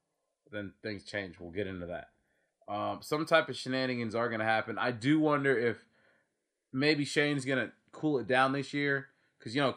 Then 0.51 0.73
things 0.81 1.03
changed. 1.03 1.39
We'll 1.39 1.51
get 1.51 1.67
into 1.67 1.87
that. 1.87 2.07
Um, 2.67 2.99
some 3.01 3.25
type 3.25 3.49
of 3.49 3.55
shenanigans 3.57 4.15
are 4.15 4.29
going 4.29 4.39
to 4.39 4.45
happen. 4.45 4.77
I 4.77 4.91
do 4.91 5.19
wonder 5.19 5.57
if 5.57 5.85
maybe 6.71 7.05
Shane's 7.05 7.45
going 7.45 7.59
to 7.65 7.71
cool 7.91 8.19
it 8.19 8.27
down 8.27 8.53
this 8.53 8.73
year 8.73 9.07
because 9.37 9.53
you 9.55 9.61
know 9.61 9.75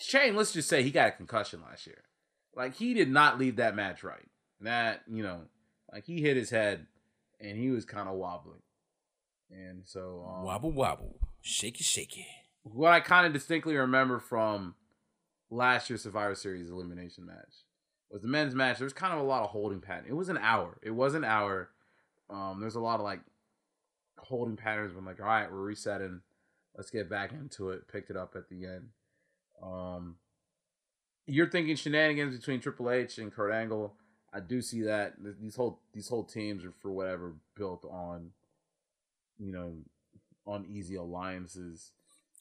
Shane. 0.00 0.36
Let's 0.36 0.52
just 0.52 0.68
say 0.68 0.82
he 0.82 0.90
got 0.90 1.08
a 1.08 1.12
concussion 1.12 1.60
last 1.68 1.86
year. 1.86 2.02
Like 2.54 2.74
he 2.74 2.94
did 2.94 3.10
not 3.10 3.38
leave 3.38 3.56
that 3.56 3.74
match 3.76 4.02
right. 4.02 4.28
That 4.60 5.02
you 5.10 5.22
know, 5.22 5.42
like 5.92 6.04
he 6.04 6.20
hit 6.20 6.36
his 6.36 6.50
head 6.50 6.86
and 7.40 7.56
he 7.56 7.70
was 7.70 7.84
kind 7.84 8.08
of 8.08 8.16
wobbling. 8.16 8.62
And 9.50 9.82
so 9.84 10.24
um, 10.28 10.44
Wobble 10.44 10.72
wobble, 10.72 11.16
shaky 11.40 11.82
shaky. 11.84 12.26
what 12.62 12.92
I 12.92 13.00
kind 13.00 13.26
of 13.26 13.32
distinctly 13.32 13.76
remember 13.76 14.18
from 14.18 14.74
last 15.50 15.88
year's 15.88 16.02
Survivor 16.02 16.34
Series 16.34 16.68
elimination 16.70 17.24
match 17.26 17.64
was 18.10 18.22
the 18.22 18.28
men's 18.28 18.54
match. 18.54 18.78
There 18.78 18.86
was 18.86 18.92
kind 18.92 19.12
of 19.12 19.20
a 19.20 19.24
lot 19.24 19.42
of 19.42 19.50
holding 19.50 19.80
pattern. 19.80 20.06
It 20.08 20.14
was 20.14 20.28
an 20.28 20.38
hour. 20.38 20.78
It 20.82 20.90
was 20.90 21.14
an 21.14 21.24
hour. 21.24 21.70
Um, 22.30 22.58
there's 22.60 22.74
a 22.74 22.80
lot 22.80 23.00
of 23.00 23.04
like 23.04 23.20
holding 24.18 24.56
patterns. 24.56 24.94
When 24.94 25.04
like, 25.04 25.20
all 25.20 25.26
right, 25.26 25.50
we're 25.50 25.58
resetting. 25.58 26.20
Let's 26.76 26.90
get 26.90 27.10
back 27.10 27.32
into 27.32 27.70
it. 27.70 27.88
Picked 27.88 28.10
it 28.10 28.16
up 28.16 28.34
at 28.36 28.48
the 28.48 28.64
end. 28.64 28.88
Um, 29.62 30.16
you're 31.26 31.50
thinking 31.50 31.76
shenanigans 31.76 32.36
between 32.36 32.60
Triple 32.60 32.90
H 32.90 33.18
and 33.18 33.32
Kurt 33.32 33.52
Angle. 33.52 33.94
I 34.32 34.40
do 34.40 34.62
see 34.62 34.82
that 34.82 35.14
these 35.40 35.56
whole 35.56 35.80
these 35.92 36.08
whole 36.08 36.24
teams 36.24 36.64
are 36.64 36.72
for 36.80 36.90
whatever 36.90 37.34
built 37.56 37.84
on, 37.84 38.30
you 39.38 39.52
know, 39.52 39.74
on 40.46 40.66
easy 40.66 40.94
alliances. 40.96 41.92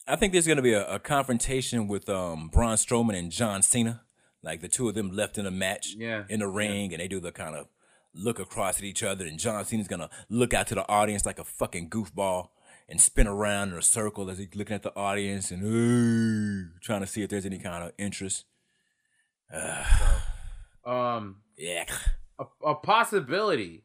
I 0.08 0.16
think 0.16 0.32
there's 0.32 0.48
gonna 0.48 0.62
be 0.62 0.74
a, 0.74 0.88
a 0.88 1.00
confrontation 1.00 1.88
with 1.88 2.08
um 2.10 2.50
Braun 2.50 2.76
Strowman 2.76 3.18
and 3.18 3.32
John 3.32 3.62
Cena. 3.62 4.02
Like 4.48 4.62
the 4.62 4.68
two 4.68 4.88
of 4.90 4.96
them 4.96 5.12
left 5.12 5.38
in 5.38 5.46
a 5.46 5.52
match 5.52 5.94
Yeah. 5.98 6.24
in 6.30 6.40
the 6.40 6.48
ring, 6.48 6.94
and 6.94 7.00
they 7.02 7.08
do 7.08 7.20
the 7.20 7.32
kind 7.32 7.56
of 7.56 7.68
look 8.14 8.40
across 8.40 8.78
at 8.80 8.84
each 8.86 9.04
other, 9.04 9.26
and 9.28 9.38
John 9.38 9.64
Cena's 9.66 9.88
gonna 9.88 10.10
look 10.30 10.54
out 10.54 10.66
to 10.68 10.76
the 10.76 10.88
audience 10.90 11.26
like 11.26 11.38
a 11.38 11.44
fucking 11.44 11.90
goofball 11.90 12.50
and 12.90 13.00
spin 13.02 13.28
around 13.28 13.74
in 13.74 13.78
a 13.78 13.82
circle 13.82 14.30
as 14.30 14.38
he's 14.38 14.56
looking 14.56 14.74
at 14.76 14.82
the 14.84 14.96
audience 14.96 15.52
and 15.52 15.62
"Ooh," 15.64 16.70
trying 16.82 17.02
to 17.02 17.08
see 17.08 17.22
if 17.22 17.30
there's 17.30 17.46
any 17.46 17.60
kind 17.60 17.84
of 17.84 17.92
interest. 17.98 18.46
Um, 20.86 21.42
Yeah. 21.58 21.86
a, 22.40 22.46
a 22.66 22.76
possibility 22.76 23.84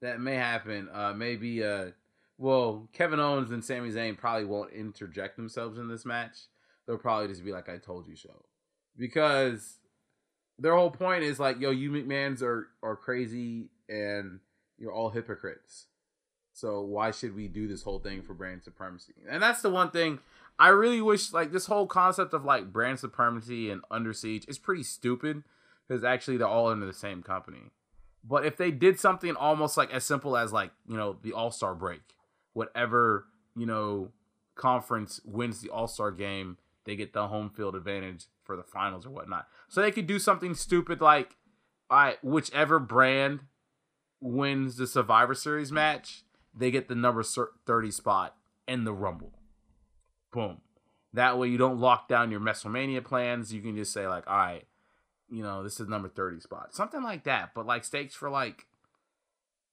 that 0.00 0.20
may 0.20 0.34
happen. 0.34 0.88
Uh, 0.92 1.12
maybe 1.14 1.62
uh, 1.62 1.90
well, 2.38 2.88
Kevin 2.92 3.20
Owens 3.20 3.52
and 3.52 3.64
Sami 3.64 3.90
Zayn 3.90 4.18
probably 4.18 4.44
won't 4.46 4.72
interject 4.72 5.36
themselves 5.36 5.78
in 5.78 5.88
this 5.88 6.04
match. 6.04 6.36
They'll 6.86 6.98
probably 6.98 7.28
just 7.28 7.44
be 7.44 7.52
like, 7.52 7.68
"I 7.68 7.78
told 7.78 8.08
you 8.08 8.16
so," 8.16 8.44
because 8.96 9.78
their 10.58 10.74
whole 10.74 10.90
point 10.90 11.22
is 11.24 11.40
like, 11.40 11.60
"Yo, 11.60 11.70
you 11.70 11.90
McMahon's 11.90 12.42
are 12.42 12.68
are 12.82 12.96
crazy 12.96 13.70
and 13.88 14.40
you're 14.78 14.92
all 14.92 15.10
hypocrites." 15.10 15.86
So 16.52 16.82
why 16.82 17.10
should 17.10 17.34
we 17.34 17.48
do 17.48 17.66
this 17.66 17.82
whole 17.82 17.98
thing 17.98 18.22
for 18.22 18.34
brand 18.34 18.62
supremacy? 18.62 19.14
And 19.28 19.42
that's 19.42 19.62
the 19.62 19.70
one 19.70 19.90
thing 19.90 20.18
I 20.58 20.68
really 20.68 21.00
wish 21.00 21.32
like 21.32 21.52
this 21.52 21.66
whole 21.66 21.86
concept 21.86 22.34
of 22.34 22.44
like 22.44 22.72
brand 22.72 23.00
supremacy 23.00 23.70
and 23.70 23.82
under 23.90 24.12
siege 24.12 24.44
is 24.48 24.58
pretty 24.58 24.82
stupid 24.82 25.42
because 25.88 26.04
actually 26.04 26.36
they're 26.36 26.46
all 26.46 26.68
under 26.68 26.86
the 26.86 26.92
same 26.92 27.22
company. 27.22 27.70
But 28.24 28.46
if 28.46 28.56
they 28.56 28.70
did 28.70 29.00
something 29.00 29.34
almost 29.34 29.76
like 29.76 29.92
as 29.92 30.04
simple 30.04 30.36
as 30.36 30.52
like, 30.52 30.70
you 30.86 30.96
know, 30.96 31.16
the 31.22 31.32
All-Star 31.32 31.74
break, 31.74 32.02
whatever, 32.52 33.26
you 33.56 33.66
know, 33.66 34.12
conference 34.54 35.20
wins 35.24 35.60
the 35.60 35.70
All-Star 35.70 36.12
game, 36.12 36.58
they 36.84 36.94
get 36.94 37.12
the 37.12 37.26
home 37.26 37.50
field 37.50 37.74
advantage 37.74 38.26
for 38.44 38.56
the 38.56 38.62
finals 38.62 39.06
or 39.06 39.10
whatnot. 39.10 39.46
So 39.68 39.80
they 39.80 39.90
could 39.90 40.06
do 40.06 40.18
something 40.18 40.54
stupid 40.54 41.00
like 41.00 41.36
I 41.90 42.16
whichever 42.22 42.78
brand 42.78 43.40
wins 44.20 44.76
the 44.76 44.86
Survivor 44.86 45.34
Series 45.34 45.72
match, 45.72 46.24
they 46.54 46.70
get 46.70 46.88
the 46.88 46.94
number 46.94 47.22
30 47.22 47.90
spot 47.90 48.36
in 48.68 48.84
the 48.84 48.92
Rumble. 48.92 49.32
Boom. 50.32 50.60
That 51.12 51.38
way 51.38 51.48
you 51.48 51.58
don't 51.58 51.78
lock 51.78 52.08
down 52.08 52.30
your 52.30 52.40
WrestleMania 52.40 53.04
plans. 53.04 53.52
You 53.52 53.60
can 53.60 53.76
just 53.76 53.92
say 53.92 54.06
like, 54.06 54.24
all 54.26 54.36
right, 54.36 54.64
you 55.28 55.42
know, 55.42 55.62
this 55.62 55.78
is 55.80 55.88
number 55.88 56.08
30 56.08 56.40
spot. 56.40 56.74
Something 56.74 57.02
like 57.02 57.24
that. 57.24 57.50
But 57.54 57.66
like 57.66 57.84
stakes 57.84 58.14
for 58.14 58.30
like 58.30 58.66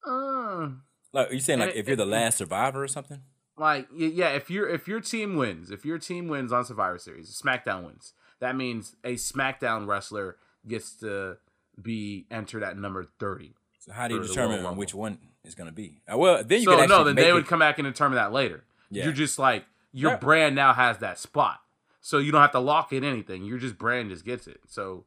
uh 0.06 0.70
Like 1.14 1.30
are 1.30 1.34
you 1.34 1.40
saying 1.40 1.60
like 1.60 1.70
And 1.70 1.78
if 1.78 1.88
you're 1.88 1.96
the 1.96 2.06
last 2.06 2.38
survivor 2.38 2.84
or 2.84 2.88
something? 2.88 3.22
like 3.58 3.88
yeah, 3.94 4.30
if 4.30 4.50
your 4.50 4.68
if 4.70 4.88
your 4.88 5.02
team 5.02 5.36
wins, 5.36 5.70
if 5.72 5.86
your 5.86 5.98
team 5.98 6.28
wins 6.28 6.52
on 6.52 6.64
Survivor 6.66 6.98
Series, 6.98 7.42
SmackDown 7.42 7.86
wins. 7.86 8.14
That 8.40 8.56
means 8.56 8.96
a 9.04 9.16
SmackDown 9.16 9.88
wrestler 9.88 10.38
gets 10.68 10.92
to 11.00 11.38
be 11.82 12.26
entered 12.32 12.64
at 12.64 12.78
number 12.78 13.04
30. 13.04 13.54
So 13.80 13.92
how 13.94 14.08
do 14.08 14.16
you 14.16 14.24
determine 14.24 14.76
which 14.76 14.94
one 14.94 15.18
is 15.44 15.56
gonna 15.56 15.72
be? 15.72 16.02
Uh, 16.12 16.18
well, 16.18 16.44
then 16.44 16.60
you 16.62 16.66
so 16.66 16.86
no, 16.86 17.04
then 17.04 17.16
they 17.16 17.30
it- 17.30 17.34
would 17.34 17.48
come 17.48 17.60
back 17.60 17.80
and 17.80 17.86
determine 17.86 18.16
that 18.18 18.32
later. 18.34 18.64
Yeah. 18.90 19.06
You're 19.06 19.14
just 19.14 19.40
like 19.40 19.66
your 19.92 20.12
Yeah. 20.12 20.18
brand 20.18 20.56
now 20.56 20.74
has 20.74 20.98
that 21.00 21.18
spot, 21.18 21.62
so 22.02 22.18
you 22.18 22.32
don't 22.32 22.42
have 22.42 22.52
to 22.52 22.60
lock 22.60 22.92
in 22.94 23.04
anything. 23.04 23.44
Your 23.46 23.58
just 23.58 23.78
brand 23.78 24.10
just 24.10 24.26
gets 24.26 24.48
it. 24.48 24.62
So, 24.68 25.06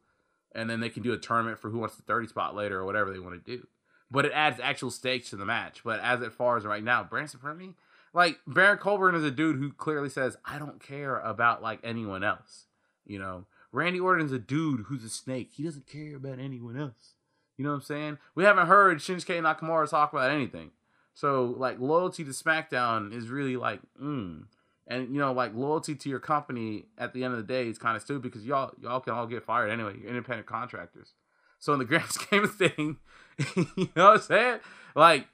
and 0.53 0.69
then 0.69 0.79
they 0.79 0.89
can 0.89 1.03
do 1.03 1.13
a 1.13 1.17
tournament 1.17 1.59
for 1.59 1.69
who 1.69 1.79
wants 1.79 1.95
the 1.95 2.01
thirty 2.03 2.27
spot 2.27 2.55
later 2.55 2.79
or 2.79 2.85
whatever 2.85 3.11
they 3.11 3.19
want 3.19 3.43
to 3.45 3.57
do. 3.57 3.67
But 4.09 4.25
it 4.25 4.31
adds 4.33 4.59
actual 4.59 4.91
stakes 4.91 5.29
to 5.31 5.35
the 5.35 5.45
match. 5.45 5.83
But 5.83 5.99
as 5.99 6.21
it 6.21 6.33
far 6.33 6.57
as 6.57 6.65
right 6.65 6.83
now, 6.83 7.03
brand 7.03 7.29
supremacy, 7.29 7.75
like 8.13 8.39
Baron 8.47 8.77
Corbin 8.77 9.15
is 9.15 9.23
a 9.23 9.31
dude 9.31 9.57
who 9.57 9.71
clearly 9.71 10.09
says, 10.09 10.37
"I 10.45 10.57
don't 10.59 10.81
care 10.81 11.19
about 11.19 11.61
like 11.61 11.79
anyone 11.83 12.23
else." 12.23 12.65
You 13.05 13.19
know, 13.19 13.45
Randy 13.71 13.99
Orton's 13.99 14.31
a 14.31 14.39
dude 14.39 14.85
who's 14.87 15.03
a 15.03 15.09
snake. 15.09 15.51
He 15.55 15.63
doesn't 15.63 15.87
care 15.87 16.15
about 16.15 16.39
anyone 16.39 16.77
else. 16.77 17.15
You 17.57 17.63
know 17.63 17.71
what 17.71 17.77
I'm 17.77 17.81
saying? 17.83 18.17
We 18.35 18.43
haven't 18.43 18.67
heard 18.67 18.99
Shinsuke 18.99 19.39
Nakamura 19.41 19.89
talk 19.89 20.13
about 20.13 20.31
anything. 20.31 20.71
So 21.13 21.55
like 21.57 21.79
loyalty 21.79 22.23
to 22.23 22.31
SmackDown 22.31 23.13
is 23.13 23.29
really 23.29 23.55
like, 23.55 23.79
mm. 24.01 24.43
and 24.87 25.13
you 25.13 25.19
know 25.19 25.31
like 25.31 25.53
loyalty 25.53 25.95
to 25.95 26.09
your 26.09 26.19
company 26.19 26.85
at 26.97 27.13
the 27.13 27.23
end 27.23 27.33
of 27.33 27.37
the 27.37 27.53
day 27.53 27.67
is 27.67 27.77
kind 27.77 27.95
of 27.95 28.01
stupid 28.01 28.23
because 28.23 28.45
y'all 28.45 28.71
y'all 28.81 28.99
can 28.99 29.13
all 29.13 29.27
get 29.27 29.43
fired 29.43 29.69
anyway. 29.69 29.95
You're 29.99 30.09
independent 30.09 30.47
contractors. 30.47 31.13
So 31.59 31.73
in 31.73 31.79
the 31.79 31.85
grand 31.85 32.09
scheme 32.09 32.43
of 32.43 32.55
thing, 32.55 32.97
you 33.55 33.89
know 33.95 34.05
what 34.05 34.15
I'm 34.15 34.21
saying? 34.21 34.59
Like, 34.95 35.27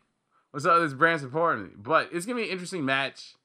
what's 0.51 0.65
up? 0.65 0.82
This 0.82 0.93
brand 0.93 1.22
supporting, 1.22 1.72
but 1.78 2.09
it's 2.11 2.26
gonna 2.26 2.39
be 2.39 2.43
an 2.43 2.49
interesting 2.49 2.84
match. 2.84 3.36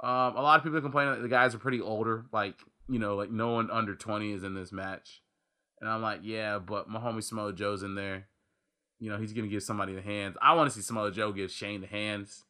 Um, 0.00 0.36
a 0.36 0.42
lot 0.42 0.58
of 0.58 0.64
people 0.64 0.80
complain 0.80 1.08
that 1.08 1.22
the 1.22 1.28
guys 1.28 1.54
are 1.54 1.58
pretty 1.58 1.80
older. 1.80 2.26
Like, 2.32 2.56
you 2.88 2.98
know, 2.98 3.16
like 3.16 3.30
no 3.30 3.52
one 3.52 3.70
under 3.70 3.94
20 3.94 4.32
is 4.32 4.44
in 4.44 4.54
this 4.54 4.72
match. 4.72 5.22
And 5.80 5.90
I'm 5.90 6.02
like, 6.02 6.20
yeah, 6.22 6.58
but 6.58 6.88
my 6.88 7.00
homie 7.00 7.22
Samoa 7.22 7.52
Joe's 7.52 7.82
in 7.82 7.94
there. 7.94 8.28
You 8.98 9.10
know, 9.10 9.18
he's 9.18 9.32
gonna 9.32 9.48
give 9.48 9.62
somebody 9.62 9.94
the 9.94 10.00
hands. 10.00 10.36
I 10.40 10.54
want 10.54 10.70
to 10.70 10.74
see 10.74 10.82
Samoa 10.82 11.10
Joe 11.10 11.32
give 11.32 11.50
Shane 11.50 11.82
the 11.82 11.86
hands. 11.86 12.44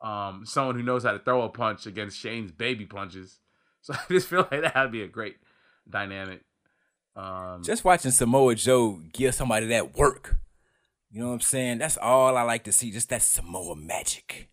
Um, 0.00 0.44
someone 0.44 0.76
who 0.76 0.82
knows 0.82 1.04
how 1.04 1.12
to 1.12 1.18
throw 1.18 1.42
a 1.42 1.48
punch 1.48 1.86
against 1.86 2.18
Shane's 2.18 2.52
baby 2.52 2.86
punches. 2.86 3.38
So 3.84 3.94
I 3.94 3.98
just 4.08 4.28
feel 4.28 4.46
like 4.48 4.62
that 4.62 4.76
would 4.76 4.92
be 4.92 5.02
a 5.02 5.08
great 5.08 5.38
dynamic. 5.90 6.42
Um, 7.16 7.64
just 7.64 7.84
watching 7.84 8.12
Samoa 8.12 8.54
Joe 8.54 9.00
give 9.12 9.34
somebody 9.34 9.66
that 9.66 9.96
work. 9.96 10.36
You 11.10 11.20
know 11.20 11.26
what 11.26 11.34
I'm 11.34 11.40
saying? 11.40 11.78
That's 11.78 11.96
all 11.96 12.36
I 12.36 12.42
like 12.42 12.62
to 12.62 12.72
see. 12.72 12.92
Just 12.92 13.08
that 13.08 13.22
Samoa 13.22 13.74
magic. 13.74 14.51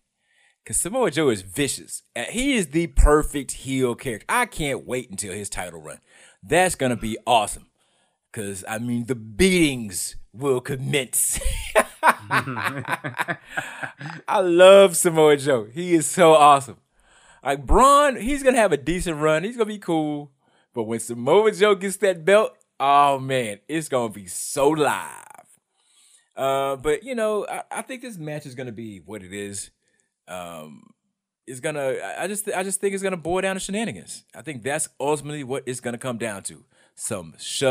Cause 0.66 0.76
Samoa 0.76 1.10
Joe 1.10 1.30
is 1.30 1.42
vicious. 1.42 2.02
He 2.28 2.54
is 2.54 2.68
the 2.68 2.88
perfect 2.88 3.52
heel 3.52 3.94
character. 3.94 4.26
I 4.28 4.46
can't 4.46 4.86
wait 4.86 5.10
until 5.10 5.32
his 5.32 5.48
title 5.48 5.80
run. 5.80 6.00
That's 6.42 6.74
gonna 6.74 6.96
be 6.96 7.16
awesome. 7.26 7.66
Cause 8.32 8.64
I 8.68 8.78
mean 8.78 9.06
the 9.06 9.14
beatings 9.14 10.16
will 10.32 10.60
commence. 10.60 11.40
I 12.02 13.38
love 14.42 14.96
Samoa 14.96 15.36
Joe. 15.36 15.64
He 15.72 15.94
is 15.94 16.06
so 16.06 16.34
awesome. 16.34 16.76
Like 17.42 17.66
Braun, 17.66 18.16
he's 18.16 18.42
gonna 18.42 18.58
have 18.58 18.72
a 18.72 18.76
decent 18.76 19.18
run. 19.18 19.44
He's 19.44 19.56
gonna 19.56 19.66
be 19.66 19.78
cool. 19.78 20.30
But 20.74 20.84
when 20.84 21.00
Samoa 21.00 21.52
Joe 21.52 21.74
gets 21.74 21.96
that 21.98 22.24
belt, 22.24 22.52
oh 22.78 23.18
man, 23.18 23.60
it's 23.66 23.88
gonna 23.88 24.12
be 24.12 24.26
so 24.26 24.68
live. 24.68 25.26
Uh, 26.36 26.76
but 26.76 27.02
you 27.02 27.14
know, 27.14 27.46
I, 27.46 27.62
I 27.70 27.82
think 27.82 28.02
this 28.02 28.18
match 28.18 28.46
is 28.46 28.54
gonna 28.54 28.72
be 28.72 28.98
what 28.98 29.22
it 29.22 29.32
is. 29.32 29.70
Um, 30.30 30.90
it's 31.46 31.60
gonna. 31.60 31.80
I 31.80 32.24
I 32.24 32.26
just, 32.28 32.48
I 32.48 32.62
just 32.62 32.80
think 32.80 32.94
it's 32.94 33.02
gonna 33.02 33.16
boil 33.16 33.40
down 33.40 33.56
to 33.56 33.60
shenanigans. 33.60 34.24
I 34.34 34.42
think 34.42 34.62
that's 34.62 34.88
ultimately 34.98 35.44
what 35.44 35.64
it's 35.66 35.80
gonna 35.80 35.98
come 35.98 36.16
down 36.18 36.42
to. 36.44 36.64
Some 36.94 37.34
sh 37.38 37.64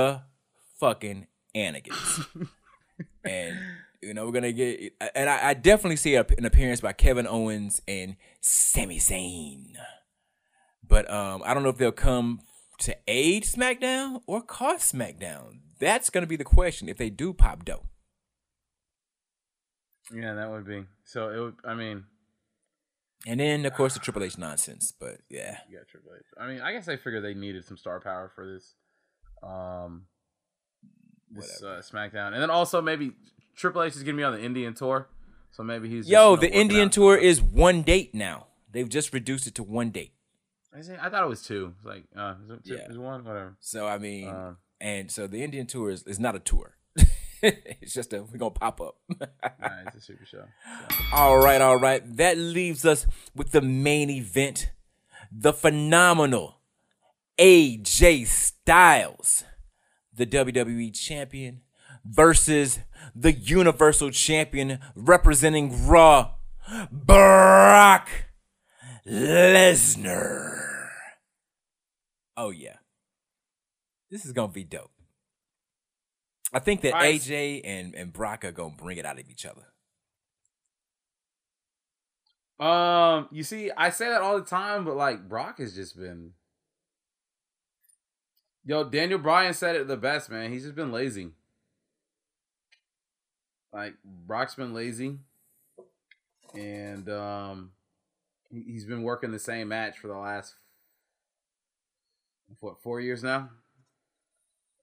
fucking 0.79 1.27
anigans. 1.55 2.25
and 3.23 3.57
You 4.01 4.13
know, 4.13 4.25
we're 4.25 4.31
gonna 4.31 4.51
get, 4.53 4.93
and 5.13 5.29
I, 5.29 5.49
I 5.49 5.53
definitely 5.53 5.97
see 5.97 6.15
a, 6.15 6.25
an 6.37 6.45
appearance 6.45 6.79
by 6.81 6.93
Kevin 6.93 7.27
Owens 7.27 7.81
and 7.87 8.15
Sami 8.41 8.97
Zayn. 8.97 9.73
But 10.87 11.09
um, 11.11 11.43
I 11.45 11.53
don't 11.53 11.63
know 11.63 11.69
if 11.69 11.77
they'll 11.77 11.91
come 11.91 12.39
to 12.79 12.95
aid 13.07 13.43
SmackDown 13.43 14.21
or 14.25 14.41
cost 14.41 14.93
SmackDown. 14.93 15.59
That's 15.79 16.09
gonna 16.09 16.27
be 16.27 16.37
the 16.37 16.45
question 16.45 16.87
if 16.89 16.97
they 16.97 17.09
do 17.09 17.33
pop 17.33 17.65
dough. 17.65 17.85
Yeah, 20.13 20.33
that 20.33 20.49
would 20.49 20.65
be. 20.65 20.85
So 21.03 21.29
it 21.29 21.39
would. 21.39 21.55
I 21.65 21.73
mean, 21.75 22.05
And 23.27 23.39
then 23.39 23.65
of 23.65 23.73
course 23.73 23.93
the 23.93 23.99
Triple 23.99 24.23
H 24.23 24.37
nonsense. 24.37 24.93
But 24.97 25.17
yeah, 25.29 25.57
you 25.69 25.77
got 25.77 25.87
Triple 25.87 26.11
H. 26.17 26.25
I 26.39 26.47
mean, 26.47 26.61
I 26.61 26.71
guess 26.73 26.87
I 26.87 26.95
figured 26.95 27.23
they 27.23 27.33
needed 27.33 27.65
some 27.65 27.77
star 27.77 27.99
power 27.99 28.31
for 28.33 28.45
this. 28.45 28.75
Um, 29.43 30.05
this 31.31 31.61
uh, 31.61 31.81
SmackDown, 31.83 32.33
and 32.33 32.41
then 32.41 32.49
also 32.49 32.81
maybe 32.81 33.11
Triple 33.55 33.83
H 33.83 33.95
is 33.95 34.03
gonna 34.03 34.17
be 34.17 34.23
on 34.23 34.33
the 34.33 34.41
Indian 34.41 34.73
tour, 34.73 35.07
so 35.51 35.63
maybe 35.63 35.87
he's 35.89 36.05
just, 36.05 36.09
yo, 36.11 36.31
you 36.31 36.35
know, 36.35 36.41
the 36.41 36.51
Indian 36.51 36.89
tour 36.89 37.15
is 37.17 37.41
one 37.41 37.81
date 37.83 38.15
now. 38.15 38.47
They've 38.71 38.89
just 38.89 39.13
reduced 39.13 39.47
it 39.47 39.55
to 39.55 39.63
one 39.63 39.91
date. 39.91 40.13
Is 40.75 40.89
it? 40.89 40.99
I 41.01 41.09
thought 41.09 41.23
it 41.23 41.29
was 41.29 41.41
two. 41.41 41.73
It's 41.77 41.85
like, 41.85 42.05
uh, 42.15 42.35
is 42.43 42.49
it 42.51 42.65
two? 42.65 42.73
Yeah. 42.75 42.89
Is 42.89 42.97
one? 42.97 43.23
Whatever. 43.23 43.57
So 43.59 43.87
I 43.87 43.97
mean, 43.97 44.27
Uh. 44.27 44.53
and 44.81 45.11
so 45.11 45.27
the 45.27 45.43
Indian 45.43 45.67
tour 45.67 45.89
is, 45.89 46.03
is 46.03 46.19
not 46.19 46.35
a 46.35 46.39
tour. 46.39 46.77
it's 47.81 47.93
just 47.93 48.13
a 48.13 48.23
we're 48.23 48.37
gonna 48.37 48.51
pop 48.51 48.81
up. 48.81 48.95
Nah, 49.61 49.69
it's 49.87 49.97
a 49.97 50.01
super 50.01 50.25
show. 50.25 50.45
So. 50.65 50.95
all 51.13 51.37
right, 51.37 51.61
all 51.61 51.77
right. 51.77 52.01
That 52.17 52.37
leaves 52.37 52.85
us 52.85 53.05
with 53.35 53.51
the 53.51 53.61
main 53.61 54.09
event, 54.09 54.71
the 55.31 55.53
phenomenal 55.53 56.59
AJ 57.37 58.27
Styles, 58.27 59.43
the 60.13 60.25
WWE 60.25 60.93
champion, 60.93 61.61
versus 62.05 62.79
the 63.15 63.33
Universal 63.33 64.11
champion 64.11 64.79
representing 64.95 65.87
Raw, 65.87 66.31
Brock 66.91 68.09
Lesnar. 69.07 70.87
Oh 72.35 72.49
yeah. 72.51 72.77
This 74.09 74.25
is 74.25 74.31
gonna 74.31 74.51
be 74.51 74.63
dope. 74.63 74.91
I 76.53 76.59
think 76.59 76.81
that 76.81 76.93
right. 76.93 77.19
AJ 77.19 77.61
and, 77.63 77.93
and 77.95 78.11
Brock 78.11 78.43
are 78.43 78.51
gonna 78.51 78.75
bring 78.75 78.97
it 78.97 79.05
out 79.05 79.19
of 79.19 79.29
each 79.29 79.45
other. 79.45 79.67
Um, 82.59 83.27
you 83.31 83.43
see, 83.43 83.71
I 83.77 83.89
say 83.89 84.09
that 84.09 84.21
all 84.21 84.37
the 84.37 84.45
time, 84.45 84.83
but 84.83 84.95
like 84.95 85.27
Brock 85.29 85.59
has 85.59 85.75
just 85.75 85.97
been. 85.97 86.31
Yo, 88.65 88.83
Daniel 88.83 89.19
Bryan 89.19 89.53
said 89.53 89.75
it 89.75 89.87
the 89.87 89.97
best, 89.97 90.29
man. 90.29 90.51
He's 90.51 90.63
just 90.63 90.75
been 90.75 90.91
lazy. 90.91 91.31
Like 93.71 93.93
Brock's 94.03 94.55
been 94.55 94.73
lazy, 94.73 95.19
and 96.55 97.07
um, 97.09 97.71
he- 98.51 98.63
he's 98.63 98.85
been 98.85 99.03
working 99.03 99.31
the 99.31 99.39
same 99.39 99.67
match 99.69 99.99
for 99.99 100.07
the 100.07 100.17
last 100.17 100.55
what 102.59 102.81
four 102.81 102.99
years 102.99 103.23
now. 103.23 103.49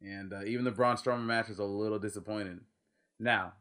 And 0.00 0.32
uh, 0.32 0.44
even 0.44 0.64
the 0.64 0.70
Braun 0.70 0.96
Strowman 0.96 1.24
match 1.24 1.48
was 1.48 1.58
a 1.58 1.64
little 1.64 1.98
disappointing. 1.98 2.60
Now, 3.18 3.54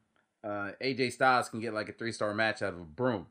uh, 0.44 0.72
AJ 0.84 1.14
Styles 1.14 1.50
can 1.50 1.60
get 1.60 1.74
like 1.74 1.90
a 1.90 1.94
three 1.94 2.12
star 2.12 2.34
match 2.34 2.62
out 2.62 2.74
of 2.74 2.82
a 2.82 2.86
broom 2.86 3.28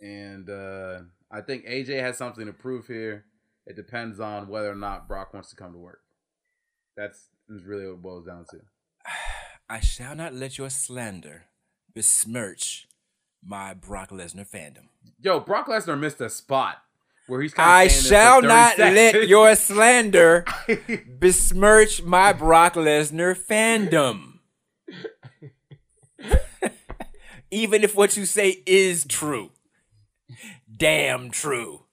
and 0.00 0.48
uh, 0.48 1.00
I 1.30 1.40
think 1.40 1.66
AJ 1.66 2.00
has 2.00 2.16
something 2.16 2.46
to 2.46 2.52
prove 2.52 2.86
here. 2.86 3.24
It 3.66 3.76
depends 3.76 4.20
on 4.20 4.48
whether 4.48 4.70
or 4.70 4.76
not 4.76 5.08
Brock 5.08 5.34
wants 5.34 5.50
to 5.50 5.56
come 5.56 5.72
to 5.72 5.78
work. 5.78 6.00
That's 6.96 7.28
really 7.48 7.86
what 7.86 7.94
it 7.94 8.02
boils 8.02 8.26
down 8.26 8.46
to. 8.50 8.58
I 9.68 9.80
shall 9.80 10.14
not 10.14 10.34
let 10.34 10.56
your 10.56 10.70
slander 10.70 11.44
besmirch 11.94 12.88
my 13.44 13.74
Brock 13.74 14.10
Lesnar 14.10 14.48
fandom. 14.48 14.88
Yo, 15.20 15.40
Brock 15.40 15.66
Lesnar 15.66 15.98
missed 15.98 16.20
a 16.20 16.30
spot 16.30 16.78
where 17.28 17.40
he's. 17.42 17.54
Kind 17.54 17.70
I 17.70 17.88
shall 17.88 18.42
not 18.42 18.78
let 18.78 19.28
your 19.28 19.54
slander 19.54 20.44
besmirch 21.18 22.02
my 22.02 22.32
Brock 22.32 22.74
Lesnar 22.74 23.36
fandom. 23.36 24.38
Even 27.50 27.84
if 27.84 27.94
what 27.94 28.16
you 28.16 28.26
say 28.26 28.62
is 28.66 29.04
true. 29.06 29.52
Damn 30.74 31.30
true. 31.30 31.84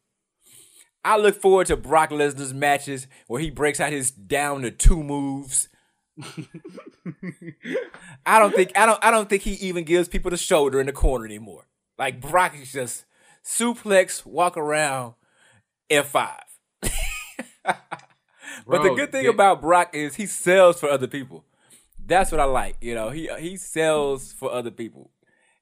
I 1.03 1.17
look 1.17 1.39
forward 1.39 1.67
to 1.67 1.77
Brock 1.77 2.09
Lesnar's 2.09 2.53
matches 2.53 3.07
where 3.27 3.39
he 3.39 3.51
breaks 3.51 3.79
out 3.79 3.91
his 3.91 4.09
down 4.09 4.63
to 4.63 4.71
two 4.71 5.03
moves. 5.03 5.69
I 8.25 8.39
don't 8.39 8.55
think 8.55 8.71
I 8.75 8.85
don't 8.85 9.03
I 9.03 9.11
don't 9.11 9.29
think 9.29 9.43
he 9.43 9.53
even 9.53 9.83
gives 9.83 10.07
people 10.07 10.31
the 10.31 10.37
shoulder 10.37 10.79
in 10.79 10.87
the 10.87 10.93
corner 10.93 11.25
anymore. 11.25 11.67
Like 11.97 12.19
Brock 12.19 12.55
is 12.59 12.71
just 12.71 13.05
suplex, 13.45 14.25
walk 14.25 14.57
around, 14.57 15.13
F5. 15.89 16.31
but 17.63 18.83
the 18.83 18.93
good 18.95 19.11
thing 19.11 19.27
about 19.27 19.61
Brock 19.61 19.91
is 19.93 20.15
he 20.15 20.25
sells 20.25 20.79
for 20.79 20.89
other 20.89 21.07
people. 21.07 21.45
That's 22.05 22.31
what 22.31 22.39
I 22.39 22.45
like. 22.45 22.77
You 22.81 22.95
know, 22.95 23.09
he 23.09 23.29
he 23.39 23.57
sells 23.57 24.31
for 24.31 24.51
other 24.51 24.71
people. 24.71 25.11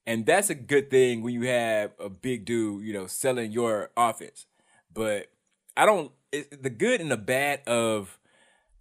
And 0.06 0.26
that's 0.26 0.50
a 0.50 0.56
good 0.56 0.90
thing 0.90 1.24
when 1.24 1.34
you 1.34 1.48
have 1.48 1.92
a 1.98 2.10
big 2.10 2.44
dude, 2.46 2.84
you 2.86 2.94
know, 2.94 3.08
selling 3.08 3.52
your 3.52 3.92
offense. 3.96 4.46
But 4.94 5.28
I 5.78 5.86
don't 5.86 6.12
it, 6.32 6.62
the 6.62 6.70
good 6.70 7.00
and 7.00 7.10
the 7.10 7.18
bad 7.18 7.62
of 7.68 8.20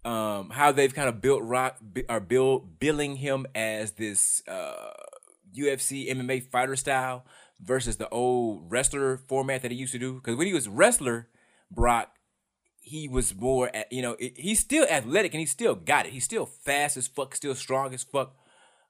um 0.03 0.49
how 0.49 0.73
they've 0.73 0.93
kind 0.93 1.07
of 1.07 1.21
built 1.21 1.43
Brock 1.43 1.77
or 2.09 2.19
build 2.19 2.79
billing 2.79 3.17
him 3.17 3.45
as 3.55 3.91
this 3.91 4.43
uh 4.47 4.91
UFC 5.57 6.09
MMA 6.11 6.49
fighter 6.51 6.75
style 6.75 7.25
versus 7.63 7.97
the 7.97 8.09
old 8.09 8.71
wrestler 8.71 9.17
format 9.17 9.61
that 9.61 9.71
he 9.71 9.77
used 9.77 9.93
to 9.93 9.99
do 9.99 10.19
cuz 10.21 10.35
when 10.35 10.47
he 10.47 10.53
was 10.53 10.67
wrestler 10.67 11.29
Brock 11.71 12.09
he 12.81 13.07
was 13.07 13.33
more 13.33 13.71
you 13.89 14.01
know 14.01 14.15
he's 14.19 14.59
still 14.59 14.85
athletic 14.89 15.33
and 15.33 15.39
he 15.39 15.45
still 15.45 15.75
got 15.75 16.05
it 16.05 16.11
he's 16.11 16.25
still 16.25 16.45
fast 16.45 16.97
as 16.97 17.07
fuck 17.07 17.35
still 17.35 17.55
strong 17.55 17.93
as 17.93 18.03
fuck 18.03 18.35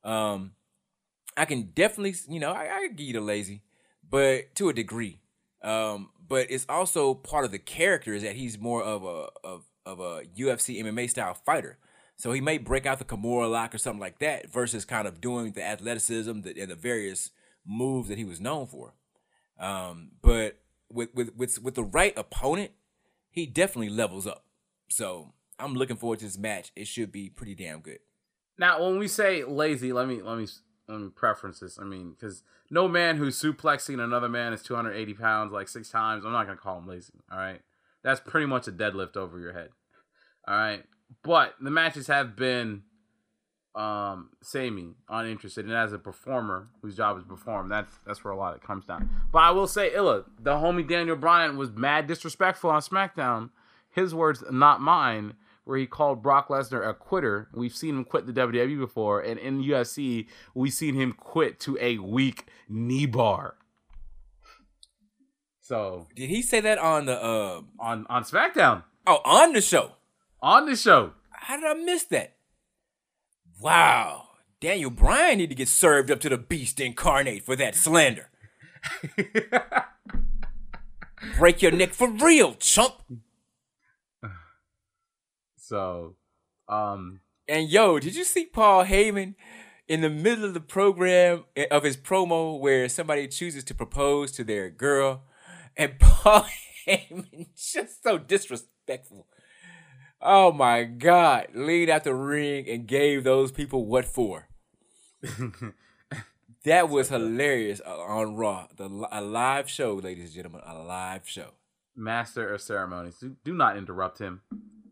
um 0.04 0.54
I 1.38 1.46
can 1.46 1.72
definitely, 1.74 2.16
you 2.28 2.40
know, 2.40 2.52
I, 2.52 2.70
I 2.76 2.88
give 2.88 3.08
you 3.08 3.14
the 3.14 3.22
lazy, 3.22 3.62
but 4.08 4.56
to 4.56 4.70
a 4.70 4.74
degree. 4.74 5.20
Um, 5.62 6.10
but 6.28 6.48
it's 6.50 6.66
also 6.68 7.14
part 7.14 7.46
of 7.46 7.52
the 7.52 7.60
character 7.60 8.14
is 8.14 8.24
that 8.24 8.36
he's 8.36 8.60
more 8.60 8.84
of 8.84 9.04
a 9.04 9.30
of 9.44 9.64
of 9.86 10.00
a 10.00 10.24
UFC 10.38 10.82
MMA 10.82 11.10
style 11.10 11.34
fighter. 11.34 11.78
So 12.16 12.32
he 12.32 12.42
may 12.42 12.58
break 12.58 12.86
out 12.86 13.00
the 13.00 13.06
Kimura 13.06 13.50
lock 13.50 13.74
or 13.74 13.78
something 13.78 14.00
like 14.00 14.20
that, 14.20 14.52
versus 14.52 14.86
kind 14.86 15.08
of 15.08 15.20
doing 15.20 15.52
the 15.52 15.64
athleticism 15.64 16.32
and 16.32 16.44
the 16.44 16.76
various 16.76 17.32
moves 17.66 18.10
that 18.10 18.18
he 18.18 18.26
was 18.26 18.42
known 18.42 18.68
for. 18.68 18.94
Um, 19.60 20.12
but 20.22 20.60
with 20.90 21.14
with 21.14 21.36
with 21.36 21.62
with 21.62 21.76
the 21.76 21.84
right 21.84 22.18
opponent, 22.18 22.72
he 23.30 23.46
definitely 23.46 23.90
levels 23.90 24.28
up. 24.28 24.46
So 24.90 25.34
I'm 25.60 25.74
looking 25.74 25.96
forward 25.96 26.20
to 26.20 26.26
this 26.26 26.38
match. 26.38 26.72
It 26.76 26.88
should 26.88 27.12
be 27.12 27.30
pretty 27.30 27.56
damn 27.56 27.82
good. 27.82 28.00
Now, 28.58 28.84
when 28.84 29.00
we 29.00 29.08
say 29.08 29.44
lazy, 29.44 29.94
let 29.94 30.08
me 30.08 30.22
let 30.22 30.38
me 30.38 30.48
let 30.88 31.00
me 31.00 31.10
preference 31.10 31.60
this. 31.60 31.80
I 31.80 31.84
mean, 31.84 32.12
because 32.12 32.44
no 32.70 32.88
man 32.88 33.18
who's 33.18 33.42
suplexing 33.42 34.04
another 34.04 34.30
man 34.30 34.54
is 34.54 34.62
280 34.62 35.14
pounds 35.14 35.52
like 35.52 35.68
six 35.68 35.90
times. 35.90 36.26
I'm 36.26 36.32
not 36.32 36.46
gonna 36.46 36.58
call 36.58 36.78
him 36.78 36.88
lazy. 36.88 37.14
All 37.32 37.38
right, 37.38 37.62
that's 38.04 38.20
pretty 38.20 38.46
much 38.46 38.68
a 38.68 38.72
deadlift 38.72 39.18
over 39.18 39.40
your 39.40 39.54
head. 39.54 39.70
All 40.48 40.56
right, 40.56 40.84
but 41.24 41.56
the 41.62 41.72
matches 41.72 42.08
have 42.08 42.36
been 42.36 42.84
um 43.76 44.30
samey, 44.42 44.94
uninterested, 45.10 45.66
and 45.66 45.74
as 45.74 45.94
a 45.94 45.98
performer 45.98 46.68
whose 46.82 46.96
job 46.96 47.18
is 47.18 47.24
perform, 47.24 47.70
that's 47.70 47.92
that's 48.06 48.24
where 48.24 48.32
a 48.34 48.38
lot 48.38 48.54
of 48.56 48.62
it 48.62 48.68
comes 48.68 48.86
down. 48.86 49.10
But 49.32 49.40
I 49.40 49.52
will 49.52 49.68
say, 49.68 49.94
Illa, 49.94 50.26
the 50.40 50.52
homie 50.56 50.88
Daniel 50.88 51.16
Bryan 51.16 51.58
was 51.58 51.72
mad 51.72 52.06
disrespectful 52.08 52.70
on 52.70 52.82
SmackDown. 52.82 53.50
His 53.90 54.14
words, 54.14 54.44
not 54.52 54.82
mine, 54.82 55.34
where 55.66 55.78
he 55.78 55.86
called 55.88 56.22
Brock 56.22 56.50
Lesnar 56.50 56.88
a 56.88 56.94
quitter. 56.94 57.48
We've 57.54 57.76
seen 57.76 57.96
him 57.98 58.04
quit 58.06 58.26
the 58.28 58.34
WWE 58.34 58.78
before, 58.80 59.22
and 59.22 59.40
in 59.40 59.64
UFC, 59.64 60.28
we've 60.54 60.74
seen 60.74 60.94
him 60.96 61.14
quit 61.14 61.60
to 61.62 61.78
a 61.82 61.98
weak 61.98 62.46
knee 62.70 63.06
bar. 63.08 63.56
So 65.62 66.08
Did 66.16 66.30
he 66.30 66.42
say 66.42 66.60
that 66.60 66.78
on 66.78 67.06
the 67.06 67.22
uh 67.24 67.62
on 67.80 68.06
on 68.10 68.24
SmackDown, 68.24 68.84
oh 69.08 69.20
on 69.26 69.54
the 69.54 69.62
show? 69.62 69.94
on 70.42 70.66
the 70.66 70.76
show, 70.76 71.14
How 71.32 71.56
did 71.56 71.66
I 71.66 71.74
miss 71.76 72.04
that? 72.06 72.36
Wow. 73.64 74.28
Daniel 74.60 74.90
Bryan 74.90 75.38
need 75.38 75.48
to 75.48 75.56
get 75.56 75.70
served 75.70 76.12
up 76.12 76.20
to 76.20 76.28
the 76.28 76.38
beast 76.38 76.82
incarnate 76.82 77.46
for 77.46 77.56
that 77.56 77.76
slander. 77.76 78.30
Break 81.38 81.62
your 81.62 81.72
neck 81.72 81.94
for 81.94 82.10
real, 82.10 82.56
chump. 82.56 82.96
so 85.56 86.16
um, 86.68 87.22
And 87.48 87.70
yo, 87.70 88.00
did 88.00 88.18
you 88.18 88.26
see 88.26 88.48
Paul 88.48 88.84
Heyman 88.84 89.36
in 89.88 90.02
the 90.02 90.10
middle 90.10 90.44
of 90.44 90.54
the 90.54 90.60
program 90.60 91.46
eh, 91.56 91.68
of 91.72 91.84
his 91.84 91.96
promo 91.96 92.60
where 92.60 92.90
somebody 92.90 93.30
chooses 93.30 93.64
to 93.64 93.74
propose 93.74 94.34
to 94.34 94.44
their 94.44 94.70
girl 94.70 95.24
and 95.78 95.94
Paul 96.00 96.48
Heyman 96.86 97.48
just 97.56 98.04
so 98.04 98.18
disrespectful. 98.18 99.26
Oh 100.24 100.52
my 100.52 100.84
God. 100.84 101.48
Leaned 101.54 101.90
out 101.90 102.06
the 102.06 102.16
ring 102.16 102.68
and 102.70 102.88
gave 102.88 103.24
those 103.24 103.52
people 103.52 103.86
what 103.86 104.06
for? 104.06 104.48
That 106.64 106.88
was 106.88 107.10
hilarious 107.10 107.82
uh, 107.86 108.00
on 108.00 108.36
Raw. 108.36 108.68
The 108.76 108.86
a 109.12 109.22
live 109.22 109.70
show, 109.70 109.96
ladies 109.96 110.26
and 110.26 110.34
gentlemen, 110.34 110.62
a 110.66 110.76
live 110.76 111.28
show. 111.28 111.50
Master 111.96 112.54
of 112.54 112.62
ceremonies. 112.62 113.18
Do, 113.20 113.36
do 113.44 113.54
not 113.54 113.78
interrupt 113.78 114.20
him. 114.20 114.42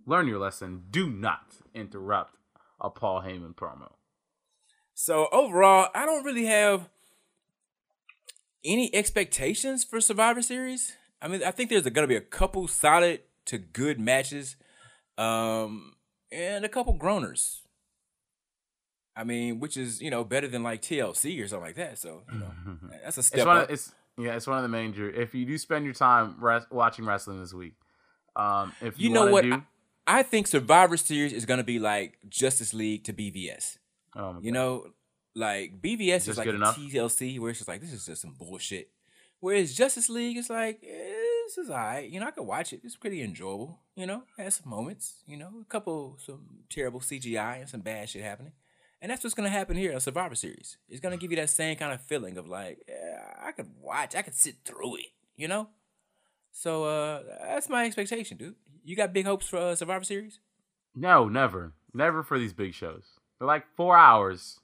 Learn 0.05 0.27
your 0.27 0.39
lesson. 0.39 0.83
Do 0.91 1.09
not 1.09 1.55
interrupt 1.73 2.35
a 2.81 2.89
Paul 2.89 3.21
Heyman 3.21 3.55
promo. 3.55 3.93
So 4.93 5.29
overall, 5.31 5.87
I 5.95 6.05
don't 6.05 6.25
really 6.25 6.45
have 6.45 6.89
any 8.65 8.93
expectations 8.93 9.85
for 9.85 10.01
Survivor 10.01 10.41
Series. 10.41 10.97
I 11.21 11.29
mean, 11.29 11.41
I 11.41 11.51
think 11.51 11.69
there's 11.69 11.83
going 11.83 12.03
to 12.03 12.07
be 12.07 12.17
a 12.17 12.21
couple 12.21 12.67
solid 12.67 13.21
to 13.45 13.57
good 13.57 13.97
matches, 13.97 14.57
um, 15.21 15.93
and 16.31 16.65
a 16.65 16.69
couple 16.69 16.97
groaners. 16.97 17.59
I 19.15 19.23
mean, 19.25 19.59
which 19.59 19.75
is 19.77 20.01
you 20.01 20.09
know 20.09 20.23
better 20.23 20.47
than 20.47 20.63
like 20.63 20.81
TLC 20.81 21.43
or 21.43 21.47
something 21.47 21.65
like 21.67 21.75
that. 21.75 21.97
So 21.97 22.21
you 22.31 22.39
know, 22.39 22.51
that's 23.03 23.17
a 23.17 23.23
step 23.23 23.39
It's 23.39 23.45
one 23.45 23.57
up. 23.57 23.63
of 23.65 23.69
it's 23.71 23.93
yeah, 24.17 24.35
it's 24.35 24.47
one 24.47 24.57
of 24.57 24.63
the 24.63 24.69
major. 24.69 25.09
If 25.09 25.33
you 25.35 25.45
do 25.45 25.57
spend 25.57 25.85
your 25.85 25.93
time 25.93 26.35
res- 26.39 26.65
watching 26.71 27.05
wrestling 27.05 27.39
this 27.41 27.53
week, 27.53 27.73
um, 28.35 28.71
if 28.81 28.99
you, 28.99 29.09
you 29.09 29.13
know 29.13 29.27
what? 29.31 29.43
do, 29.43 29.53
I, 29.53 29.61
I 30.19 30.23
think 30.23 30.47
Survivor 30.47 30.95
Series 30.97 31.33
is 31.33 31.45
going 31.45 31.57
to 31.59 31.63
be 31.63 31.79
like 31.79 32.17
Justice 32.29 32.73
League 32.73 33.03
to 33.05 33.13
BVS. 33.13 33.77
oh 34.15 34.37
You 34.41 34.51
God. 34.51 34.53
know, 34.53 34.87
like 35.35 35.81
BVS 35.81 36.15
is 36.17 36.25
Just 36.27 36.37
like? 36.39 36.47
TLC 36.47 37.39
where 37.39 37.49
it's 37.49 37.59
just 37.59 37.67
like 37.67 37.81
this 37.81 37.91
is 37.93 38.05
just 38.05 38.21
some 38.21 38.33
bullshit. 38.37 38.89
Whereas 39.39 39.73
Justice 39.75 40.07
League 40.09 40.37
is 40.37 40.49
like 40.49 40.83
eh, 40.87 41.20
this 41.55 41.65
is 41.65 41.71
alright. 41.71 42.09
You 42.09 42.19
know, 42.19 42.27
I 42.27 42.31
could 42.31 42.43
watch 42.43 42.73
it. 42.73 42.81
It's 42.83 42.95
pretty 42.95 43.21
enjoyable. 43.21 43.79
You 43.95 44.05
know, 44.05 44.23
has 44.37 44.55
some 44.55 44.69
moments. 44.69 45.23
You 45.27 45.37
know, 45.37 45.49
a 45.61 45.65
couple 45.65 46.17
some 46.23 46.45
terrible 46.69 46.99
CGI 46.99 47.59
and 47.59 47.69
some 47.69 47.81
bad 47.81 48.09
shit 48.09 48.23
happening. 48.23 48.53
And 49.01 49.09
that's 49.11 49.23
what's 49.23 49.33
gonna 49.33 49.49
happen 49.49 49.75
here 49.75 49.93
on 49.93 49.99
Survivor 49.99 50.35
Series. 50.35 50.77
It's 50.87 50.99
gonna 50.99 51.17
give 51.17 51.31
you 51.31 51.37
that 51.37 51.49
same 51.49 51.75
kind 51.75 51.93
of 51.93 52.01
feeling 52.01 52.37
of 52.37 52.47
like, 52.47 52.83
yeah, 52.87 53.33
I 53.43 53.51
could 53.51 53.67
watch, 53.79 54.15
I 54.15 54.21
could 54.21 54.35
sit 54.35 54.57
through 54.63 54.97
it. 54.97 55.07
You 55.35 55.47
know. 55.47 55.69
So 56.51 56.85
uh 56.85 57.23
that's 57.41 57.69
my 57.69 57.85
expectation, 57.85 58.37
dude. 58.37 58.55
You 58.83 58.95
got 58.95 59.13
big 59.13 59.25
hopes 59.25 59.47
for 59.47 59.57
uh, 59.57 59.75
Survivor 59.75 60.03
Series? 60.03 60.39
no, 60.95 61.29
never, 61.29 61.73
never 61.93 62.23
for 62.23 62.37
these 62.37 62.53
big 62.53 62.73
shows. 62.73 63.03
They're 63.39 63.47
like 63.47 63.65
four 63.75 63.97
hours. 63.97 64.59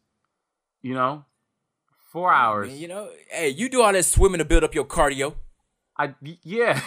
You 0.82 0.94
know, 0.94 1.26
four 2.12 2.32
hours. 2.32 2.70
Man, 2.70 2.80
you 2.80 2.88
know, 2.88 3.10
hey, 3.30 3.50
you 3.50 3.68
do 3.70 3.82
all 3.82 3.92
that 3.92 4.06
swimming 4.06 4.40
to 4.40 4.46
build 4.46 4.64
up 4.64 4.76
your 4.76 4.86
cardio. 4.86 5.36
I 5.98 6.14
yeah. 6.44 6.80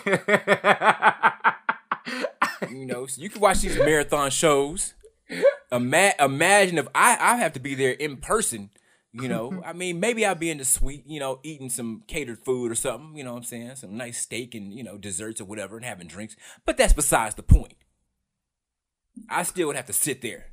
You 2.68 2.86
know, 2.86 3.06
so 3.06 3.22
you 3.22 3.30
can 3.30 3.40
watch 3.40 3.60
these 3.60 3.76
marathon 3.76 4.30
shows. 4.30 4.94
Ima- 5.72 6.14
imagine 6.18 6.78
if 6.78 6.88
I 6.94 7.16
I 7.20 7.36
have 7.36 7.52
to 7.54 7.60
be 7.60 7.74
there 7.74 7.92
in 7.92 8.18
person. 8.18 8.70
You 9.12 9.28
know, 9.28 9.62
I 9.66 9.72
mean, 9.72 9.98
maybe 9.98 10.24
I'll 10.24 10.34
be 10.34 10.50
in 10.50 10.58
the 10.58 10.64
suite, 10.64 11.04
you 11.06 11.20
know, 11.20 11.40
eating 11.42 11.70
some 11.70 12.02
catered 12.06 12.38
food 12.44 12.70
or 12.70 12.74
something. 12.74 13.16
You 13.16 13.24
know 13.24 13.32
what 13.32 13.38
I'm 13.38 13.44
saying? 13.44 13.76
Some 13.76 13.96
nice 13.96 14.20
steak 14.20 14.54
and 14.54 14.72
you 14.72 14.82
know 14.84 14.98
desserts 14.98 15.40
or 15.40 15.44
whatever, 15.44 15.76
and 15.76 15.84
having 15.84 16.06
drinks. 16.06 16.36
But 16.64 16.76
that's 16.76 16.92
besides 16.92 17.34
the 17.34 17.42
point. 17.42 17.74
I 19.28 19.42
still 19.42 19.66
would 19.68 19.76
have 19.76 19.86
to 19.86 19.92
sit 19.92 20.22
there. 20.22 20.46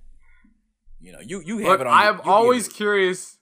You 1.00 1.12
know, 1.12 1.20
you 1.20 1.42
you 1.42 1.60
have 1.60 1.68
Look, 1.68 1.82
it 1.82 1.88
on. 1.88 1.94
I 1.94 2.06
am 2.08 2.22
always 2.24 2.68
curious 2.68 3.38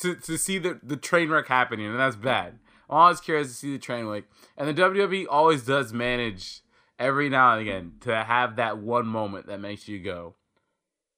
to 0.00 0.14
to 0.14 0.38
see 0.38 0.58
the 0.58 0.80
the 0.82 0.96
train 0.96 1.28
wreck 1.30 1.48
happening, 1.48 1.86
and 1.86 1.98
that's 1.98 2.16
bad. 2.16 2.58
I'm 2.88 2.96
always 2.96 3.20
curious 3.20 3.48
to 3.48 3.54
see 3.54 3.72
the 3.72 3.78
train 3.78 4.06
wreck, 4.06 4.24
and 4.56 4.68
the 4.68 4.74
WWE 4.74 5.26
always 5.28 5.64
does 5.64 5.92
manage 5.92 6.62
every 6.98 7.28
now 7.28 7.52
and 7.52 7.62
again 7.62 7.92
to 8.00 8.24
have 8.24 8.56
that 8.56 8.78
one 8.78 9.06
moment 9.06 9.46
that 9.46 9.60
makes 9.60 9.88
you 9.88 9.98
go, 9.98 10.36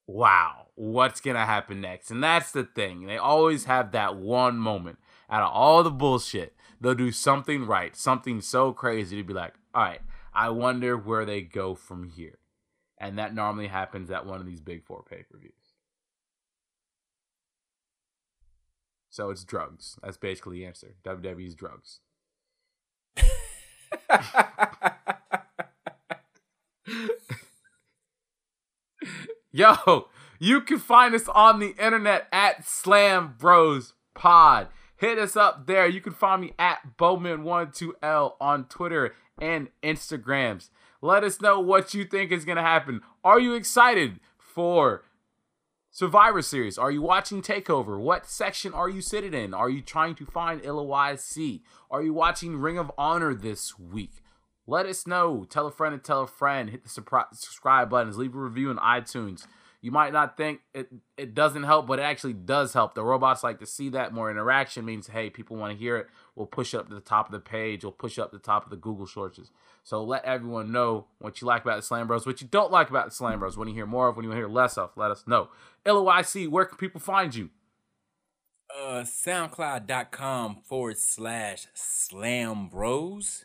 "Wow, 0.06 0.68
what's 0.74 1.20
gonna 1.20 1.46
happen 1.46 1.80
next?" 1.80 2.10
And 2.10 2.22
that's 2.22 2.52
the 2.52 2.64
thing; 2.64 3.06
they 3.06 3.18
always 3.18 3.64
have 3.64 3.92
that 3.92 4.16
one 4.16 4.58
moment 4.58 4.98
out 5.28 5.42
of 5.42 5.52
all 5.52 5.82
the 5.82 5.90
bullshit. 5.90 6.54
They'll 6.80 6.94
do 6.94 7.12
something 7.12 7.66
right, 7.66 7.96
something 7.96 8.40
so 8.40 8.72
crazy 8.72 9.16
to 9.16 9.24
be 9.24 9.34
like, 9.34 9.54
"All 9.74 9.82
right, 9.82 10.02
I 10.32 10.50
wonder 10.50 10.96
where 10.96 11.24
they 11.24 11.42
go 11.42 11.74
from 11.74 12.04
here." 12.04 12.38
And 12.98 13.18
that 13.18 13.34
normally 13.34 13.68
happens 13.68 14.10
at 14.10 14.24
one 14.24 14.40
of 14.40 14.46
these 14.46 14.60
big 14.60 14.84
four 14.84 15.02
pay 15.02 15.22
per 15.24 15.38
views. 15.38 15.55
So 19.16 19.30
it's 19.30 19.44
drugs. 19.44 19.98
That's 20.02 20.18
basically 20.18 20.58
the 20.58 20.66
answer. 20.66 20.94
WWE's 21.02 21.54
drugs. 21.54 22.00
Yo, 29.50 30.08
you 30.38 30.60
can 30.60 30.78
find 30.78 31.14
us 31.14 31.26
on 31.28 31.60
the 31.60 31.74
internet 31.82 32.28
at 32.30 32.66
Slambros 32.66 33.94
Pod. 34.14 34.68
Hit 34.98 35.18
us 35.18 35.34
up 35.34 35.66
there. 35.66 35.86
You 35.86 36.02
can 36.02 36.12
find 36.12 36.42
me 36.42 36.52
at 36.58 36.98
Boman12L 36.98 38.34
on 38.38 38.66
Twitter 38.66 39.14
and 39.40 39.70
Instagrams. 39.82 40.68
Let 41.00 41.24
us 41.24 41.40
know 41.40 41.58
what 41.58 41.94
you 41.94 42.04
think 42.04 42.32
is 42.32 42.44
going 42.44 42.56
to 42.56 42.62
happen. 42.62 43.00
Are 43.24 43.40
you 43.40 43.54
excited 43.54 44.20
for 44.36 45.04
Survivor 45.96 46.42
Series? 46.42 46.76
Are 46.76 46.90
you 46.90 47.00
watching 47.00 47.40
Takeover? 47.40 47.98
What 47.98 48.26
section 48.26 48.74
are 48.74 48.86
you 48.86 49.00
sitting 49.00 49.32
in? 49.32 49.54
Are 49.54 49.70
you 49.70 49.80
trying 49.80 50.14
to 50.16 50.26
find 50.26 50.62
Illa 50.62 50.84
YC? 50.84 51.62
Are 51.90 52.02
you 52.02 52.12
watching 52.12 52.58
Ring 52.58 52.76
of 52.76 52.92
Honor 52.98 53.32
this 53.32 53.78
week? 53.78 54.22
Let 54.66 54.84
us 54.84 55.06
know. 55.06 55.46
Tell 55.48 55.66
a 55.66 55.70
friend 55.70 55.94
and 55.94 56.04
tell 56.04 56.20
a 56.20 56.26
friend. 56.26 56.68
Hit 56.68 56.82
the 56.82 56.90
subscribe 56.90 57.88
buttons. 57.88 58.18
Leave 58.18 58.34
a 58.34 58.38
review 58.38 58.68
on 58.68 58.76
iTunes. 58.76 59.46
You 59.80 59.90
might 59.90 60.12
not 60.12 60.36
think 60.36 60.60
it, 60.74 60.90
it 61.16 61.32
doesn't 61.32 61.62
help, 61.62 61.86
but 61.86 61.98
it 61.98 62.02
actually 62.02 62.32
does 62.32 62.72
help. 62.72 62.94
The 62.94 63.04
robots 63.04 63.42
like 63.42 63.60
to 63.60 63.66
see 63.66 63.88
that 63.90 64.12
more 64.12 64.30
interaction 64.30 64.84
means, 64.84 65.06
hey, 65.06 65.30
people 65.30 65.56
want 65.56 65.72
to 65.72 65.78
hear 65.78 65.96
it. 65.96 66.08
We'll 66.34 66.46
push 66.46 66.74
it 66.74 66.78
up 66.78 66.88
to 66.88 66.94
the 66.94 67.00
top 67.00 67.26
of 67.26 67.32
the 67.32 67.38
page. 67.38 67.84
We'll 67.84 67.92
push 67.92 68.18
it 68.18 68.22
up 68.22 68.32
to 68.32 68.36
the 68.36 68.42
top 68.42 68.64
of 68.64 68.70
the 68.70 68.76
Google 68.76 69.06
searches. 69.06 69.50
So 69.84 70.02
let 70.02 70.24
everyone 70.24 70.72
know 70.72 71.06
what 71.20 71.40
you 71.40 71.46
like 71.46 71.62
about 71.62 71.80
the 71.80 71.86
Slambros, 71.86 72.26
what 72.26 72.40
you 72.40 72.48
don't 72.48 72.72
like 72.72 72.90
about 72.90 73.04
the 73.04 73.12
Slambros. 73.12 73.56
When 73.56 73.68
you 73.68 73.74
hear 73.74 73.86
more 73.86 74.08
of, 74.08 74.16
when 74.16 74.24
you 74.24 74.32
hear 74.32 74.48
less 74.48 74.76
of, 74.76 74.90
let 74.96 75.12
us 75.12 75.24
know. 75.28 75.50
Illa 75.86 76.02
YC, 76.02 76.48
where 76.48 76.64
can 76.64 76.78
people 76.78 77.00
find 77.00 77.34
you? 77.34 77.50
uh, 78.76 79.02
soundcloud.com 79.02 80.58
forward 80.64 80.98
slash 80.98 81.66
slam 81.74 82.68
bros. 82.68 83.44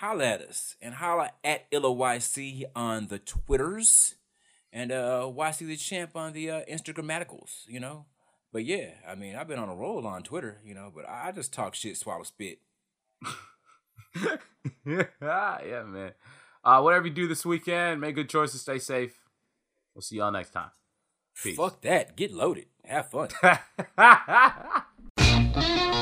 Holla 0.00 0.24
at 0.26 0.42
us 0.42 0.76
and 0.80 0.94
holla 0.94 1.32
at 1.42 1.66
Illa 1.72 1.88
YC 1.88 2.64
on 2.76 3.08
the 3.08 3.18
Twitters 3.18 4.14
and 4.72 4.92
uh, 4.92 5.22
YC 5.26 5.66
the 5.66 5.76
Champ 5.76 6.14
on 6.14 6.32
the 6.32 6.50
uh, 6.50 6.60
Instagrammaticals, 6.70 7.66
you 7.66 7.80
know. 7.80 8.06
But 8.52 8.64
yeah, 8.64 8.92
I 9.06 9.14
mean, 9.14 9.34
I've 9.34 9.48
been 9.48 9.58
on 9.58 9.68
a 9.68 9.74
roll 9.74 10.06
on 10.06 10.22
Twitter, 10.22 10.60
you 10.64 10.74
know, 10.74 10.90
but 10.94 11.08
I 11.08 11.32
just 11.32 11.52
talk 11.52 11.74
shit, 11.74 11.96
swallow 11.96 12.22
spit. 12.22 12.60
yeah, 14.86 15.82
man. 15.84 16.12
Uh, 16.64 16.80
whatever 16.80 17.06
you 17.06 17.12
do 17.12 17.28
this 17.28 17.44
weekend, 17.44 18.00
make 18.00 18.14
good 18.14 18.28
choices, 18.28 18.60
stay 18.60 18.78
safe. 18.78 19.18
We'll 19.98 20.04
see 20.04 20.18
y'all 20.18 20.30
next 20.30 20.50
time. 20.50 20.70
Peace. 21.42 21.56
Fuck 21.56 21.80
that. 21.80 22.14
Get 22.14 22.32
loaded. 22.32 22.66
Have 22.84 23.10
fun. 23.10 23.30